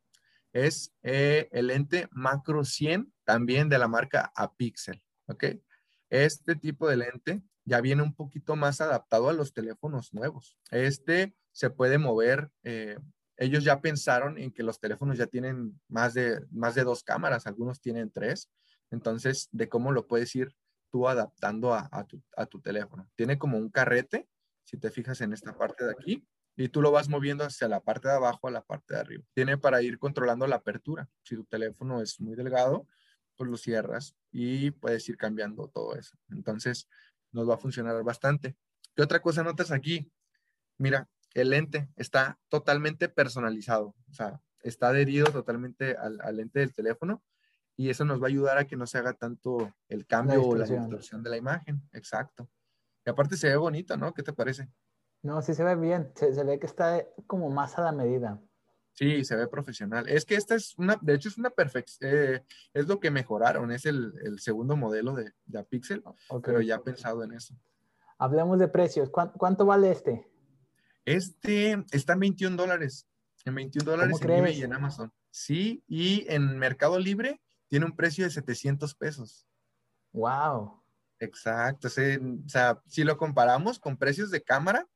Es 0.53 0.93
eh, 1.03 1.47
el 1.51 1.68
lente 1.68 2.07
Macro 2.12 2.66
100, 2.66 3.14
también 3.24 3.70
de 3.70 3.78
la 3.78 3.88
marca 3.88 4.32
Apixel, 4.36 5.03
ok. 5.28 5.45
Este 6.10 6.55
tipo 6.55 6.88
de 6.88 6.97
lente 6.97 7.43
ya 7.66 7.82
viene 7.82 8.01
un 8.01 8.16
poquito 8.16 8.55
más 8.55 8.82
adaptado 8.82 9.30
a 9.30 9.34
los 9.34 9.53
teléfonos 9.53 10.14
nuevos. 10.14 10.57
Este 10.72 11.36
se 11.51 11.70
puede 11.70 11.99
mover. 11.99 12.49
Eh, 12.64 12.97
ellos 13.38 13.64
ya 13.64 13.80
pensaron 13.80 14.38
en 14.38 14.51
que 14.51 14.64
los 14.64 14.80
teléfonos 14.80 15.18
ya 15.18 15.28
tienen 15.28 15.80
más 15.88 16.14
de, 16.14 16.45
más 16.51 16.74
de 16.76 16.84
dos 16.84 17.03
cámaras, 17.03 17.45
algunos 17.45 17.80
tienen 17.80 18.12
tres. 18.12 18.49
Entonces, 18.91 19.49
de 19.51 19.70
cómo 19.70 19.91
lo 19.91 20.07
puedes 20.07 20.36
ir 20.36 20.55
tú 20.91 21.07
adaptando 21.07 21.74
a, 21.74 22.05
tu, 22.07 22.22
a 22.36 22.47
tu 22.47 22.60
teléfono. 22.60 23.07
Tiene 23.16 23.38
como 23.38 23.57
un 23.57 23.70
carrete, 23.70 24.28
si 24.64 24.78
te 24.78 24.89
fijas 24.89 25.22
en 25.22 25.34
esta 25.34 25.55
parte 25.55 25.86
de 25.86 25.91
aquí, 25.91 26.28
y 26.60 26.68
tú 26.68 26.82
lo 26.82 26.91
vas 26.91 27.07
moviendo 27.07 27.45
hacia 27.45 27.70
la 27.70 27.80
parte 27.80 28.10
de 28.10 28.16
abajo 28.16 28.49
a 28.49 28.51
la 28.51 28.62
parte 28.62 28.93
de 28.93 28.99
arriba. 28.99 29.24
Tiene 29.34 29.57
para 29.57 29.82
ir 29.82 29.97
controlando 29.97 30.45
la 30.45 30.57
apertura. 30.57 31.07
Si 31.24 31.38
tu 31.38 31.45
teléfono 31.45 32.01
es 32.01 32.20
muy 32.20 32.36
delgado, 32.36 32.86
pues 33.38 33.49
lo 33.49 33.55
cierras 33.55 34.18
y 34.30 34.72
puedes 34.72 35.07
ir 35.07 35.16
cambiando 35.16 35.70
todo 35.70 35.95
eso. 35.95 36.18
Entonces, 36.30 36.89
nos 37.32 37.49
va 37.49 37.53
a 37.53 37.57
funcionar 37.57 38.03
bastante. 38.03 38.57
¿Qué 38.93 39.01
otra 39.01 39.22
cosa 39.22 39.41
notas 39.41 39.72
aquí? 39.72 40.12
Mira, 40.78 41.10
el 41.34 41.51
lente 41.51 41.88
está 41.95 42.38
totalmente 42.49 43.07
personalizado, 43.07 43.95
o 44.10 44.14
sea, 44.14 44.41
está 44.62 44.89
adherido 44.89 45.28
totalmente 45.32 45.95
al, 45.95 46.18
lente 46.36 46.60
del 46.60 46.74
teléfono 46.74 47.24
y 47.78 47.89
eso 47.89 48.03
nos 48.03 48.22
va 48.22 48.26
a 48.26 48.30
ayudar 48.30 48.57
a 48.57 48.68
que 48.68 48.76
no 48.76 48.86
se 48.86 48.97
haga 48.97 49.14
tanto 49.14 49.74
el 49.88 50.05
cambio 50.05 50.43
o 50.43 50.57
la 50.57 50.66
distorsión 50.66 51.24
de 51.24 51.30
la 51.30 51.38
imagen. 51.38 51.82
Exacto. 51.93 52.49
Y 53.05 53.10
aparte 53.10 53.38
se 53.38 53.47
ve 53.47 53.55
bonito, 53.55 53.95
¿no? 53.95 54.14
¿Qué 54.14 54.24
te 54.24 54.34
parece? 54.34 54.70
No, 55.22 55.41
sí 55.41 55.53
se 55.53 55.63
ve 55.63 55.76
bien. 55.76 56.11
Se, 56.15 56.43
ve 56.43 56.59
que 56.59 56.65
está 56.65 57.05
como 57.28 57.49
más 57.49 57.78
a 57.78 57.82
la 57.82 57.91
medida. 57.91 58.41
Sí, 58.93 59.24
se 59.24 59.36
ve 59.36 59.47
profesional. 59.47 60.07
Es 60.09 60.26
que 60.26 60.36
esta 60.36 60.55
es 60.55 60.78
una, 60.78 60.97
de 61.01 61.13
hecho 61.13 61.30
es 61.30 61.38
una 61.38 61.49
perfección, 61.49 62.11
eh, 62.11 62.43
es 62.74 62.88
lo 62.88 62.99
que 62.99 63.11
mejoraron, 63.11 63.72
es 63.72 63.86
el, 63.86 64.13
segundo 64.39 64.76
modelo 64.76 65.13
de, 65.13 65.32
de 65.45 65.63
Pixel, 65.63 66.03
pero 66.43 66.61
ya 66.61 66.82
pensado 66.82 67.24
en 67.24 67.34
eso. 67.34 67.55
Hablemos 68.17 68.59
de 68.59 68.67
precios. 68.67 69.09
¿Cuánto, 69.09 69.65
vale 69.65 69.91
este? 69.91 70.30
Este 71.05 71.82
está 71.91 72.13
en 72.13 72.20
21 72.20 72.57
dólares, 72.57 73.07
en 73.45 73.55
21 73.55 73.89
dólares 73.89 74.22
en 74.22 74.30
eBay 74.30 74.59
y 74.59 74.63
en 74.63 74.74
Amazon. 74.74 75.13
Sí, 75.32 75.84
y 75.88 76.26
en 76.28 76.57
Mercado 76.57 76.99
Libre 76.99 77.41
tiene 77.67 77.86
un 77.86 77.95
precio 77.95 78.26
de 78.26 78.32
700 78.32 78.93
pesos. 78.95 79.47
Wow. 80.11 80.84
Exacto, 81.20 81.88
o 81.88 82.49
sea, 82.49 82.82
si 82.88 83.03
lo 83.03 83.17
comparamos 83.17 83.80
con 83.80 83.97
precios 83.97 84.32
de 84.32 84.41
cámara, 84.41 84.88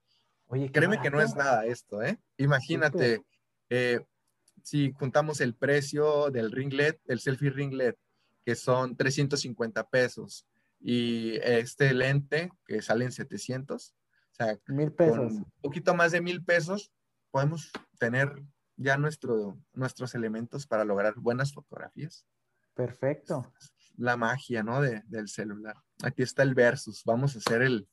Oye, 0.54 0.72
créeme 0.72 1.02
que 1.02 1.10
no 1.10 1.20
es 1.20 1.36
nada 1.36 1.66
esto, 1.66 2.04
¿eh? 2.04 2.20
Imagínate, 2.38 3.26
eh, 3.72 4.06
si 4.62 4.92
juntamos 4.92 5.42
el 5.42 5.56
precio 5.56 6.30
del 6.30 6.52
ringlet, 6.52 7.02
del 7.06 7.20
selfie 7.20 7.50
ringlet, 7.50 7.98
que 8.46 8.54
son 8.54 8.96
350 8.96 9.90
pesos, 9.90 10.46
y 10.80 11.38
este 11.38 11.92
lente 11.96 12.52
que 12.68 12.84
sale 12.84 13.06
en 13.06 13.12
700, 13.12 13.96
o 13.96 14.36
sea, 14.36 14.60
mil 14.68 14.92
pesos. 14.92 15.34
un 15.34 15.52
poquito 15.60 15.96
más 15.96 16.12
de 16.12 16.22
mil 16.22 16.44
pesos, 16.44 16.92
podemos 17.32 17.72
tener 17.98 18.32
ya 18.78 18.96
nuestro, 18.98 19.58
nuestros 19.74 20.14
elementos 20.14 20.68
para 20.68 20.86
lograr 20.86 21.16
buenas 21.16 21.52
fotografías. 21.52 22.28
Perfecto. 22.76 23.52
La 23.98 24.18
magia, 24.18 24.62
¿no? 24.62 24.82
De, 24.82 25.02
del 25.08 25.30
celular. 25.30 25.78
Aquí 26.04 26.22
está 26.22 26.44
el 26.44 26.54
versus. 26.54 27.02
Vamos 27.06 27.36
a 27.36 27.40
hacer 27.40 27.64
el, 27.64 27.90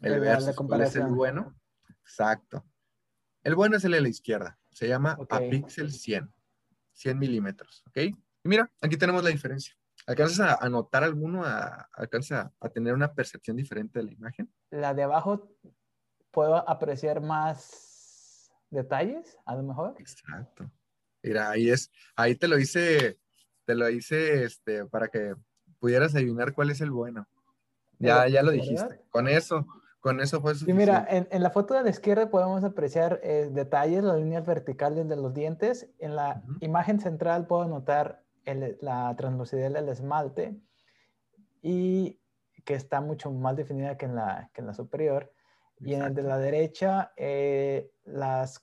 el, 0.00 0.18
versus. 0.18 0.56
¿Cuál 0.56 0.80
es 0.80 0.96
el 0.96 1.06
bueno? 1.06 1.54
Exacto. 2.04 2.64
El 3.42 3.54
bueno 3.54 3.76
es 3.76 3.84
el 3.84 3.92
de 3.92 4.00
la 4.00 4.08
izquierda. 4.08 4.58
Se 4.70 4.88
llama 4.88 5.18
a 5.30 5.36
Apixel 5.36 5.92
100. 5.92 6.32
100 6.92 7.18
milímetros, 7.18 7.82
¿ok? 7.88 7.96
Y 7.98 8.14
mira, 8.44 8.70
aquí 8.80 8.96
tenemos 8.96 9.24
la 9.24 9.30
diferencia. 9.30 9.74
¿Alcanzas 10.06 10.58
a, 10.60 10.68
notar 10.68 11.02
alguno? 11.02 11.44
A, 11.44 11.88
¿Alcanzas 11.92 12.50
a, 12.60 12.68
tener 12.68 12.94
una 12.94 13.12
percepción 13.12 13.56
diferente 13.56 13.98
de 13.98 14.06
la 14.06 14.12
imagen? 14.12 14.52
La 14.70 14.94
de 14.94 15.02
abajo, 15.02 15.50
¿puedo 16.30 16.68
apreciar 16.68 17.20
más 17.20 18.52
detalles, 18.70 19.38
a 19.46 19.54
lo 19.56 19.62
mejor? 19.62 19.94
Exacto. 19.98 20.70
Mira, 21.22 21.50
ahí 21.50 21.70
es, 21.70 21.90
ahí 22.16 22.34
te 22.34 22.48
lo 22.48 22.58
hice, 22.58 23.18
te 23.64 23.74
lo 23.74 23.88
hice 23.88 24.44
este, 24.44 24.84
para 24.86 25.08
que 25.08 25.34
pudieras 25.78 26.14
adivinar 26.14 26.52
cuál 26.52 26.70
es 26.70 26.80
el 26.80 26.90
bueno. 26.90 27.26
Ya, 27.98 28.28
ya 28.28 28.42
lo 28.42 28.50
dijiste. 28.50 29.00
Con 29.08 29.28
eso, 29.28 29.66
con 30.04 30.20
eso 30.20 30.42
fue 30.42 30.52
suficiente. 30.52 30.82
Y 30.82 30.86
mira, 30.86 31.06
en, 31.08 31.42
la 31.42 31.48
foto 31.48 31.72
de 31.72 31.82
la 31.82 31.88
izquierda 31.88 32.28
podemos 32.28 32.62
apreciar 32.62 33.20
eh, 33.22 33.48
detalles, 33.50 34.04
las 34.04 34.18
líneas 34.18 34.44
verticales 34.44 35.08
de 35.08 35.16
los 35.16 35.32
dientes. 35.32 35.88
En 35.98 36.14
la 36.14 36.42
imagen 36.60 37.00
central 37.00 37.46
puedo 37.46 37.66
notar 37.66 38.22
la 38.44 39.16
translucidez 39.16 39.72
del 39.72 39.88
esmalte 39.88 40.60
y 41.62 42.20
que 42.66 42.74
está 42.74 43.00
mucho 43.00 43.30
más 43.32 43.56
definida 43.56 43.96
que 43.96 44.04
en 44.04 44.14
la, 44.14 44.50
que 44.52 44.60
en 44.60 44.66
la 44.66 44.74
superior. 44.74 45.32
Y 45.80 45.94
en 45.94 46.02
el 46.02 46.14
de 46.14 46.22
la 46.22 46.36
derecha, 46.36 47.14
eh, 47.16 47.90
las, 48.04 48.62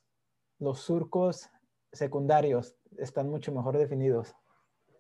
los 0.59 0.81
surcos 0.81 1.49
secundarios 1.91 2.75
están 2.99 3.31
mucho 3.31 3.51
mejor 3.51 3.79
definidos. 3.79 4.35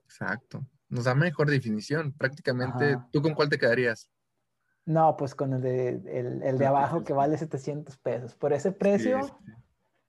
Exacto. 0.05 0.65
Nos 0.89 1.03
da 1.03 1.13
mejor 1.13 1.51
definición. 1.51 2.13
Prácticamente, 2.13 2.97
¿tú 3.11 3.21
con 3.21 3.35
cuál 3.35 3.49
te 3.49 3.59
quedarías? 3.59 4.09
No, 4.85 5.15
pues 5.15 5.35
con 5.35 5.53
el 5.53 5.61
de, 5.61 5.89
el, 6.43 6.57
de 6.57 6.65
abajo 6.65 7.03
que 7.03 7.13
vale 7.13 7.37
700 7.37 7.97
pesos. 7.97 8.35
Por 8.35 8.53
ese 8.53 8.71
precio. 8.71 9.19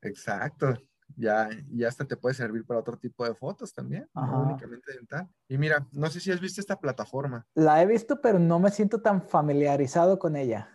Exacto 0.00 0.74
ya, 1.16 1.48
ya 1.70 1.88
hasta 1.88 2.04
te 2.04 2.16
puede 2.16 2.34
servir 2.34 2.64
para 2.64 2.80
otro 2.80 2.96
tipo 2.96 3.24
de 3.24 3.34
fotos 3.34 3.72
también, 3.72 4.08
no 4.14 4.42
únicamente 4.42 4.92
dental. 4.92 5.28
Y 5.48 5.58
mira, 5.58 5.86
no 5.92 6.08
sé 6.08 6.20
si 6.20 6.30
has 6.30 6.40
visto 6.40 6.60
esta 6.60 6.78
plataforma. 6.78 7.46
La 7.54 7.82
he 7.82 7.86
visto, 7.86 8.20
pero 8.20 8.38
no 8.38 8.58
me 8.58 8.70
siento 8.70 9.00
tan 9.00 9.22
familiarizado 9.22 10.18
con 10.18 10.36
ella. 10.36 10.68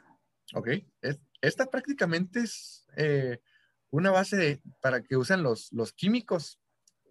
Ok, 0.54 0.70
esta 1.42 1.66
prácticamente 1.66 2.40
es 2.40 2.86
eh, 2.96 3.42
una 3.90 4.12
base 4.12 4.62
para 4.82 5.02
que 5.02 5.18
usen 5.18 5.44
los, 5.44 5.72
los 5.74 5.94
químicos 5.94 6.60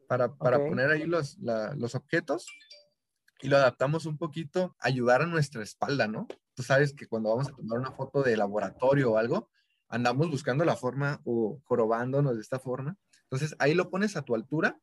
para, 0.09 0.35
para 0.35 0.59
poner 0.59 0.91
ahí 0.91 1.05
los, 1.05 1.37
los 1.39 1.95
objetos 1.95 2.47
y 3.41 3.49
lo 3.49 3.57
adaptamos 3.57 4.07
un 4.07 4.17
poquito, 4.17 4.75
ayudar 4.79 5.23
a 5.23 5.27
nuestra 5.27 5.63
espalda, 5.63 6.07
¿no? 6.07 6.27
Tú 6.57 6.65
sabes 6.65 6.93
que 6.93 7.07
cuando 7.07 7.29
vamos 7.29 7.49
a 7.49 7.53
tomar 7.53 7.79
una 7.79 7.93
foto 7.93 8.25
de 8.25 8.37
laboratorio 8.37 9.13
o 9.13 9.19
algo, 9.19 9.49
andamos 9.89 10.29
buscando 10.29 10.65
la 10.65 10.75
forma 10.75 11.21
o 11.25 11.61
jorobándonos 11.65 12.35
de 12.35 12.41
esta 12.41 12.59
forma 12.59 12.99
entonces 13.27 13.57
ahí 13.59 13.75
lo 13.75 13.91
pones 13.91 14.17
a 14.17 14.23
tu 14.23 14.35
altura 14.35 14.79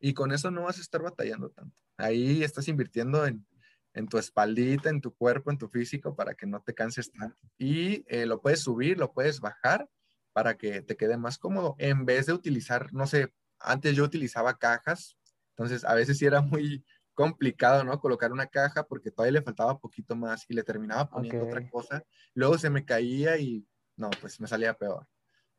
y 0.00 0.12
con 0.12 0.32
eso 0.32 0.50
no 0.50 0.64
vas 0.64 0.78
a 0.78 0.82
estar 0.82 1.02
batallando 1.02 1.50
tanto. 1.50 1.76
Ahí 1.96 2.42
estás 2.42 2.68
invirtiendo 2.68 3.26
en, 3.26 3.46
tu 4.10 4.18
espaldita, 4.18 4.90
en 4.90 5.00
tu 5.00 5.14
cuerpo, 5.14 5.50
en 5.50 5.58
tu 5.58 5.68
físico 5.68 6.14
para 6.14 6.34
que 6.34 6.46
no 6.46 6.60
te 6.60 6.74
canses 6.74 7.10
tanto. 7.12 7.38
Y 7.56 8.04
eh, 8.08 8.26
lo 8.26 8.42
puedes 8.42 8.60
subir, 8.60 8.98
lo 8.98 9.12
puedes 9.12 9.40
bajar 9.40 9.88
para 10.32 10.58
que 10.58 10.82
te 10.82 10.96
quede 10.96 11.16
más 11.16 11.38
cómodo. 11.38 11.76
En 11.78 12.04
vez 12.04 12.26
de 12.26 12.34
utilizar, 12.34 12.92
no 12.92 13.06
sé, 13.06 13.32
antes 13.58 13.96
yo 13.96 14.04
utilizaba 14.04 14.58
cajas, 14.58 15.16
entonces 15.50 15.84
a 15.84 15.94
veces 15.94 16.18
sí 16.18 16.26
era 16.26 16.42
muy 16.42 16.84
complicado, 17.16 17.82
¿no? 17.82 17.98
Colocar 17.98 18.30
una 18.30 18.46
caja 18.46 18.86
porque 18.86 19.10
todavía 19.10 19.40
le 19.40 19.42
faltaba 19.42 19.80
poquito 19.80 20.14
más 20.14 20.44
y 20.48 20.54
le 20.54 20.62
terminaba 20.62 21.08
poniendo 21.08 21.46
otra 21.46 21.68
cosa. 21.68 22.04
Luego 22.34 22.58
se 22.58 22.70
me 22.70 22.84
caía 22.84 23.38
y 23.38 23.66
no, 23.96 24.10
pues 24.20 24.38
me 24.38 24.46
salía 24.46 24.74
peor. 24.74 25.08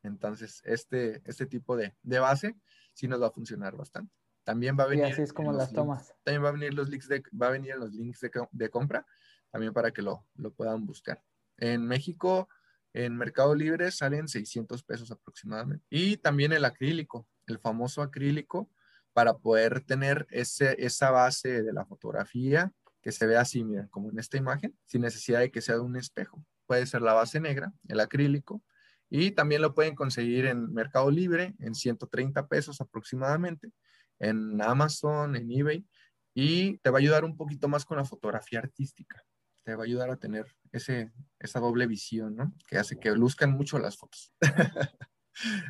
Entonces, 0.04 0.62
este, 0.64 1.20
este 1.24 1.46
tipo 1.46 1.76
de, 1.76 1.94
base 2.04 2.56
sí 2.94 3.08
nos 3.08 3.20
va 3.20 3.26
a 3.26 3.32
funcionar 3.32 3.76
bastante. 3.76 4.14
También 4.44 4.78
va 4.78 4.84
a 4.84 4.86
venir. 4.86 5.06
Y 5.06 5.10
así 5.10 5.22
es 5.22 5.32
como 5.32 5.52
las 5.52 5.72
tomas. 5.72 6.14
también 6.22 6.44
va 6.44 6.50
a 6.50 6.52
venir 6.52 6.72
los 6.72 6.88
links 6.88 7.08
de, 7.08 7.22
va 7.30 7.48
a 7.48 7.50
venir 7.50 7.74
los 7.76 7.92
links 7.92 8.20
de, 8.20 8.70
compra, 8.70 9.04
también 9.50 9.72
para 9.72 9.90
que 9.90 10.00
lo, 10.00 10.24
lo, 10.36 10.52
puedan 10.54 10.86
buscar. 10.86 11.20
En 11.56 11.84
México, 11.84 12.48
en 12.92 13.16
Mercado 13.16 13.56
Libre 13.56 13.90
salen 13.90 14.28
600 14.28 14.84
pesos 14.84 15.10
aproximadamente. 15.10 15.84
Y 15.90 16.18
también 16.18 16.52
el 16.52 16.64
acrílico, 16.64 17.26
el 17.48 17.58
famoso 17.58 18.00
acrílico, 18.00 18.70
para 19.18 19.36
poder 19.36 19.80
tener 19.80 20.28
ese, 20.30 20.76
esa 20.78 21.10
base 21.10 21.64
de 21.64 21.72
la 21.72 21.84
fotografía 21.84 22.72
que 23.02 23.10
se 23.10 23.26
vea 23.26 23.40
así, 23.40 23.64
miren, 23.64 23.88
como 23.88 24.12
en 24.12 24.20
esta 24.20 24.36
imagen, 24.36 24.78
sin 24.84 25.00
necesidad 25.00 25.40
de 25.40 25.50
que 25.50 25.60
sea 25.60 25.74
de 25.74 25.80
un 25.80 25.96
espejo. 25.96 26.46
Puede 26.66 26.86
ser 26.86 27.02
la 27.02 27.14
base 27.14 27.40
negra, 27.40 27.72
el 27.88 27.98
acrílico, 27.98 28.62
y 29.10 29.32
también 29.32 29.60
lo 29.60 29.74
pueden 29.74 29.96
conseguir 29.96 30.46
en 30.46 30.72
Mercado 30.72 31.10
Libre 31.10 31.56
en 31.58 31.74
130 31.74 32.46
pesos 32.46 32.80
aproximadamente, 32.80 33.72
en 34.20 34.62
Amazon, 34.62 35.34
en 35.34 35.50
eBay, 35.50 35.84
y 36.32 36.78
te 36.78 36.90
va 36.90 36.98
a 36.98 37.00
ayudar 37.00 37.24
un 37.24 37.36
poquito 37.36 37.66
más 37.66 37.84
con 37.84 37.96
la 37.96 38.04
fotografía 38.04 38.60
artística. 38.60 39.24
Te 39.64 39.74
va 39.74 39.82
a 39.82 39.86
ayudar 39.86 40.10
a 40.10 40.16
tener 40.16 40.46
ese, 40.70 41.10
esa 41.40 41.58
doble 41.58 41.88
visión, 41.88 42.36
¿no? 42.36 42.54
Que 42.68 42.78
hace 42.78 43.00
que 43.00 43.10
luzcan 43.10 43.50
mucho 43.50 43.80
las 43.80 43.96
fotos. 43.96 44.32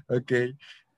ok. 0.09 0.33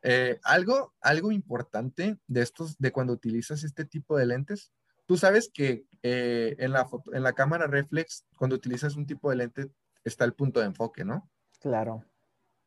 Eh, 0.02 0.38
algo, 0.44 0.94
algo 1.00 1.32
importante 1.32 2.18
de 2.26 2.42
estos, 2.42 2.78
de 2.78 2.92
cuando 2.92 3.12
utilizas 3.12 3.64
este 3.64 3.84
tipo 3.84 4.16
de 4.16 4.26
lentes, 4.26 4.72
tú 5.06 5.16
sabes 5.16 5.50
que 5.52 5.84
eh, 6.02 6.56
en, 6.58 6.72
la 6.72 6.86
foto, 6.86 7.14
en 7.14 7.22
la 7.22 7.34
cámara 7.34 7.66
reflex, 7.66 8.24
cuando 8.36 8.56
utilizas 8.56 8.96
un 8.96 9.06
tipo 9.06 9.30
de 9.30 9.36
lente, 9.36 9.70
está 10.04 10.24
el 10.24 10.34
punto 10.34 10.60
de 10.60 10.66
enfoque, 10.66 11.04
¿no? 11.04 11.30
Claro 11.60 12.04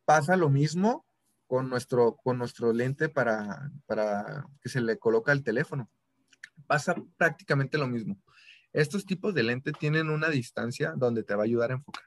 pasa 0.04 0.36
lo 0.36 0.50
mismo 0.50 1.06
con 1.46 1.68
nuestro, 1.68 2.16
con 2.16 2.38
nuestro 2.38 2.72
lente 2.72 3.08
para, 3.08 3.70
para 3.86 4.46
que 4.60 4.68
se 4.68 4.80
le 4.80 4.98
coloca 4.98 5.32
el 5.32 5.42
teléfono. 5.42 5.90
Pasa 6.66 6.94
prácticamente 7.16 7.78
lo 7.78 7.86
mismo. 7.86 8.20
Estos 8.72 9.06
tipos 9.06 9.34
de 9.34 9.42
lente 9.42 9.72
tienen 9.72 10.10
una 10.10 10.28
distancia 10.28 10.94
donde 10.96 11.22
te 11.22 11.34
va 11.34 11.42
a 11.42 11.44
ayudar 11.44 11.70
a 11.70 11.74
enfocar. 11.74 12.04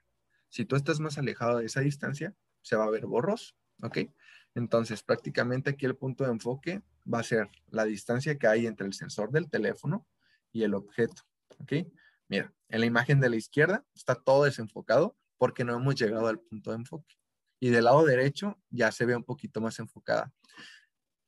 Si 0.50 0.66
tú 0.66 0.76
estás 0.76 1.00
más 1.00 1.18
alejado 1.18 1.60
de 1.60 1.66
esa 1.66 1.82
distancia, 1.82 2.34
se 2.62 2.76
va 2.76 2.86
a 2.86 2.90
ver 2.90 3.06
borroso, 3.06 3.54
¿ok? 3.82 4.00
Entonces, 4.58 5.04
prácticamente 5.04 5.70
aquí 5.70 5.86
el 5.86 5.96
punto 5.96 6.24
de 6.24 6.32
enfoque 6.32 6.82
va 7.12 7.20
a 7.20 7.24
ser 7.24 7.48
la 7.68 7.86
distancia 7.86 8.40
que 8.40 8.48
hay 8.48 8.66
entre 8.66 8.88
el 8.88 8.94
sensor 8.94 9.32
del 9.32 9.52
teléfono 9.52 10.08
y 10.52 10.64
el 10.64 10.74
objeto. 10.74 11.22
Mira, 12.28 12.52
en 12.68 12.80
la 12.80 12.88
imagen 12.88 13.20
de 13.20 13.30
la 13.30 13.36
izquierda 13.36 13.86
está 13.94 14.16
todo 14.16 14.46
desenfocado 14.46 15.16
porque 15.38 15.64
no 15.64 15.76
hemos 15.76 15.94
llegado 15.94 16.26
al 16.26 16.40
punto 16.40 16.72
de 16.72 16.78
enfoque 16.78 17.16
y 17.60 17.70
del 17.70 17.84
lado 17.84 18.04
derecho 18.04 18.60
ya 18.72 18.92
se 18.92 19.06
ve 19.06 19.16
un 19.16 19.24
poquito 19.24 19.62
más 19.62 19.78
enfocada. 19.78 20.34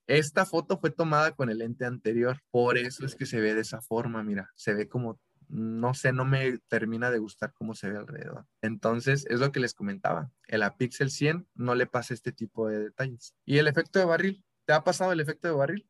Esta 0.07 0.43
foto 0.43 0.79
fue 0.79 0.89
tomada 0.89 1.35
con 1.35 1.51
el 1.51 1.59
lente 1.59 1.85
anterior, 1.85 2.39
por 2.49 2.79
eso 2.79 3.05
es 3.05 3.13
que 3.13 3.27
se 3.27 3.39
ve 3.39 3.53
de 3.53 3.61
esa 3.61 3.79
forma, 3.79 4.23
mira, 4.23 4.49
se 4.55 4.73
ve 4.73 4.89
como, 4.89 5.19
no 5.49 5.95
sé, 5.95 6.13
no 6.13 6.25
me 6.25 6.59
termina 6.67 7.09
de 7.09 7.17
gustar 7.17 7.53
cómo 7.53 7.73
se 7.73 7.89
ve 7.89 7.97
alrededor. 7.97 8.45
Entonces, 8.61 9.25
es 9.29 9.39
lo 9.39 9.51
que 9.51 9.59
les 9.59 9.73
comentaba, 9.73 10.31
el 10.47 10.63
Apixel 10.63 11.09
100 11.09 11.47
no 11.55 11.75
le 11.75 11.87
pasa 11.87 12.13
este 12.13 12.31
tipo 12.31 12.67
de 12.69 12.79
detalles. 12.79 13.35
¿Y 13.45 13.57
el 13.57 13.67
efecto 13.67 13.99
de 13.99 14.05
barril? 14.05 14.45
¿Te 14.65 14.73
ha 14.73 14.83
pasado 14.83 15.11
el 15.11 15.19
efecto 15.19 15.47
de 15.47 15.53
barril? 15.55 15.89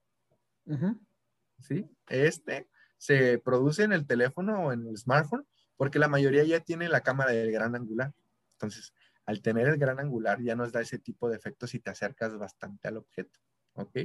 Sí, 1.59 1.89
este 2.07 2.69
se 2.97 3.37
produce 3.39 3.83
en 3.83 3.93
el 3.93 4.05
teléfono 4.05 4.65
o 4.65 4.73
en 4.73 4.87
el 4.87 4.97
smartphone 4.97 5.45
porque 5.77 5.99
la 5.99 6.07
mayoría 6.07 6.43
ya 6.43 6.59
tiene 6.59 6.89
la 6.89 7.01
cámara 7.01 7.31
del 7.31 7.51
gran 7.51 7.75
angular. 7.75 8.13
Entonces, 8.53 8.93
al 9.25 9.41
tener 9.41 9.67
el 9.67 9.77
gran 9.77 9.99
angular 9.99 10.41
ya 10.41 10.55
nos 10.55 10.71
da 10.71 10.81
ese 10.81 10.99
tipo 10.99 11.29
de 11.29 11.35
efectos 11.37 11.69
si 11.71 11.79
te 11.79 11.89
acercas 11.89 12.37
bastante 12.37 12.87
al 12.87 12.97
objeto, 12.97 13.39
¿ok? 13.73 13.97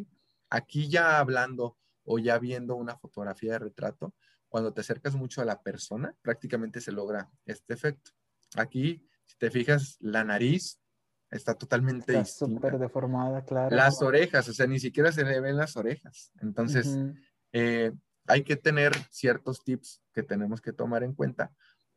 Aquí 0.51 0.89
ya 0.89 1.19
hablando 1.19 1.77
o 2.05 2.19
ya 2.19 2.39
viendo 2.39 2.77
una 2.77 2.97
fotografía 2.97 3.53
de 3.53 3.59
retrato, 3.61 4.15
cuando 4.55 4.73
te 4.73 4.83
acercas 4.83 5.17
mucho 5.17 5.43
a 5.43 5.45
la 5.45 5.61
persona, 5.63 6.15
prácticamente 6.23 6.81
se 6.81 6.93
logra 6.93 7.29
este 7.45 7.75
efecto. 7.75 8.13
Aquí, 8.55 9.05
si 9.25 9.37
te 9.37 9.51
fijas, 9.51 9.97
la 9.99 10.23
nariz 10.23 10.81
está 11.29 11.55
totalmente 11.55 12.13
está 12.13 12.25
súper 12.25 12.79
deformada, 12.79 13.45
claro. 13.45 13.75
Las 13.75 14.01
orejas, 14.01 14.49
o 14.49 14.53
sea, 14.53 14.69
ni 14.69 14.79
siquiera 14.79 15.11
se 15.11 15.25
le 15.25 15.41
ven 15.41 15.57
las 15.57 15.77
orejas. 15.77 16.31
Entonces, 16.41 16.97
eh, 17.53 17.91
hay 18.29 18.45
que 18.45 18.55
tener 18.55 18.93
ciertos 19.11 19.61
tips 19.65 20.01
que 20.13 20.23
tenemos 20.23 20.61
que 20.61 20.73
tomar 20.73 21.03
en 21.03 21.15
cuenta 21.15 21.51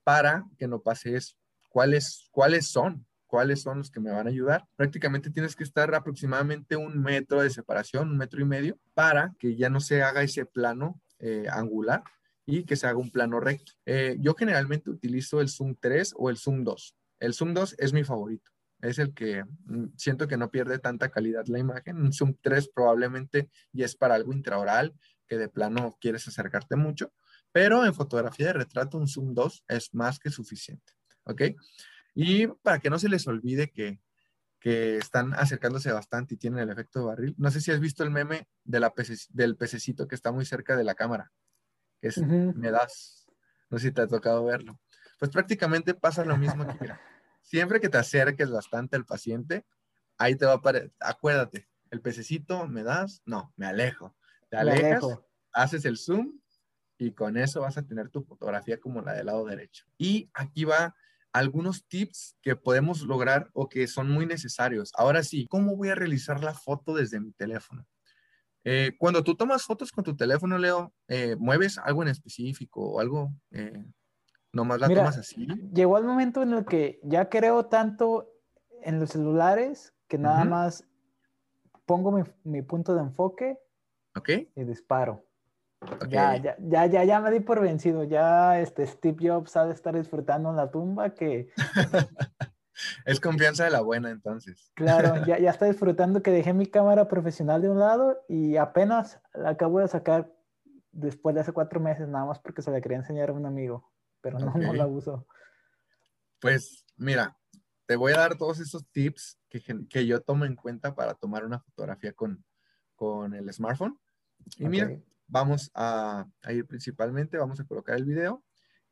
para 0.04 0.44
que 0.58 0.68
no 0.68 0.82
pase 0.82 1.16
eso. 1.16 1.36
¿Cuáles, 1.70 2.28
¿Cuáles 2.32 2.70
son? 2.70 3.06
¿Cuáles 3.28 3.62
son 3.62 3.78
los 3.78 3.92
que 3.92 4.00
me 4.00 4.10
van 4.10 4.26
a 4.26 4.32
ayudar? 4.32 4.66
Prácticamente 4.76 5.30
tienes 5.30 5.56
que 5.56 5.64
estar 5.64 5.94
aproximadamente 5.94 6.76
un 6.76 7.00
metro 7.04 7.40
de 7.40 7.52
separación, 7.52 8.10
un 8.10 8.18
metro 8.18 8.42
y 8.42 8.46
medio, 8.46 8.80
para 8.96 9.36
que 9.38 9.56
ya 9.56 9.70
no 9.70 9.80
se 9.80 10.02
haga 10.02 10.24
ese 10.24 10.48
plano 10.48 11.00
eh, 11.20 11.46
angular 11.52 12.04
y 12.48 12.64
que 12.64 12.78
se 12.78 12.88
haga 12.88 12.98
un 12.98 13.12
plano 13.12 13.40
recto. 13.42 13.74
Eh, 13.86 14.16
yo 14.20 14.34
generalmente 14.34 14.90
utilizo 14.90 15.42
el 15.42 15.50
zoom 15.50 15.76
3 15.80 16.14
o 16.16 16.30
el 16.30 16.38
zoom 16.38 16.64
2. 16.64 16.96
El 17.20 17.34
zoom 17.34 17.54
2 17.54 17.76
es 17.78 17.92
mi 17.92 18.06
favorito. 18.06 18.52
Es 18.82 19.00
el 19.00 19.14
que 19.14 19.44
mm, 19.44 19.88
siento 19.98 20.30
que 20.30 20.38
no 20.38 20.50
pierde 20.50 20.80
tanta 20.80 21.10
calidad 21.10 21.46
la 21.48 21.60
imagen. 21.60 21.98
Un 21.98 22.14
zoom 22.14 22.36
3 22.42 22.70
probablemente 22.70 23.50
ya 23.74 23.86
es 23.86 23.98
para 23.98 24.16
algo 24.16 24.32
intraoral, 24.32 24.96
que 25.28 25.38
de 25.38 25.50
plano 25.50 25.98
quieres 26.00 26.26
acercarte 26.30 26.78
mucho, 26.78 27.12
pero 27.52 27.86
en 27.86 27.94
fotografía 27.94 28.48
de 28.48 28.54
retrato 28.54 28.98
un 28.98 29.10
zoom 29.10 29.34
2 29.34 29.66
es 29.68 29.94
más 29.94 30.18
que 30.18 30.30
suficiente. 30.30 30.94
¿Ok? 31.26 31.42
Y 32.16 32.48
para 32.48 32.80
que 32.80 32.90
no 32.90 32.98
se 32.98 33.10
les 33.10 33.28
olvide 33.28 33.72
que, 33.72 34.00
que 34.62 34.96
están 34.96 35.34
acercándose 35.34 35.92
bastante 35.92 36.36
y 36.36 36.38
tienen 36.38 36.62
el 36.62 36.70
efecto 36.70 37.00
de 37.00 37.06
barril, 37.08 37.36
no 37.38 37.52
sé 37.52 37.60
si 37.60 37.72
has 37.72 37.82
visto 37.82 38.06
el 38.06 38.10
meme 38.10 38.48
del 38.64 39.58
pececito 39.58 40.08
que 40.08 40.16
está 40.16 40.32
muy 40.32 40.46
cerca 40.46 40.78
de 40.78 40.86
la 40.86 40.96
cámara 40.96 41.30
que 42.00 42.10
es 42.10 42.18
me 42.18 42.72
das. 42.72 43.28
No 43.70 43.78
sé 43.78 43.88
si 43.88 43.94
te 43.94 44.02
ha 44.02 44.08
tocado 44.08 44.46
verlo. 44.46 44.80
Pues 45.20 45.32
prácticamente 45.32 45.94
pasa 45.94 46.24
lo 46.24 46.38
mismo 46.38 46.64
aquí. 46.64 46.78
Mira, 46.82 47.02
siempre 47.42 47.80
que 47.80 47.90
te 47.90 47.98
acerques 47.98 48.50
bastante 48.50 48.96
al 48.96 49.06
paciente, 49.06 49.66
ahí 50.18 50.36
te 50.36 50.46
va 50.46 50.54
a 50.54 50.56
aparecer, 50.56 50.92
acuérdate, 51.00 51.68
el 51.92 52.02
pececito, 52.02 52.68
me 52.68 52.84
das, 52.84 53.22
no, 53.26 53.54
me 53.56 53.66
alejo. 53.66 54.16
Te 54.50 54.58
alejas, 54.58 55.04
haces 55.52 55.86
el 55.86 55.98
zoom 55.98 56.40
y 56.98 57.12
con 57.12 57.38
eso 57.38 57.62
vas 57.62 57.78
a 57.78 57.84
tener 57.86 58.10
tu 58.10 58.24
fotografía 58.24 58.80
como 58.80 59.02
la 59.02 59.14
del 59.14 59.28
lado 59.28 59.46
derecho. 59.46 59.86
Y 59.98 60.30
aquí 60.34 60.66
va 60.66 60.96
algunos 61.34 61.88
tips 61.88 62.38
que 62.42 62.56
podemos 62.56 63.02
lograr 63.02 63.50
o 63.54 63.70
que 63.70 63.88
son 63.88 64.10
muy 64.10 64.26
necesarios. 64.26 64.92
Ahora 64.96 65.24
sí, 65.24 65.48
¿cómo 65.50 65.76
voy 65.76 65.90
a 65.90 65.96
realizar 65.96 66.44
la 66.44 66.54
foto 66.54 66.96
desde 66.96 67.20
mi 67.20 67.32
teléfono? 67.32 67.86
Eh, 68.64 68.92
cuando 68.98 69.24
tú 69.24 69.36
tomas 69.36 69.64
fotos 69.64 69.92
con 69.92 70.04
tu 70.04 70.16
teléfono, 70.16 70.58
Leo, 70.58 70.94
eh, 71.08 71.36
¿mueves 71.40 71.78
algo 71.78 72.02
en 72.02 72.10
específico 72.10 72.82
o 72.82 73.00
algo? 73.00 73.32
Eh, 73.52 73.86
¿Nomás 74.52 74.80
la 74.80 74.88
tomas 74.90 75.18
así? 75.18 75.48
Llegó 75.74 75.98
el 75.98 76.04
momento 76.04 76.42
en 76.42 76.54
el 76.54 76.66
que 76.66 77.00
ya 77.04 77.30
creo 77.30 77.66
tanto 77.68 78.30
en 78.82 79.00
los 79.00 79.12
celulares 79.12 79.94
que 80.08 80.18
nada 80.18 80.46
más 80.46 80.86
pongo 81.86 82.24
mi, 82.44 82.62
punto 82.62 82.96
de 82.96 83.02
enfoque 83.02 83.58
y 84.56 84.64
disparo. 84.64 85.24
Ya, 86.10 86.36
ya, 86.38 86.58
ya, 86.60 86.86
ya, 86.88 87.04
ya 87.04 87.20
me 87.22 87.30
di 87.32 87.40
por 87.40 87.62
vencido. 87.62 88.04
Ya 88.04 88.60
este 88.60 88.88
Steve 88.88 89.30
Jobs 89.30 89.56
ha 89.56 89.66
de 89.66 89.74
estar 89.74 89.96
disfrutando 89.96 90.50
en 90.50 90.56
la 90.56 90.72
tumba 90.72 91.14
que 91.14 91.50
Es 93.06 93.20
confianza 93.20 93.64
de 93.64 93.72
la 93.72 93.82
buena, 93.82 94.10
entonces. 94.12 94.72
Claro, 94.76 95.26
ya, 95.26 95.38
ya 95.40 95.50
está 95.50 95.66
disfrutando 95.66 96.22
que 96.22 96.32
dejé 96.32 96.54
mi 96.54 96.68
cámara 96.68 97.08
profesional 97.08 97.62
de 97.62 97.70
un 97.70 97.80
lado 97.80 98.24
y 98.28 98.58
apenas 98.58 99.20
la 99.34 99.50
acabo 99.50 99.80
de 99.80 99.88
sacar 99.88 100.32
después 100.92 101.36
de 101.36 101.42
hace 101.42 101.54
cuatro 101.54 101.80
meses, 101.80 102.08
nada 102.08 102.26
más 102.26 102.40
porque 102.40 102.62
se 102.62 102.72
la 102.72 102.82
quería 102.82 102.98
enseñar 102.98 103.30
a 103.30 103.34
un 103.34 103.46
amigo, 103.46 103.92
pero 104.22 104.40
no, 104.40 104.54
no 104.54 104.74
la 104.74 104.88
uso. 104.88 105.28
Pues 106.40 106.86
mira, 106.96 107.38
te 107.86 107.96
voy 107.96 108.14
a 108.14 108.18
dar 108.18 108.38
todos 108.38 108.60
esos 108.60 108.88
tips 108.92 109.40
que, 109.50 109.62
que 109.90 110.06
yo 110.06 110.22
tomo 110.22 110.46
en 110.46 110.56
cuenta 110.56 110.96
para 110.96 111.14
tomar 111.14 111.46
una 111.46 111.60
fotografía 111.60 112.14
con, 112.14 112.44
con 112.96 113.34
el 113.34 113.52
smartphone. 113.54 114.00
Y 114.58 114.68
mira, 114.68 114.92
vamos 115.28 115.72
a, 115.74 116.28
a 116.44 116.54
ir 116.54 116.66
principalmente, 116.66 117.38
vamos 117.38 117.60
a 117.60 117.66
colocar 117.66 117.96
el 117.96 118.06
video. 118.06 118.44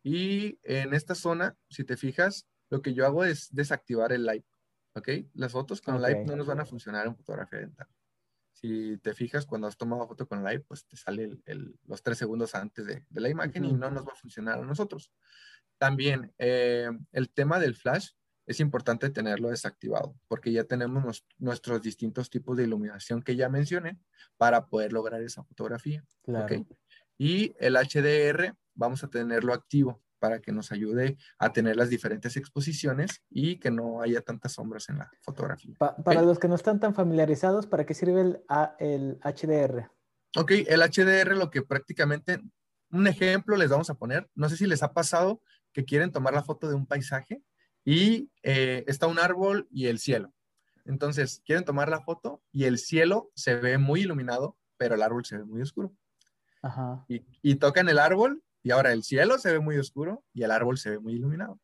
Y 0.01 0.59
en 0.63 0.93
esta 0.93 1.15
zona, 1.15 1.55
si 1.69 1.83
te 1.83 1.97
fijas, 1.97 2.47
lo 2.69 2.81
que 2.81 2.93
yo 2.93 3.05
hago 3.05 3.23
es 3.23 3.53
desactivar 3.53 4.11
el 4.11 4.25
live, 4.25 4.45
¿ok? 4.95 5.09
Las 5.33 5.51
fotos 5.51 5.81
con 5.81 6.01
live 6.01 6.25
no 6.25 6.35
nos 6.35 6.47
van 6.47 6.59
a 6.59 6.65
funcionar 6.65 7.05
en 7.07 7.15
fotografía 7.15 7.59
dental. 7.59 7.87
Si 8.53 8.97
te 8.99 9.13
fijas, 9.13 9.45
cuando 9.45 9.67
has 9.67 9.77
tomado 9.77 10.07
foto 10.07 10.27
con 10.27 10.43
live, 10.43 10.61
pues 10.61 10.85
te 10.85 10.95
sale 10.95 11.37
los 11.85 12.01
tres 12.01 12.17
segundos 12.17 12.55
antes 12.55 12.85
de, 12.85 13.05
la 13.11 13.29
imagen 13.29 13.65
y 13.65 13.73
no 13.73 13.91
nos 13.91 14.07
va 14.07 14.13
a 14.13 14.15
funcionar 14.15 14.59
a 14.59 14.65
nosotros. 14.65 15.11
También 15.77 16.33
eh, 16.37 16.89
el 17.11 17.29
tema 17.29 17.59
del 17.59 17.75
flash 17.75 18.11
es 18.45 18.59
importante 18.59 19.09
tenerlo 19.09 19.49
desactivado 19.49 20.15
porque 20.27 20.51
ya 20.51 20.63
tenemos 20.63 21.25
nuestros 21.37 21.81
distintos 21.81 22.29
tipos 22.29 22.55
de 22.55 22.63
iluminación 22.63 23.21
que 23.21 23.35
ya 23.35 23.49
mencioné 23.49 23.99
para 24.37 24.67
poder 24.67 24.93
lograr 24.93 25.21
esa 25.21 25.43
fotografía. 25.43 26.05
Claro. 26.23 26.65
Y 27.17 27.55
el 27.59 27.75
HDR 27.75 28.55
vamos 28.73 29.03
a 29.03 29.09
tenerlo 29.09 29.53
activo 29.53 30.04
para 30.25 30.39
que 30.39 30.51
nos 30.51 30.71
ayude 30.71 31.17
a 31.37 31.53
tener 31.53 31.75
las 31.75 31.91
diferentes 31.91 32.35
exposiciones 32.35 33.21
y 33.29 33.59
que 33.59 33.69
no 33.69 34.01
haya 34.01 34.21
tantas 34.21 34.53
sombras 34.53 34.89
en 34.89 34.97
la 34.97 35.11
fotografía. 35.21 35.75
para 35.77 36.23
los 36.23 36.39
que 36.39 36.47
no 36.47 36.55
están 36.55 36.79
tan 36.79 36.95
familiarizados, 36.95 37.67
¿para 37.67 37.85
qué 37.85 37.93
sirve 37.93 38.21
el, 38.21 38.43
el 38.79 39.19
HDR? 39.19 39.91
Ok, 40.35 40.51
el 40.65 40.81
HDR 40.81 41.37
lo 41.37 41.51
que 41.51 41.61
prácticamente, 41.61 42.41
un 42.89 43.05
ejemplo 43.05 43.55
les 43.55 43.69
vamos 43.69 43.91
a 43.91 43.93
poner, 43.93 44.27
no 44.33 44.49
sé 44.49 44.57
si 44.57 44.65
les 44.65 44.81
ha 44.81 44.93
pasado 44.93 45.43
que 45.73 45.85
quieren 45.85 46.11
tomar 46.11 46.33
la 46.33 46.41
foto 46.41 46.67
de 46.67 46.73
un 46.73 46.87
paisaje 46.87 47.43
y 47.83 48.31
eh, 48.41 48.83
está 48.87 49.05
un 49.05 49.19
árbol 49.19 49.67
y 49.69 49.85
el 49.85 49.99
cielo. 49.99 50.33
Entonces, 50.85 51.43
quieren 51.45 51.65
tomar 51.65 51.87
la 51.87 52.01
foto 52.01 52.41
y 52.51 52.63
el 52.63 52.79
cielo 52.79 53.31
se 53.35 53.57
ve 53.57 53.77
muy 53.77 54.01
iluminado, 54.01 54.57
pero 54.77 54.95
el 54.95 55.03
árbol 55.03 55.23
se 55.23 55.37
ve 55.37 55.45
muy 55.45 55.61
oscuro. 55.61 55.93
Ajá. 56.63 57.05
Y, 57.07 57.23
y 57.43 57.55
tocan 57.55 57.89
el 57.89 57.99
árbol 57.99 58.41
y 58.65 58.71
ahora 58.71 58.93
el 58.93 59.03
cielo 59.03 59.37
se 59.37 59.51
ve 59.51 59.59
muy 59.59 59.77
oscuro 59.77 60.25
y 60.33 60.41
el 60.41 60.49
árbol 60.49 60.79
se 60.79 60.89
ve 60.89 60.99
muy 60.99 61.13
iluminado. 61.13 61.61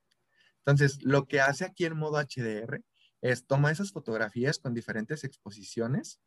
Entonces, 0.60 1.02
lo 1.02 1.26
que 1.26 1.42
hace 1.42 1.66
aquí 1.66 1.86
en 1.86 1.98
modo 1.98 2.22
HDR 2.22 2.84
es 3.22 3.48
toma 3.48 3.72
esas 3.72 3.92
fotografías 3.92 4.60
con 4.60 4.76
diferentes 4.76 5.24
exposiciones 5.24 6.22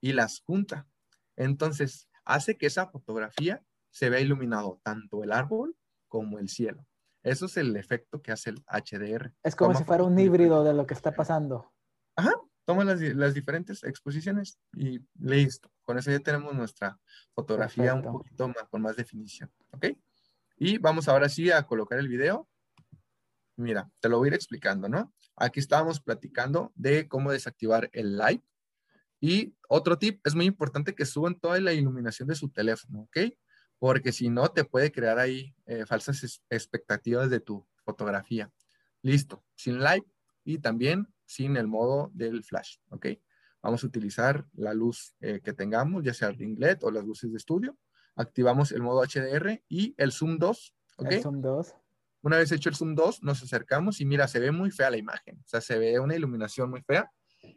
y 0.00 0.14
las 0.14 0.40
junta. 0.40 0.88
Entonces, 1.36 2.08
hace 2.24 2.56
que 2.56 2.64
esa 2.64 2.86
fotografía 2.86 3.62
se 3.90 4.08
vea 4.08 4.20
iluminado 4.20 4.80
tanto 4.82 5.22
el 5.22 5.32
árbol 5.32 5.76
como 6.08 6.38
el 6.38 6.48
cielo. 6.48 6.86
Eso 7.22 7.44
es 7.44 7.58
el 7.58 7.76
efecto 7.76 8.22
que 8.22 8.32
hace 8.32 8.48
el 8.48 8.64
HDR. 8.68 9.34
Es 9.42 9.54
como 9.54 9.74
si 9.74 9.84
fuera 9.84 10.04
un 10.04 10.18
híbrido 10.18 10.64
de 10.64 10.72
lo 10.72 10.86
que 10.86 10.94
está 10.94 11.14
pasando. 11.14 11.74
Ajá, 12.16 12.32
toma 12.66 12.84
las, 12.84 13.32
diferentes 13.32 13.84
exposiciones 13.84 14.58
y 14.74 15.00
listo. 15.18 15.70
Con 15.82 15.98
eso 15.98 16.10
ya 16.10 16.18
tenemos 16.18 16.52
nuestra 16.52 16.98
fotografía 17.32 17.94
un 17.94 18.02
poquito 18.02 18.48
más, 18.48 18.64
con 18.68 18.82
más 18.82 18.96
definición. 18.96 19.50
¿Ok? 19.70 19.86
Y 20.58 20.76
vamos 20.78 21.06
ahora 21.08 21.28
sí 21.28 21.50
a 21.50 21.62
colocar 21.62 21.98
el 21.98 22.08
video. 22.08 22.48
Mira, 23.54 23.88
te 24.00 24.08
lo 24.08 24.18
voy 24.18 24.26
a 24.26 24.30
ir 24.30 24.34
explicando, 24.34 24.88
¿no? 24.88 25.14
Aquí 25.36 25.60
estábamos 25.60 26.00
platicando 26.00 26.72
de 26.74 27.08
cómo 27.08 27.30
desactivar 27.30 27.88
el 27.92 28.18
light. 28.18 28.42
Y 29.20 29.54
otro 29.68 29.96
tip, 29.96 30.26
es 30.26 30.34
muy 30.34 30.44
importante 30.44 30.94
que 30.94 31.06
suban 31.06 31.38
toda 31.38 31.60
la 31.60 31.72
iluminación 31.72 32.28
de 32.28 32.34
su 32.34 32.50
teléfono, 32.50 33.02
¿ok? 33.02 33.32
Porque 33.78 34.12
si 34.12 34.28
no, 34.28 34.48
te 34.48 34.64
puede 34.64 34.90
crear 34.90 35.18
ahí 35.18 35.54
eh, 35.66 35.86
falsas 35.86 36.42
expectativas 36.50 37.30
de 37.30 37.40
tu 37.40 37.66
fotografía. 37.84 38.50
Listo, 39.02 39.44
sin 39.54 39.78
light 39.78 40.04
y 40.44 40.58
también 40.58 41.06
sin 41.26 41.56
el 41.56 41.66
modo 41.66 42.10
del 42.14 42.42
flash, 42.42 42.78
¿ok? 42.88 43.06
Vamos 43.62 43.84
a 43.84 43.86
utilizar 43.86 44.46
la 44.54 44.72
luz 44.72 45.14
eh, 45.20 45.40
que 45.42 45.52
tengamos, 45.52 46.04
ya 46.04 46.14
sea 46.14 46.28
el 46.28 46.36
ring 46.36 46.58
LED 46.58 46.78
o 46.82 46.90
las 46.90 47.04
luces 47.04 47.30
de 47.30 47.36
estudio 47.36 47.76
activamos 48.16 48.72
el 48.72 48.82
modo 48.82 49.02
HDR 49.02 49.62
y 49.68 49.94
el 49.98 50.10
zoom 50.10 50.38
2. 50.38 50.74
¿ok? 50.96 51.12
El 51.12 51.22
zoom 51.22 51.40
2. 51.40 51.74
Una 52.22 52.38
vez 52.38 52.50
hecho 52.50 52.70
el 52.70 52.74
zoom 52.74 52.94
2, 52.94 53.22
nos 53.22 53.42
acercamos 53.42 54.00
y 54.00 54.06
mira, 54.06 54.26
se 54.26 54.40
ve 54.40 54.50
muy 54.50 54.70
fea 54.70 54.90
la 54.90 54.96
imagen. 54.96 55.38
O 55.38 55.46
sea, 55.48 55.60
se 55.60 55.78
ve 55.78 56.00
una 56.00 56.16
iluminación 56.16 56.70
muy 56.70 56.82
fea 56.82 57.12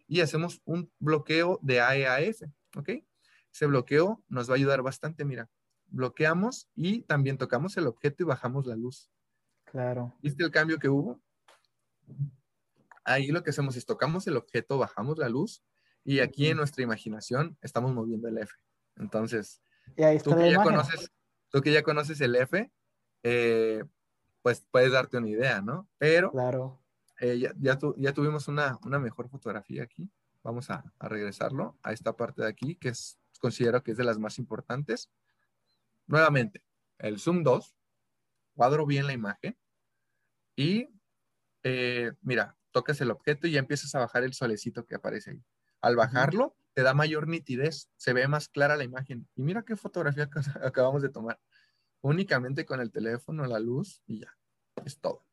y 0.07 0.19
hacemos 0.19 0.61
un 0.65 0.91
bloqueo 0.99 1.59
de 1.63 1.81
AEAF. 1.81 2.41
¿Ok? 2.75 2.89
Ese 3.51 3.65
bloqueo 3.65 4.23
nos 4.27 4.47
va 4.47 4.53
a 4.53 4.57
ayudar 4.57 4.83
bastante. 4.83 5.25
Mira, 5.25 5.49
bloqueamos 5.87 6.69
y 6.75 7.01
también 7.03 7.37
tocamos 7.37 7.75
el 7.77 7.87
objeto 7.87 8.23
y 8.23 8.25
bajamos 8.27 8.67
la 8.67 8.75
luz. 8.75 9.09
Claro. 9.63 10.15
¿Viste 10.21 10.43
el 10.43 10.51
cambio 10.51 10.77
que 10.77 10.89
hubo? 10.89 11.19
Ahí 13.09 13.27
lo 13.27 13.43
que 13.43 13.49
hacemos 13.49 13.75
es 13.75 13.85
tocamos 13.85 14.27
el 14.27 14.37
objeto, 14.37 14.77
bajamos 14.77 15.17
la 15.17 15.29
luz 15.29 15.63
y 16.03 16.19
aquí 16.19 16.47
en 16.47 16.57
nuestra 16.57 16.83
imaginación 16.83 17.57
estamos 17.61 17.93
moviendo 17.93 18.27
el 18.27 18.37
F. 18.37 18.53
Entonces, 18.97 19.61
tú, 20.23 20.35
que 20.35 20.51
ya 20.51 20.63
conoces, 20.63 21.11
tú 21.49 21.61
que 21.61 21.71
ya 21.71 21.81
conoces 21.81 22.21
el 22.21 22.35
F, 22.35 22.71
eh, 23.23 23.83
pues 24.43 24.65
puedes 24.69 24.91
darte 24.91 25.17
una 25.17 25.29
idea, 25.29 25.61
¿no? 25.61 25.89
Pero 25.97 26.31
claro. 26.31 26.79
Eh, 27.19 27.39
ya, 27.39 27.51
ya, 27.59 27.77
ya, 27.97 28.13
tuvimos 28.13 28.47
una, 28.47 28.77
una, 28.83 28.99
mejor 28.99 29.27
fotografía 29.27 29.83
aquí. 29.83 30.09
Vamos 30.43 30.69
a, 30.69 30.85
a, 30.99 31.09
regresarlo 31.09 31.77
a 31.83 31.91
esta 31.91 32.15
parte 32.15 32.43
de 32.43 32.47
aquí, 32.47 32.75
que 32.75 32.89
es, 32.89 33.19
considero 33.39 33.83
que 33.83 33.91
es 33.91 33.97
de 33.97 34.05
las 34.05 34.19
más 34.19 34.37
importantes. 34.37 35.09
Nuevamente, 36.05 36.63
el 36.99 37.19
zoom 37.19 37.43
2, 37.43 37.75
cuadro 38.53 38.85
bien 38.85 39.07
la 39.07 39.13
imagen 39.13 39.57
y 40.55 40.89
eh, 41.63 42.13
mira, 42.21 42.57
tocas 42.71 43.01
el 43.01 43.11
objeto 43.11 43.47
y 43.47 43.51
ya 43.51 43.59
empiezas 43.59 43.93
a 43.95 43.99
bajar 43.99 44.23
el 44.23 44.33
solecito 44.33 44.85
que 44.85 44.95
aparece 44.95 45.31
ahí. 45.31 45.43
Al 45.81 45.95
bajarlo, 45.95 46.55
te 46.73 46.83
da 46.83 46.93
mayor 46.93 47.27
nitidez, 47.27 47.89
se 47.97 48.13
ve 48.13 48.27
más 48.27 48.49
clara 48.49 48.77
la 48.77 48.83
imagen. 48.83 49.27
Y 49.35 49.43
mira 49.43 49.63
qué 49.63 49.75
fotografía 49.75 50.29
acabamos 50.63 51.01
de 51.01 51.09
tomar. 51.09 51.39
Únicamente 52.01 52.65
con 52.65 52.79
el 52.81 52.91
teléfono, 52.91 53.45
la 53.45 53.59
luz 53.59 54.01
y 54.05 54.21
ya. 54.21 54.37
Es 54.85 54.99
todo. 54.99 55.25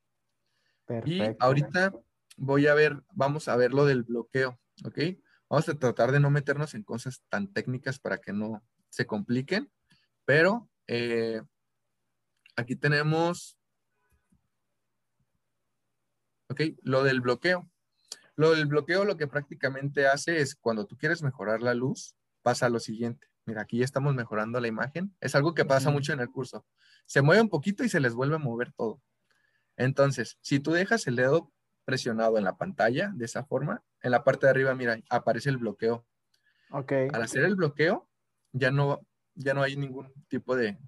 Y 1.04 1.20
ahorita 1.38 1.92
voy 2.36 2.66
a 2.66 2.74
ver, 2.74 3.02
vamos 3.12 3.48
a 3.48 3.56
ver 3.56 3.72
lo 3.72 3.84
del 3.84 4.02
bloqueo, 4.02 4.58
¿ok? 4.84 4.98
Vamos 5.48 5.68
a 5.68 5.74
tratar 5.74 6.12
de 6.12 6.20
no 6.20 6.30
meternos 6.30 6.74
en 6.74 6.82
cosas 6.82 7.22
tan 7.28 7.52
técnicas 7.52 7.98
para 7.98 8.18
que 8.18 8.32
no 8.32 8.62
se 8.88 9.06
compliquen, 9.06 9.70
pero 10.24 10.68
eh, 10.86 11.42
aquí 12.56 12.76
tenemos, 12.76 13.58
ok, 16.48 16.60
lo 16.82 17.02
del 17.02 17.20
bloqueo. 17.20 17.70
Lo 18.36 18.52
del 18.52 18.66
bloqueo 18.66 19.04
lo 19.04 19.16
que 19.16 19.26
prácticamente 19.26 20.06
hace 20.06 20.40
es 20.40 20.54
cuando 20.54 20.86
tú 20.86 20.96
quieres 20.98 21.22
mejorar 21.22 21.62
la 21.62 21.74
luz, 21.74 22.14
pasa 22.42 22.68
lo 22.68 22.80
siguiente. 22.80 23.26
Mira, 23.46 23.62
aquí 23.62 23.78
ya 23.78 23.84
estamos 23.84 24.14
mejorando 24.14 24.60
la 24.60 24.68
imagen. 24.68 25.14
Es 25.20 25.34
algo 25.34 25.54
que 25.54 25.64
pasa 25.64 25.90
mucho 25.90 26.12
en 26.12 26.20
el 26.20 26.30
curso. 26.30 26.66
Se 27.06 27.22
mueve 27.22 27.40
un 27.40 27.48
poquito 27.48 27.84
y 27.84 27.88
se 27.88 28.00
les 28.00 28.12
vuelve 28.12 28.34
a 28.34 28.38
mover 28.38 28.72
todo. 28.72 29.00
Entonces, 29.76 30.38
si 30.40 30.58
tú 30.58 30.72
dejas 30.72 31.06
el 31.06 31.16
dedo 31.16 31.52
presionado 31.84 32.38
en 32.38 32.44
la 32.44 32.56
pantalla 32.56 33.12
de 33.14 33.24
esa 33.24 33.44
forma, 33.44 33.84
en 34.02 34.10
la 34.10 34.24
parte 34.24 34.46
de 34.46 34.50
arriba, 34.50 34.74
mira, 34.74 34.98
aparece 35.08 35.48
el 35.48 35.58
bloqueo. 35.58 36.04
Ok. 36.70 36.92
Al 37.12 37.22
hacer 37.22 37.44
el 37.44 37.54
bloqueo, 37.54 38.08
ya 38.52 38.70
no, 38.70 39.06
ya 39.34 39.54
no 39.54 39.62
hay 39.62 39.76
ningún 39.76 40.12
tipo 40.28 40.56
de, 40.56 40.78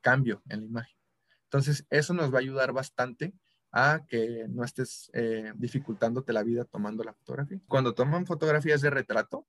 cambio 0.00 0.42
en 0.48 0.60
la 0.60 0.66
imagen. 0.66 0.96
Entonces, 1.44 1.86
eso 1.90 2.12
nos 2.12 2.32
va 2.32 2.38
a 2.38 2.40
ayudar 2.40 2.72
bastante 2.72 3.32
a 3.72 4.04
que 4.06 4.46
no 4.48 4.64
estés 4.64 5.10
eh, 5.14 5.52
dificultándote 5.56 6.32
la 6.32 6.42
vida 6.42 6.64
tomando 6.64 7.02
la 7.02 7.14
fotografía. 7.14 7.58
Cuando 7.66 7.94
toman 7.94 8.26
fotografías 8.26 8.80
de 8.82 8.90
retrato, 8.90 9.46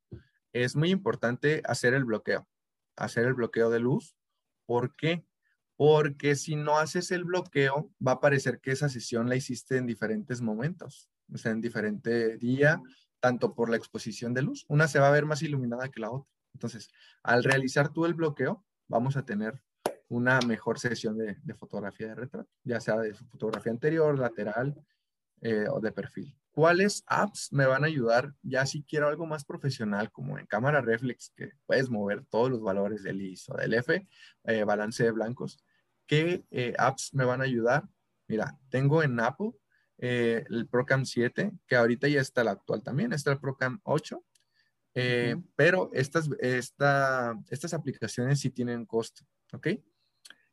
es 0.53 0.75
muy 0.75 0.89
importante 0.89 1.61
hacer 1.65 1.93
el 1.93 2.05
bloqueo, 2.05 2.47
hacer 2.95 3.25
el 3.25 3.33
bloqueo 3.33 3.69
de 3.69 3.79
luz. 3.79 4.15
¿Por 4.65 4.95
qué? 4.95 5.25
porque 5.75 6.35
si 6.35 6.55
no 6.55 6.77
haces 6.77 7.11
el 7.11 7.23
bloqueo, 7.23 7.91
va 8.05 8.13
a 8.13 8.19
parecer 8.19 8.59
que 8.59 8.71
esa 8.71 8.89
sesión 8.89 9.29
la 9.29 9.35
hiciste 9.35 9.77
en 9.77 9.85
diferentes 9.85 10.41
momentos, 10.41 11.09
o 11.33 11.37
sea, 11.37 11.51
en 11.51 11.61
diferente 11.61 12.37
día, 12.37 12.81
tanto 13.19 13.53
por 13.53 13.69
la 13.69 13.77
exposición 13.77 14.33
de 14.33 14.43
luz. 14.43 14.65
Una 14.67 14.87
se 14.87 14.99
va 14.99 15.07
a 15.07 15.11
ver 15.11 15.25
más 15.25 15.41
iluminada 15.41 15.89
que 15.89 15.99
la 15.99 16.11
otra. 16.11 16.31
Entonces, 16.53 16.89
al 17.23 17.43
realizar 17.43 17.89
tú 17.91 18.05
el 18.05 18.13
bloqueo, 18.13 18.63
vamos 18.87 19.17
a 19.17 19.25
tener 19.25 19.63
una 20.09 20.39
mejor 20.41 20.79
sesión 20.79 21.17
de, 21.17 21.35
fotografía 21.55 22.07
de 22.07 22.15
retrato, 22.15 22.49
ya 22.63 22.79
sea 22.79 22.97
de 22.97 23.13
fotografía 23.13 23.71
anterior, 23.71 24.17
lateral 24.17 24.75
eh, 25.41 25.65
o 25.69 25.79
de 25.79 25.91
perfil. 25.91 26.35
¿Cuáles 26.53 27.03
apps 27.07 27.51
me 27.51 27.65
van 27.65 27.83
a 27.83 27.87
ayudar 27.87 28.31
ya 28.43 28.63
si 28.67 28.83
quiero 28.83 29.07
algo 29.07 29.25
más 29.25 29.43
profesional, 29.43 30.11
como 30.11 30.37
en 30.37 30.45
cámara 30.45 30.81
reflex, 30.81 31.31
que 31.35 31.49
puedes 31.65 31.89
mover 31.89 32.23
todos 32.25 32.51
los 32.51 32.61
valores 32.61 33.01
del 33.01 33.23
ISO, 33.23 33.55
del 33.55 33.73
F, 33.73 34.07
eh, 34.43 34.63
balance 34.63 35.03
de 35.03 35.09
blancos? 35.09 35.57
¿Qué 36.05 36.45
eh, 36.51 36.75
apps 36.77 37.11
me 37.15 37.25
van 37.25 37.41
a 37.41 37.45
ayudar? 37.45 37.89
Mira, 38.27 38.55
tengo 38.69 39.01
en 39.01 39.19
Apple 39.19 39.53
eh, 39.97 40.45
el 40.47 40.67
Procam 40.67 41.05
7, 41.05 41.51
que 41.65 41.75
ahorita 41.75 42.07
ya 42.07 42.21
está 42.21 42.41
el 42.41 42.49
actual 42.49 42.83
también, 42.83 43.13
está 43.13 43.31
el 43.31 43.39
Procam 43.39 43.79
8, 43.81 44.23
pero 45.55 45.89
estas, 45.91 46.29
estas 46.39 47.73
aplicaciones 47.73 48.39
sí 48.39 48.51
tienen 48.51 48.85
costo, 48.85 49.25
¿ok? 49.53 49.69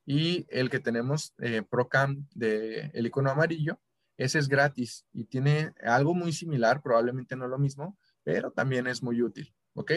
Y 0.07 0.47
el 0.49 0.71
que 0.71 0.81
tenemos, 0.81 1.35
Procam 1.71 2.27
de 2.35 2.91
el 2.95 3.07
icono 3.07 3.31
amarillo, 3.31 3.81
ese 4.17 4.39
es 4.39 4.49
gratis 4.49 5.07
y 5.13 5.25
tiene 5.25 5.73
algo 5.83 6.15
muy 6.15 6.33
similar, 6.33 6.83
probablemente 6.83 7.37
no 7.37 7.49
lo 7.49 7.59
mismo, 7.59 7.99
pero 8.23 8.51
también 8.51 8.87
es 8.87 9.03
muy 9.03 9.23
útil, 9.23 9.55
¿ok? 9.75 9.93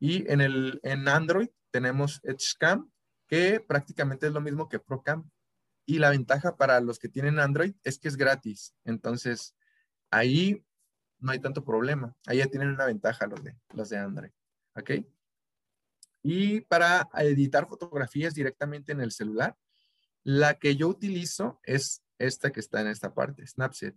Y 0.00 0.28
en, 0.30 0.40
el, 0.40 0.80
en 0.82 1.06
Android 1.06 1.48
tenemos 1.70 2.20
EdgeCam, 2.24 2.90
que 3.28 3.60
prácticamente 3.60 4.26
es 4.26 4.32
lo 4.32 4.40
mismo 4.40 4.68
que 4.68 4.80
ProCam. 4.80 5.30
Y 5.86 5.98
la 5.98 6.10
ventaja 6.10 6.56
para 6.56 6.80
los 6.80 6.98
que 6.98 7.08
tienen 7.08 7.38
Android 7.38 7.74
es 7.84 7.98
que 7.98 8.08
es 8.08 8.16
gratis. 8.16 8.74
Entonces, 8.84 9.56
ahí 10.10 10.64
no 11.18 11.32
hay 11.32 11.38
tanto 11.38 11.64
problema. 11.64 12.16
Ahí 12.26 12.38
ya 12.38 12.46
tienen 12.46 12.70
una 12.70 12.84
ventaja 12.84 13.26
los 13.26 13.42
de, 13.42 13.56
los 13.74 13.88
de 13.88 13.98
Android, 13.98 14.32
¿ok? 14.74 14.90
Y 16.22 16.60
para 16.62 17.08
editar 17.18 17.68
fotografías 17.68 18.34
directamente 18.34 18.92
en 18.92 19.00
el 19.00 19.12
celular, 19.12 19.56
la 20.22 20.54
que 20.54 20.76
yo 20.76 20.88
utilizo 20.88 21.60
es 21.64 22.02
esta 22.18 22.52
que 22.52 22.60
está 22.60 22.80
en 22.80 22.86
esta 22.88 23.12
parte, 23.12 23.46
Snapseed. 23.46 23.94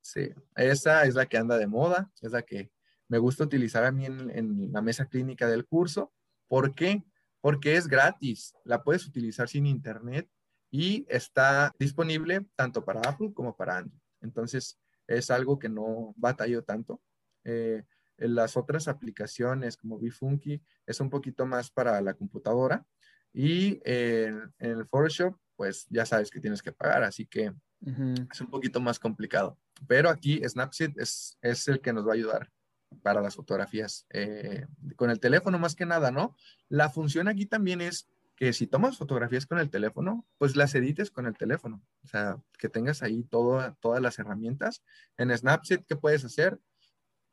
Sí, 0.00 0.30
esa 0.56 1.04
es 1.04 1.14
la 1.14 1.26
que 1.26 1.38
anda 1.38 1.58
de 1.58 1.66
moda, 1.66 2.10
es 2.20 2.32
la 2.32 2.42
que 2.42 2.70
me 3.08 3.18
gusta 3.18 3.44
utilizar 3.44 3.84
a 3.84 3.92
mí 3.92 4.06
en, 4.06 4.72
la 4.72 4.82
mesa 4.82 5.06
clínica 5.06 5.46
del 5.48 5.66
curso. 5.66 6.12
¿Por 6.48 6.74
qué? 6.74 7.04
Porque 7.40 7.76
es 7.76 7.86
gratis, 7.86 8.54
la 8.64 8.82
puedes 8.82 9.06
utilizar 9.06 9.48
sin 9.48 9.66
internet 9.66 10.28
y 10.70 11.06
está 11.08 11.72
disponible 11.78 12.46
tanto 12.56 12.84
para 12.84 13.00
Apple 13.00 13.32
como 13.34 13.56
para 13.56 13.78
Android. 13.78 14.00
Entonces, 14.22 14.78
es 15.06 15.30
algo 15.30 15.58
que 15.58 15.68
no 15.68 16.14
batallo 16.16 16.62
tanto. 16.64 17.02
Eh, 17.44 17.84
las 18.16 18.56
otras 18.56 18.88
aplicaciones 18.88 19.76
como 19.76 19.98
Bifunky 19.98 20.62
es 20.86 21.00
un 21.00 21.10
poquito 21.10 21.46
más 21.46 21.70
para 21.70 22.00
la 22.00 22.14
computadora 22.14 22.84
y 23.32 23.80
en, 23.84 24.52
el 24.58 24.86
Photoshop 24.86 25.36
pues 25.56 25.86
ya 25.90 26.04
sabes 26.06 26.30
que 26.30 26.40
tienes 26.40 26.62
que 26.62 26.72
pagar, 26.72 27.02
así 27.04 27.26
que 27.26 27.52
es 28.30 28.40
un 28.40 28.48
poquito 28.48 28.80
más 28.80 28.98
complicado. 28.98 29.58
Pero 29.86 30.08
aquí 30.08 30.40
Snapseed 30.46 30.92
es, 30.96 31.36
es 31.40 31.68
el 31.68 31.80
que 31.80 31.92
nos 31.92 32.06
va 32.06 32.12
a 32.12 32.14
ayudar 32.14 32.50
para 33.02 33.20
las 33.20 33.36
fotografías 33.36 34.06
eh, 34.10 34.66
con 34.96 35.10
el 35.10 35.20
teléfono 35.20 35.58
más 35.58 35.74
que 35.74 35.86
nada, 35.86 36.10
¿no? 36.10 36.36
La 36.68 36.90
función 36.90 37.28
aquí 37.28 37.46
también 37.46 37.80
es 37.80 38.08
que 38.36 38.52
si 38.52 38.66
tomas 38.66 38.96
fotografías 38.96 39.46
con 39.46 39.58
el 39.58 39.70
teléfono, 39.70 40.26
pues 40.38 40.56
las 40.56 40.74
edites 40.74 41.10
con 41.10 41.26
el 41.26 41.36
teléfono. 41.36 41.82
O 42.02 42.08
sea, 42.08 42.42
que 42.58 42.68
tengas 42.68 43.02
ahí 43.02 43.24
todo, 43.24 43.76
todas 43.80 44.02
las 44.02 44.18
herramientas. 44.18 44.82
En 45.16 45.36
Snapseed, 45.36 45.84
¿qué 45.86 45.96
puedes 45.96 46.24
hacer? 46.24 46.58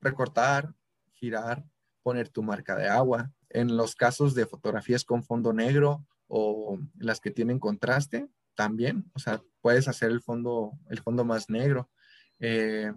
Recortar, 0.02 0.74
girar, 1.14 1.66
poner 2.04 2.30
tu 2.30 2.44
marca 2.44 2.76
de 2.76 2.88
agua. 2.88 3.32
En 3.50 3.76
los 3.76 3.96
casos 3.96 4.36
de 4.36 4.46
fotografías 4.46 5.04
con 5.04 5.24
fondo 5.24 5.54
negro 5.54 6.06
o 6.28 6.80
las 6.98 7.20
que 7.20 7.32
tienen 7.32 7.60
contraste 7.60 8.28
también, 8.56 9.10
o 9.14 9.20
sea, 9.20 9.42
puedes 9.62 9.88
hacer 9.88 10.12
el 10.12 10.22
fondo, 10.22 10.74
el 10.90 11.00
fondo 11.00 11.24
más 11.24 11.50
negro. 11.50 11.90
Eh, 12.40 12.92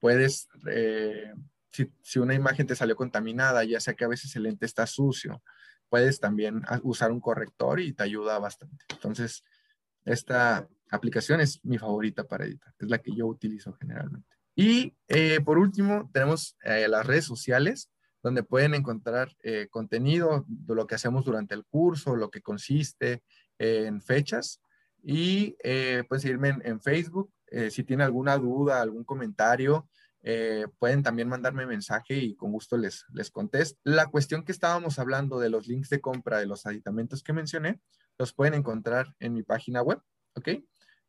puedes, 0.00 0.48
eh, 0.68 1.32
si, 1.70 2.18
una 2.18 2.34
imagen 2.34 2.66
te 2.66 2.76
salió 2.76 2.96
contaminada, 2.96 3.64
ya 3.64 3.80
sea 3.80 3.94
que 3.94 4.04
a 4.04 4.08
veces 4.08 4.34
el 4.36 4.44
lente 4.44 4.66
está 4.66 4.86
sucio, 4.86 5.42
puedes 5.88 6.20
también 6.20 6.62
usar 6.82 7.12
un 7.12 7.20
corrector 7.20 7.80
y 7.80 7.92
te 7.92 8.02
ayuda 8.02 8.38
bastante. 8.38 8.84
Entonces, 8.90 9.44
esta 10.04 10.68
aplicación 10.90 11.40
es 11.40 11.64
mi 11.64 11.78
favorita 11.78 12.24
para 12.24 12.44
editar, 12.44 12.74
es 12.78 12.88
la 12.88 12.98
que 12.98 13.14
yo 13.14 13.26
utilizo 13.26 13.72
generalmente. 13.74 14.33
Y 14.54 14.94
eh, 15.08 15.40
por 15.44 15.58
último, 15.58 16.10
tenemos 16.12 16.56
las 16.62 17.06
redes 17.06 17.24
sociales 17.24 17.90
donde 18.24 18.42
pueden 18.42 18.74
encontrar 18.74 19.36
eh, 19.42 19.68
contenido 19.70 20.46
de 20.48 20.74
lo 20.74 20.86
que 20.86 20.94
hacemos 20.94 21.26
durante 21.26 21.54
el 21.54 21.66
curso, 21.66 22.16
lo 22.16 22.30
que 22.30 22.40
consiste 22.40 23.22
en 23.58 24.00
fechas. 24.00 24.62
Y 25.02 25.56
eh, 25.62 26.04
pueden 26.08 26.22
seguirme 26.22 26.56
en, 26.62 26.80
Facebook. 26.80 27.30
Eh, 27.48 27.70
si 27.70 27.84
tienen 27.84 28.06
alguna 28.06 28.38
duda, 28.38 28.80
algún 28.80 29.04
comentario, 29.04 29.88
pueden 30.78 31.02
también 31.02 31.28
mandarme 31.28 31.66
mensaje 31.66 32.14
y 32.14 32.34
con 32.34 32.50
gusto 32.50 32.78
les, 32.78 33.04
les 33.12 33.30
contesto. 33.30 33.78
La 33.84 34.06
cuestión 34.06 34.42
que 34.42 34.52
estábamos 34.52 34.98
hablando 34.98 35.38
de 35.38 35.50
los 35.50 35.66
links 35.68 35.90
de 35.90 36.00
compra 36.00 36.38
de 36.38 36.46
los 36.46 36.64
aditamentos 36.64 37.22
que 37.22 37.34
mencioné, 37.34 37.78
los 38.16 38.32
pueden 38.32 38.54
encontrar 38.54 39.14
en 39.18 39.34
mi 39.34 39.42
página 39.42 39.82
web, 39.82 40.00
¿ok? 40.34 40.48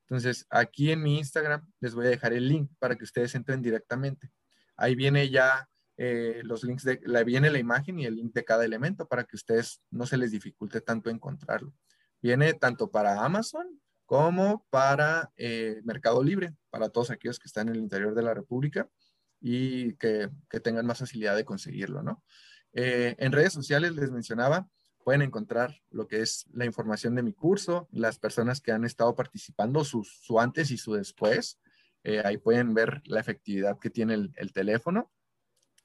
Entonces, 0.08 0.46
aquí 0.50 0.92
en 0.92 1.02
mi 1.02 1.18
Instagram 1.18 1.68
les 1.80 1.96
voy 1.96 2.06
a 2.06 2.10
dejar 2.10 2.34
el 2.34 2.48
link 2.48 2.72
para 2.80 2.96
que 2.96 3.04
ustedes 3.04 3.34
entren 3.36 3.62
directamente. 3.62 4.32
Ahí 4.78 4.96
viene 4.96 5.30
ya 5.30 5.68
eh, 5.98 6.42
los 6.44 6.64
links 6.64 6.84
de, 6.84 7.00
la, 7.06 7.24
viene 7.24 7.50
la 7.50 7.58
imagen 7.58 8.00
y 8.00 8.06
el 8.06 8.16
link 8.16 8.34
de 8.34 8.44
cada 8.44 8.66
elemento 8.66 9.08
para 9.08 9.24
que 9.24 9.36
ustedes 9.36 9.82
no 9.90 10.06
se 10.06 10.18
les 10.18 10.32
dificulte 10.32 10.82
tanto 10.82 11.10
encontrarlo. 11.10 11.74
Viene 12.22 12.54
tanto 12.54 12.92
para 12.92 13.24
Amazon 13.24 13.80
como 14.06 14.66
para 14.70 15.32
eh, 15.38 15.82
Mercado 15.84 16.24
Libre, 16.24 16.54
para 16.70 16.90
todos 16.90 17.12
aquellos 17.12 17.40
que 17.40 17.48
están 17.48 17.70
en 17.70 17.76
el 17.76 17.82
interior 17.82 18.14
de 18.14 18.22
la 18.22 18.34
República 18.34 18.90
y 19.40 19.96
que, 19.96 20.30
tengan 20.64 20.86
más 20.86 21.00
facilidad 21.00 21.36
de 21.36 21.46
conseguirlo, 21.46 22.04
¿no? 22.04 22.24
Eh, 22.74 23.16
en 23.20 23.32
redes 23.32 23.54
sociales 23.54 23.96
les 23.96 24.12
mencionaba, 24.12 24.68
pueden 25.06 25.22
encontrar 25.22 25.82
lo 25.90 26.06
que 26.06 26.22
es 26.22 26.46
la 26.52 26.66
información 26.66 27.16
de 27.16 27.24
mi 27.24 27.32
curso, 27.32 27.88
las 27.92 28.20
personas 28.20 28.60
que 28.60 28.74
han 28.74 28.84
estado 28.84 29.16
participando, 29.16 29.86
su, 29.86 30.04
antes 30.38 30.70
y 30.72 30.78
su 30.78 30.96
después. 30.96 31.62
ahí 32.26 32.38
pueden 32.38 32.74
ver 32.74 33.02
la 33.06 33.22
efectividad 33.22 33.80
que 33.80 33.90
tiene 33.90 34.16
el 34.16 34.52
teléfono 34.52 35.10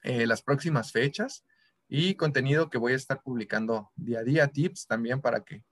eh, 0.03 0.25
las 0.25 0.41
próximas 0.41 0.91
fechas 0.91 1.45
y 1.87 2.15
contenido 2.15 2.69
que 2.69 2.79
voy 2.79 2.93
a 2.93 2.95
estar 2.95 3.21
publicando 3.21 3.91
día 3.95 4.19
a 4.19 4.23
día, 4.23 4.47
tips 4.47 4.87
también 4.87 5.21
para 5.21 5.43
que, 5.43 5.63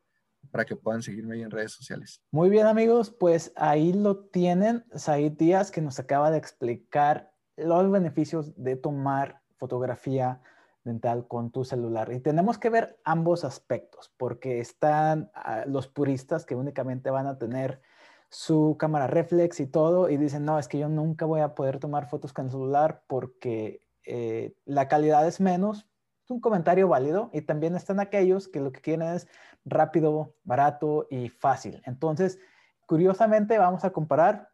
para 0.51 0.65
que 0.65 0.75
puedan 0.75 1.01
seguirme 1.01 1.35
ahí 1.35 1.41
en 1.41 1.49
redes 1.49 1.71
sociales. 1.71 2.21
Muy 2.31 2.49
bien 2.49 2.67
amigos, 2.67 3.09
pues 3.09 3.51
ahí 3.55 3.91
lo 3.91 4.25
tienen, 4.25 4.85
Said 4.93 5.31
Díaz 5.33 5.71
que 5.71 5.81
nos 5.81 5.97
acaba 5.97 6.29
de 6.29 6.37
explicar 6.37 7.31
los 7.57 7.89
beneficios 7.89 8.53
de 8.55 8.75
tomar 8.75 9.41
fotografía 9.57 10.41
dental 10.83 11.27
con 11.27 11.51
tu 11.51 11.63
celular. 11.63 12.11
Y 12.11 12.19
tenemos 12.19 12.57
que 12.57 12.69
ver 12.69 12.99
ambos 13.03 13.43
aspectos, 13.43 14.11
porque 14.17 14.59
están 14.59 15.31
ah, 15.33 15.63
los 15.67 15.87
puristas 15.87 16.45
que 16.45 16.55
únicamente 16.55 17.09
van 17.09 17.27
a 17.27 17.37
tener 17.37 17.81
su 18.29 18.75
cámara 18.77 19.07
reflex 19.07 19.59
y 19.59 19.67
todo 19.67 20.09
y 20.09 20.17
dicen, 20.17 20.45
no, 20.45 20.59
es 20.59 20.67
que 20.67 20.77
yo 20.77 20.87
nunca 20.87 21.25
voy 21.25 21.41
a 21.41 21.55
poder 21.55 21.79
tomar 21.79 22.07
fotos 22.07 22.31
con 22.31 22.45
el 22.45 22.51
celular 22.51 23.03
porque 23.07 23.81
eh, 24.05 24.53
la 24.65 24.87
calidad 24.87 25.27
es 25.27 25.39
menos. 25.39 25.87
Es 26.23 26.31
un 26.31 26.39
comentario 26.39 26.87
válido 26.87 27.31
y 27.33 27.41
también 27.41 27.75
están 27.75 27.99
aquellos 27.99 28.47
que 28.47 28.59
lo 28.59 28.71
que 28.71 28.81
quieren 28.81 29.07
es 29.07 29.27
rápido, 29.65 30.35
barato 30.43 31.07
y 31.09 31.29
fácil. 31.29 31.81
Entonces, 31.85 32.39
curiosamente 32.85 33.57
vamos 33.57 33.83
a 33.83 33.89
comparar. 33.89 34.49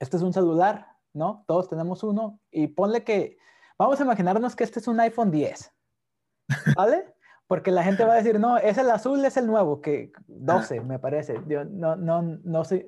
Este 0.00 0.16
es 0.16 0.22
un 0.22 0.32
celular, 0.32 0.88
¿no? 1.12 1.44
Todos 1.46 1.68
tenemos 1.68 2.02
uno 2.02 2.40
y 2.50 2.66
ponle 2.66 3.04
que, 3.04 3.38
vamos 3.78 4.00
a 4.00 4.04
imaginarnos 4.04 4.56
que 4.56 4.64
este 4.64 4.80
es 4.80 4.88
un 4.88 5.00
iPhone 5.00 5.30
10, 5.30 5.72
¿vale? 6.74 7.12
Porque 7.46 7.70
la 7.70 7.84
gente 7.84 8.04
va 8.04 8.14
a 8.14 8.16
decir, 8.16 8.40
no, 8.40 8.58
es 8.58 8.76
el 8.76 8.90
azul, 8.90 9.24
es 9.24 9.36
el 9.36 9.46
nuevo, 9.46 9.80
que 9.80 10.12
12 10.26 10.80
me 10.80 10.98
parece. 10.98 11.40
Yo 11.46 11.64
no, 11.64 11.94
no, 11.94 12.20
no, 12.20 12.64
soy, 12.64 12.86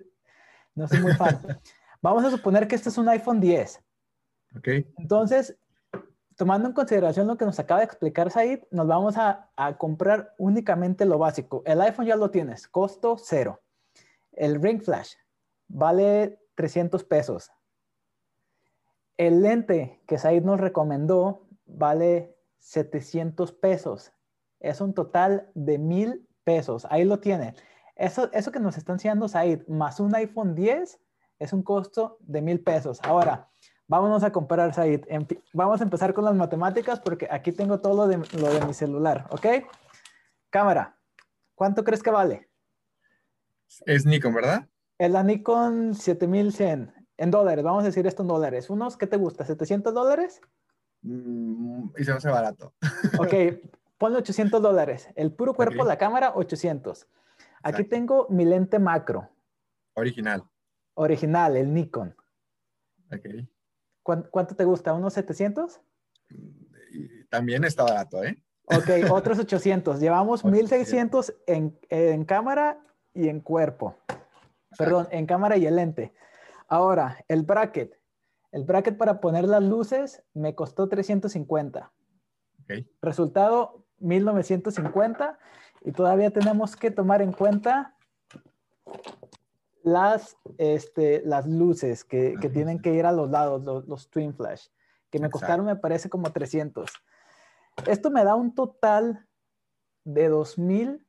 no 0.75 0.89
soy 0.89 0.99
muy 0.99 1.15
fan. 1.15 1.41
Vamos 2.03 2.25
a 2.25 2.31
suponer 2.31 2.67
que 2.67 2.75
este 2.75 2.89
es 2.89 2.99
un 2.99 3.09
iPhone 3.09 3.41
10. 3.41 3.81
Ok. 4.57 4.69
Entonces, 4.97 5.57
tomando 6.37 6.67
en 6.67 6.75
consideración 6.75 7.29
lo 7.29 7.37
que 7.37 7.45
nos 7.45 7.59
acaba 7.61 7.81
de 7.81 7.87
explicar 7.87 8.33
Said, 8.33 8.63
nos 8.71 8.87
vamos 8.87 9.17
a, 9.17 9.51
a, 9.57 9.77
comprar 9.77 10.35
únicamente 10.39 11.05
lo 11.05 11.19
básico. 11.19 11.63
El 11.65 11.81
iPhone 11.81 12.07
ya 12.07 12.17
lo 12.17 12.31
tienes, 12.31 12.67
costo 12.67 13.17
cero. 13.19 13.61
El 14.33 14.61
Ring 14.61 14.81
Flash 14.83 15.15
vale 15.69 16.41
300 16.55 17.05
pesos. 17.05 17.51
El 19.19 19.43
lente 19.43 20.01
que 20.07 20.17
Said 20.17 20.45
nos 20.45 20.61
recomendó 20.61 21.49
vale 21.67 22.37
700 22.61 23.53
pesos 23.53 24.13
es 24.61 24.81
un 24.81 24.95
total 24.95 25.51
de 25.55 25.77
mil 25.77 26.27
pesos. 26.45 26.87
Ahí 26.89 27.05
lo 27.05 27.19
tiene. 27.19 27.55
Eso, 27.97 28.31
eso 28.33 28.53
que 28.53 28.61
nos 28.61 28.79
está 28.79 28.93
enseñando 28.93 29.29
Said, 29.29 29.67
más 29.67 29.99
un 29.99 30.15
iPhone 30.15 30.55
10, 30.55 31.01
es 31.41 31.53
un 31.53 31.65
costo 31.65 32.19
de 32.21 32.43
mil 32.43 32.61
pesos. 32.63 33.01
Ahora, 33.03 33.51
vámonos 33.89 34.23
a 34.23 34.31
comparar, 34.31 34.73
Said. 34.73 35.05
Vamos 35.53 35.81
a 35.81 35.85
empezar 35.85 36.15
con 36.15 36.25
las 36.25 36.37
matemáticas 36.37 37.01
porque 37.01 37.27
aquí 37.29 37.51
tengo 37.51 37.81
todo 37.81 37.97
lo 37.97 38.07
de, 38.07 38.19
lo 38.39 38.55
de 38.55 38.65
mi 38.67 38.73
celular, 38.73 39.27
¿ok? 39.31 39.47
Cámara, 40.49 40.97
¿cuánto 41.57 41.83
crees 41.83 42.05
que 42.05 42.11
vale? 42.11 42.49
Es 43.85 44.07
Nikon, 44.07 44.33
¿verdad? 44.33 44.69
Es 44.97 45.11
la 45.11 45.25
Nikon 45.25 45.95
7100 45.95 46.98
en 47.19 47.31
dólares. 47.31 47.65
Vamos 47.65 47.83
a 47.83 47.87
decir 47.87 48.07
esto 48.07 48.23
en 48.23 48.29
dólares. 48.29 48.71
¿Unos 48.71 48.97
qué 48.97 49.07
te 49.07 49.17
gusta? 49.17 49.45
¿700 49.45 49.93
dólares? 49.93 50.41
Mm, 51.03 51.91
y 51.99 52.05
se 52.05 52.11
me 52.13 52.17
hace 52.17 52.31
barato. 52.31 52.73
Ok, 53.21 53.35
ponle 53.99 54.19
800 54.19 54.63
dólares. 54.63 55.09
El 55.17 55.33
puro 55.33 55.55
cuerpo 55.55 55.85
la 55.85 55.99
cámara, 55.99 56.33
800. 56.35 57.07
Aquí 57.63 57.85
tengo 57.85 58.27
mi 58.31 58.45
lente 58.45 58.79
macro. 58.79 59.29
Original. 59.95 60.45
Original, 60.95 61.57
el 61.57 61.75
Nikon. 61.75 62.15
Ok. 63.13 63.49
¿Cuánto, 64.31 64.57
te 64.57 64.65
gusta? 64.65 64.95
¿Unos 64.95 65.13
700? 65.13 65.81
También 67.29 67.65
está 67.65 67.83
barato, 67.83 68.23
¿eh? 68.25 68.43
Ok, 68.65 69.11
otros 69.11 69.39
800. 69.39 70.01
Llevamos 70.01 70.45
1600 70.45 71.35
en, 71.47 71.79
en 71.91 72.25
cámara 72.25 72.81
y 73.13 73.29
en 73.29 73.41
cuerpo. 73.41 73.97
Perdón, 74.79 75.09
en 75.11 75.27
cámara 75.27 75.57
y 75.57 75.67
el 75.67 75.77
lente. 75.77 76.13
Ahora, 76.69 77.25
el 77.29 77.43
bracket. 77.43 77.99
El 78.53 78.65
bracket 78.65 78.97
para 78.97 79.21
poner 79.21 79.45
las 79.45 79.63
luces 79.63 80.23
me 80.35 80.55
costó 80.55 80.89
350. 80.89 81.93
Okay. 82.63 82.91
Resultado, 83.03 83.85
1950 83.99 85.39
y 85.83 85.93
todavía 85.93 86.31
tenemos 86.31 86.77
que 86.77 86.91
tomar 86.91 87.23
en 87.23 87.33
cuenta 87.33 87.97
las, 89.83 90.37
este, 90.59 91.23
las 91.25 91.47
luces 91.47 92.05
que, 92.05 92.35
que 92.41 92.49
tienen 92.51 92.81
que 92.81 92.93
ir 92.95 93.07
a 93.07 93.13
los 93.13 93.31
lados, 93.31 93.87
los, 93.87 94.11
twin 94.11 94.35
flash, 94.35 94.67
que 95.11 95.19
me 95.19 95.31
costaron 95.31 95.67
me 95.67 95.77
parece 95.77 96.11
como 96.11 96.31
300. 96.31 96.91
Esto 97.87 98.11
me 98.11 98.25
da 98.25 98.35
un 98.35 98.55
total 98.55 99.27
de 100.05 100.31
2.300, 100.31 101.01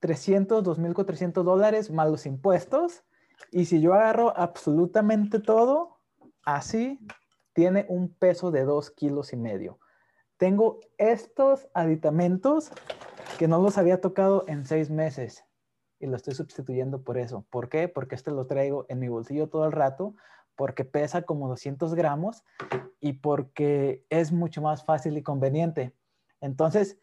2.400 0.00 1.42
dólares 1.42 1.90
más 1.90 2.10
los 2.10 2.26
impuestos. 2.26 3.04
Y 3.50 3.64
si 3.64 3.80
yo 3.80 3.94
agarro 3.94 4.36
absolutamente 4.36 5.38
todo, 5.38 5.98
así 6.44 6.98
tiene 7.52 7.86
un 7.88 8.14
peso 8.14 8.50
de 8.50 8.64
2 8.64 8.90
kilos 8.90 9.32
y 9.32 9.36
medio 9.36 9.78
tengo 10.38 10.80
estos 10.96 11.68
aditamentos 11.74 12.70
que 13.38 13.48
no 13.48 13.60
los 13.60 13.76
había 13.76 14.00
tocado 14.00 14.44
en 14.46 14.64
seis 14.64 14.88
meses 14.88 15.44
y 16.00 16.06
lo 16.06 16.16
estoy 16.16 16.34
sustituyendo 16.34 17.02
por 17.02 17.18
eso. 17.18 17.44
¿Por 17.50 17.68
qué? 17.68 17.88
Porque 17.88 18.14
este 18.14 18.30
lo 18.30 18.46
traigo 18.46 18.86
en 18.88 19.00
mi 19.00 19.08
bolsillo 19.08 19.48
todo 19.48 19.66
el 19.66 19.72
rato, 19.72 20.14
porque 20.54 20.84
pesa 20.84 21.22
como 21.22 21.48
200 21.48 21.94
gramos 21.94 22.44
y 23.00 23.14
porque 23.14 24.04
es 24.08 24.32
mucho 24.32 24.62
más 24.62 24.84
fácil 24.84 25.18
y 25.18 25.22
conveniente. 25.22 25.92
Entonces, 26.40 26.98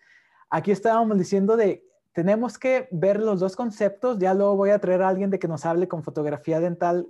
aquí 0.49 0.71
estábamos 0.71 1.17
diciendo 1.17 1.57
de, 1.57 1.84
tenemos 2.15 2.57
que 2.57 2.87
ver 2.91 3.19
los 3.19 3.41
dos 3.41 3.57
conceptos, 3.57 4.17
ya 4.19 4.33
luego 4.33 4.55
voy 4.55 4.69
a 4.69 4.79
traer 4.79 5.01
a 5.01 5.09
alguien 5.09 5.29
de 5.29 5.37
que 5.37 5.49
nos 5.49 5.65
hable 5.65 5.89
con 5.89 6.01
fotografía 6.01 6.61
dental 6.61 7.09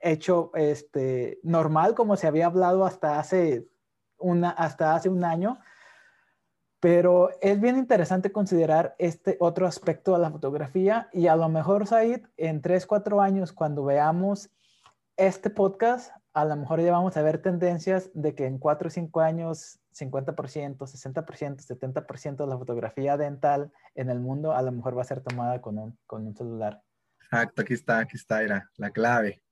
hecho 0.00 0.52
este, 0.54 1.40
normal, 1.42 1.96
como 1.96 2.16
se 2.16 2.28
había 2.28 2.46
hablado 2.46 2.86
hasta 2.86 3.18
hace 3.18 3.66
una, 4.16 4.50
hasta 4.50 4.94
hace 4.94 5.08
un 5.08 5.24
año, 5.24 5.58
pero 6.78 7.30
es 7.40 7.60
bien 7.60 7.76
interesante 7.76 8.30
considerar 8.30 8.94
este 9.00 9.36
otro 9.40 9.66
aspecto 9.66 10.12
de 10.12 10.20
la 10.20 10.30
fotografía 10.30 11.08
y 11.12 11.26
a 11.26 11.34
lo 11.34 11.48
mejor, 11.48 11.88
Said, 11.88 12.26
en 12.36 12.62
3, 12.62 12.86
4 12.86 13.20
años, 13.20 13.52
cuando 13.52 13.84
veamos 13.84 14.50
este 15.16 15.50
podcast, 15.50 16.12
a 16.36 16.44
lo 16.44 16.54
mejor 16.54 16.82
ya 16.82 16.92
vamos 16.92 17.16
a 17.16 17.22
ver 17.22 17.40
tendencias 17.40 18.10
de 18.12 18.34
que 18.34 18.44
en 18.44 18.58
4 18.58 18.88
o 18.88 18.90
5 18.90 19.20
años 19.22 19.80
50%, 19.94 20.76
60%, 20.76 21.66
70% 21.66 22.36
de 22.36 22.46
la 22.46 22.58
fotografía 22.58 23.16
dental 23.16 23.72
en 23.94 24.10
el 24.10 24.20
mundo 24.20 24.52
a 24.52 24.60
lo 24.60 24.70
mejor 24.70 24.98
va 24.98 25.00
a 25.00 25.06
ser 25.06 25.22
tomada 25.22 25.62
con 25.62 25.78
un, 25.78 25.98
con 26.06 26.26
un 26.26 26.36
celular. 26.36 26.82
Exacto, 27.22 27.62
aquí 27.62 27.72
está, 27.72 28.00
aquí 28.00 28.16
está, 28.16 28.42
era 28.42 28.70
la 28.76 28.90
clave. 28.90 29.42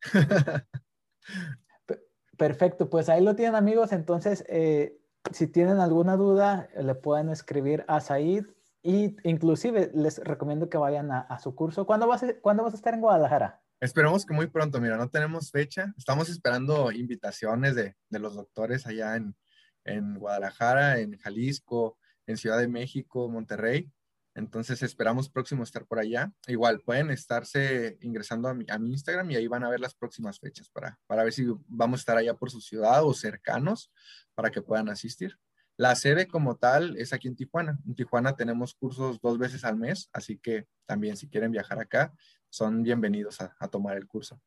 Perfecto, 2.36 2.90
pues 2.90 3.08
ahí 3.08 3.24
lo 3.24 3.34
tienen 3.34 3.54
amigos. 3.54 3.92
Entonces, 3.92 4.44
eh, 4.48 4.98
si 5.32 5.46
tienen 5.46 5.78
alguna 5.78 6.18
duda, 6.18 6.68
le 6.76 6.94
pueden 6.94 7.30
escribir 7.30 7.86
a 7.88 8.00
Said 8.00 8.44
y 8.82 9.16
inclusive 9.26 9.90
les 9.94 10.18
recomiendo 10.18 10.68
que 10.68 10.76
vayan 10.76 11.10
a, 11.10 11.38
su 11.38 11.54
curso. 11.54 11.86
¿Cuándo 11.86 12.06
vas, 12.06 12.24
a, 12.24 12.34
¿Cuándo 12.42 12.62
vas 12.62 12.74
a 12.74 12.76
estar 12.76 12.92
en 12.92 13.00
Guadalajara? 13.00 13.63
Esperemos 13.84 14.24
que 14.24 14.32
muy 14.32 14.46
pronto, 14.46 14.80
mira, 14.80 14.96
no 14.96 15.10
tenemos 15.10 15.50
fecha. 15.50 15.92
Estamos 15.98 16.30
esperando 16.30 16.90
invitaciones 16.90 17.74
de, 17.74 17.94
de 18.08 18.18
los 18.18 18.34
doctores 18.34 18.86
allá 18.86 19.16
en, 19.16 19.36
en 19.84 20.14
Guadalajara, 20.14 21.00
en 21.00 21.18
Jalisco, 21.18 21.98
en 22.26 22.38
Ciudad 22.38 22.58
de 22.58 22.66
México, 22.66 23.28
Monterrey. 23.28 23.92
Entonces 24.34 24.82
esperamos 24.82 25.28
próximo 25.28 25.64
estar 25.64 25.84
por 25.84 25.98
allá. 25.98 26.32
Igual 26.46 26.80
pueden 26.80 27.10
estarse 27.10 27.98
ingresando 28.00 28.48
a 28.48 28.54
mi, 28.54 28.64
a 28.70 28.78
mi, 28.78 28.90
Instagram 28.90 29.30
y 29.32 29.36
ahí 29.36 29.48
van 29.48 29.64
a 29.64 29.68
ver 29.68 29.80
las 29.80 29.94
próximas 29.94 30.40
fechas 30.40 30.70
para, 30.70 30.98
para 31.06 31.22
ver 31.22 31.34
si 31.34 31.44
vamos 31.66 32.00
a 32.00 32.00
estar 32.00 32.16
allá 32.16 32.32
por 32.32 32.50
su 32.50 32.62
ciudad 32.62 33.04
o 33.04 33.12
cercanos 33.12 33.92
para 34.34 34.50
que 34.50 34.62
puedan 34.62 34.88
asistir. 34.88 35.38
La 35.76 35.94
sede 35.94 36.26
como 36.26 36.56
tal 36.56 36.96
es 36.96 37.12
aquí 37.12 37.28
en 37.28 37.36
Tijuana. 37.36 37.78
En 37.84 37.94
Tijuana 37.94 38.34
tenemos 38.34 38.74
cursos 38.74 39.20
dos 39.20 39.38
veces 39.38 39.62
al 39.64 39.76
mes, 39.76 40.08
así 40.12 40.38
que 40.38 40.68
también 40.86 41.16
si 41.16 41.28
quieren 41.28 41.50
viajar 41.50 41.80
acá, 41.80 42.14
son 42.54 42.84
bienvenidos 42.84 43.40
a, 43.40 43.66
tomar 43.66 43.96
el 43.96 44.06
curso. 44.06 44.38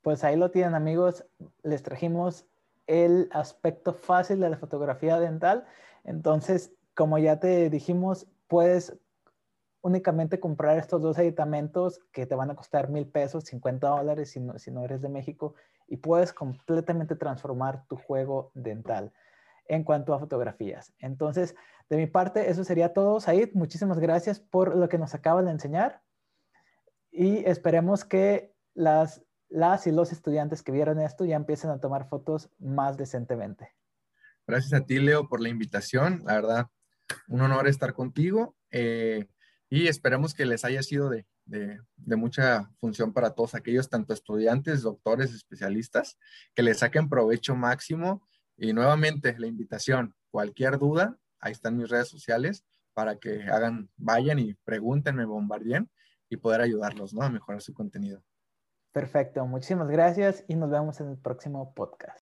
Pues 0.00 0.24
ahí 0.24 0.34
lo 0.34 0.50
tienen 0.50 0.74
amigos. 0.74 1.24
Les 1.62 1.80
trajimos 1.84 2.46
el 2.88 3.28
aspecto 3.30 3.92
fácil 3.92 4.40
de 4.40 4.50
la 4.50 4.56
fotografía 4.56 5.20
dental. 5.20 5.64
Entonces, 6.02 6.72
como 6.94 7.18
ya 7.18 7.38
te 7.38 7.70
dijimos, 7.70 8.26
puedes 8.48 8.98
únicamente 9.82 10.40
comprar 10.40 10.78
estos 10.78 11.00
dos 11.00 11.16
aditamentos 11.16 12.00
que 12.10 12.26
te 12.26 12.34
van 12.34 12.50
a 12.50 12.56
costar 12.56 12.90
mil 12.90 13.06
pesos, 13.06 13.44
50 13.44 13.86
dólares 13.86 14.30
si 14.30 14.40
no, 14.40 14.58
si 14.58 14.72
no 14.72 14.84
eres 14.84 15.00
de 15.00 15.08
México, 15.08 15.54
y 15.86 15.98
puedes 15.98 16.32
completamente 16.32 17.14
transformar 17.14 17.86
tu 17.86 17.96
juego 17.98 18.50
dental 18.54 19.12
en 19.68 19.84
cuanto 19.84 20.12
a 20.12 20.18
fotografías. 20.18 20.92
Entonces, 20.98 21.54
de 21.88 21.98
mi 21.98 22.08
parte, 22.08 22.50
eso 22.50 22.64
sería 22.64 22.92
todo. 22.92 23.20
Said, 23.20 23.50
muchísimas 23.54 24.00
gracias 24.00 24.40
por 24.40 24.74
lo 24.74 24.88
que 24.88 24.98
nos 24.98 25.14
acabas 25.14 25.44
de 25.44 25.52
enseñar 25.52 26.02
y 27.12 27.44
esperemos 27.44 28.04
que 28.04 28.54
las, 28.74 29.22
las 29.50 29.86
y 29.86 29.92
los 29.92 30.12
estudiantes 30.12 30.62
que 30.62 30.72
vieron 30.72 30.98
esto 30.98 31.24
ya 31.26 31.36
empiecen 31.36 31.70
a 31.70 31.78
tomar 31.78 32.08
fotos 32.08 32.48
más 32.58 32.96
decentemente. 32.96 33.68
Gracias 34.46 34.72
a 34.72 34.84
ti, 34.84 34.98
Leo, 34.98 35.28
por 35.28 35.40
la 35.40 35.50
invitación. 35.50 36.22
La 36.24 36.34
verdad, 36.34 36.66
un 37.28 37.42
honor 37.42 37.68
estar 37.68 37.92
contigo 37.92 38.56
eh, 38.70 39.28
y 39.68 39.86
esperemos 39.86 40.34
que 40.34 40.46
les 40.46 40.64
haya 40.64 40.82
sido 40.82 41.10
de, 41.10 41.26
mucha 42.16 42.70
función 42.80 43.12
para 43.12 43.34
todos 43.34 43.54
aquellos, 43.54 43.90
tanto 43.90 44.14
estudiantes, 44.14 44.82
doctores, 44.82 45.34
especialistas, 45.34 46.18
que 46.54 46.62
les 46.62 46.78
saquen 46.78 47.08
provecho 47.08 47.54
máximo. 47.54 48.26
Y 48.56 48.72
nuevamente 48.72 49.36
la 49.38 49.46
invitación, 49.46 50.14
cualquier 50.30 50.78
duda, 50.78 51.18
ahí 51.40 51.52
están 51.52 51.76
mis 51.76 51.88
redes 51.88 52.08
sociales 52.08 52.64
para 52.94 53.16
que 53.16 53.44
hagan, 53.44 53.90
vayan 53.96 54.38
y 54.38 54.54
pregúntenme, 54.64 55.24
bombardeen 55.24 55.90
y 56.32 56.38
poder 56.38 56.62
ayudarlos, 56.62 57.12
¿no? 57.12 57.22
A 57.22 57.28
mejorar 57.28 57.60
su 57.60 57.74
contenido. 57.74 58.22
Perfecto, 58.92 59.46
muchísimas 59.46 59.88
gracias 59.88 60.44
y 60.48 60.54
nos 60.54 60.70
vemos 60.70 61.00
en 61.00 61.10
el 61.10 61.18
próximo 61.18 61.74
podcast. 61.74 62.18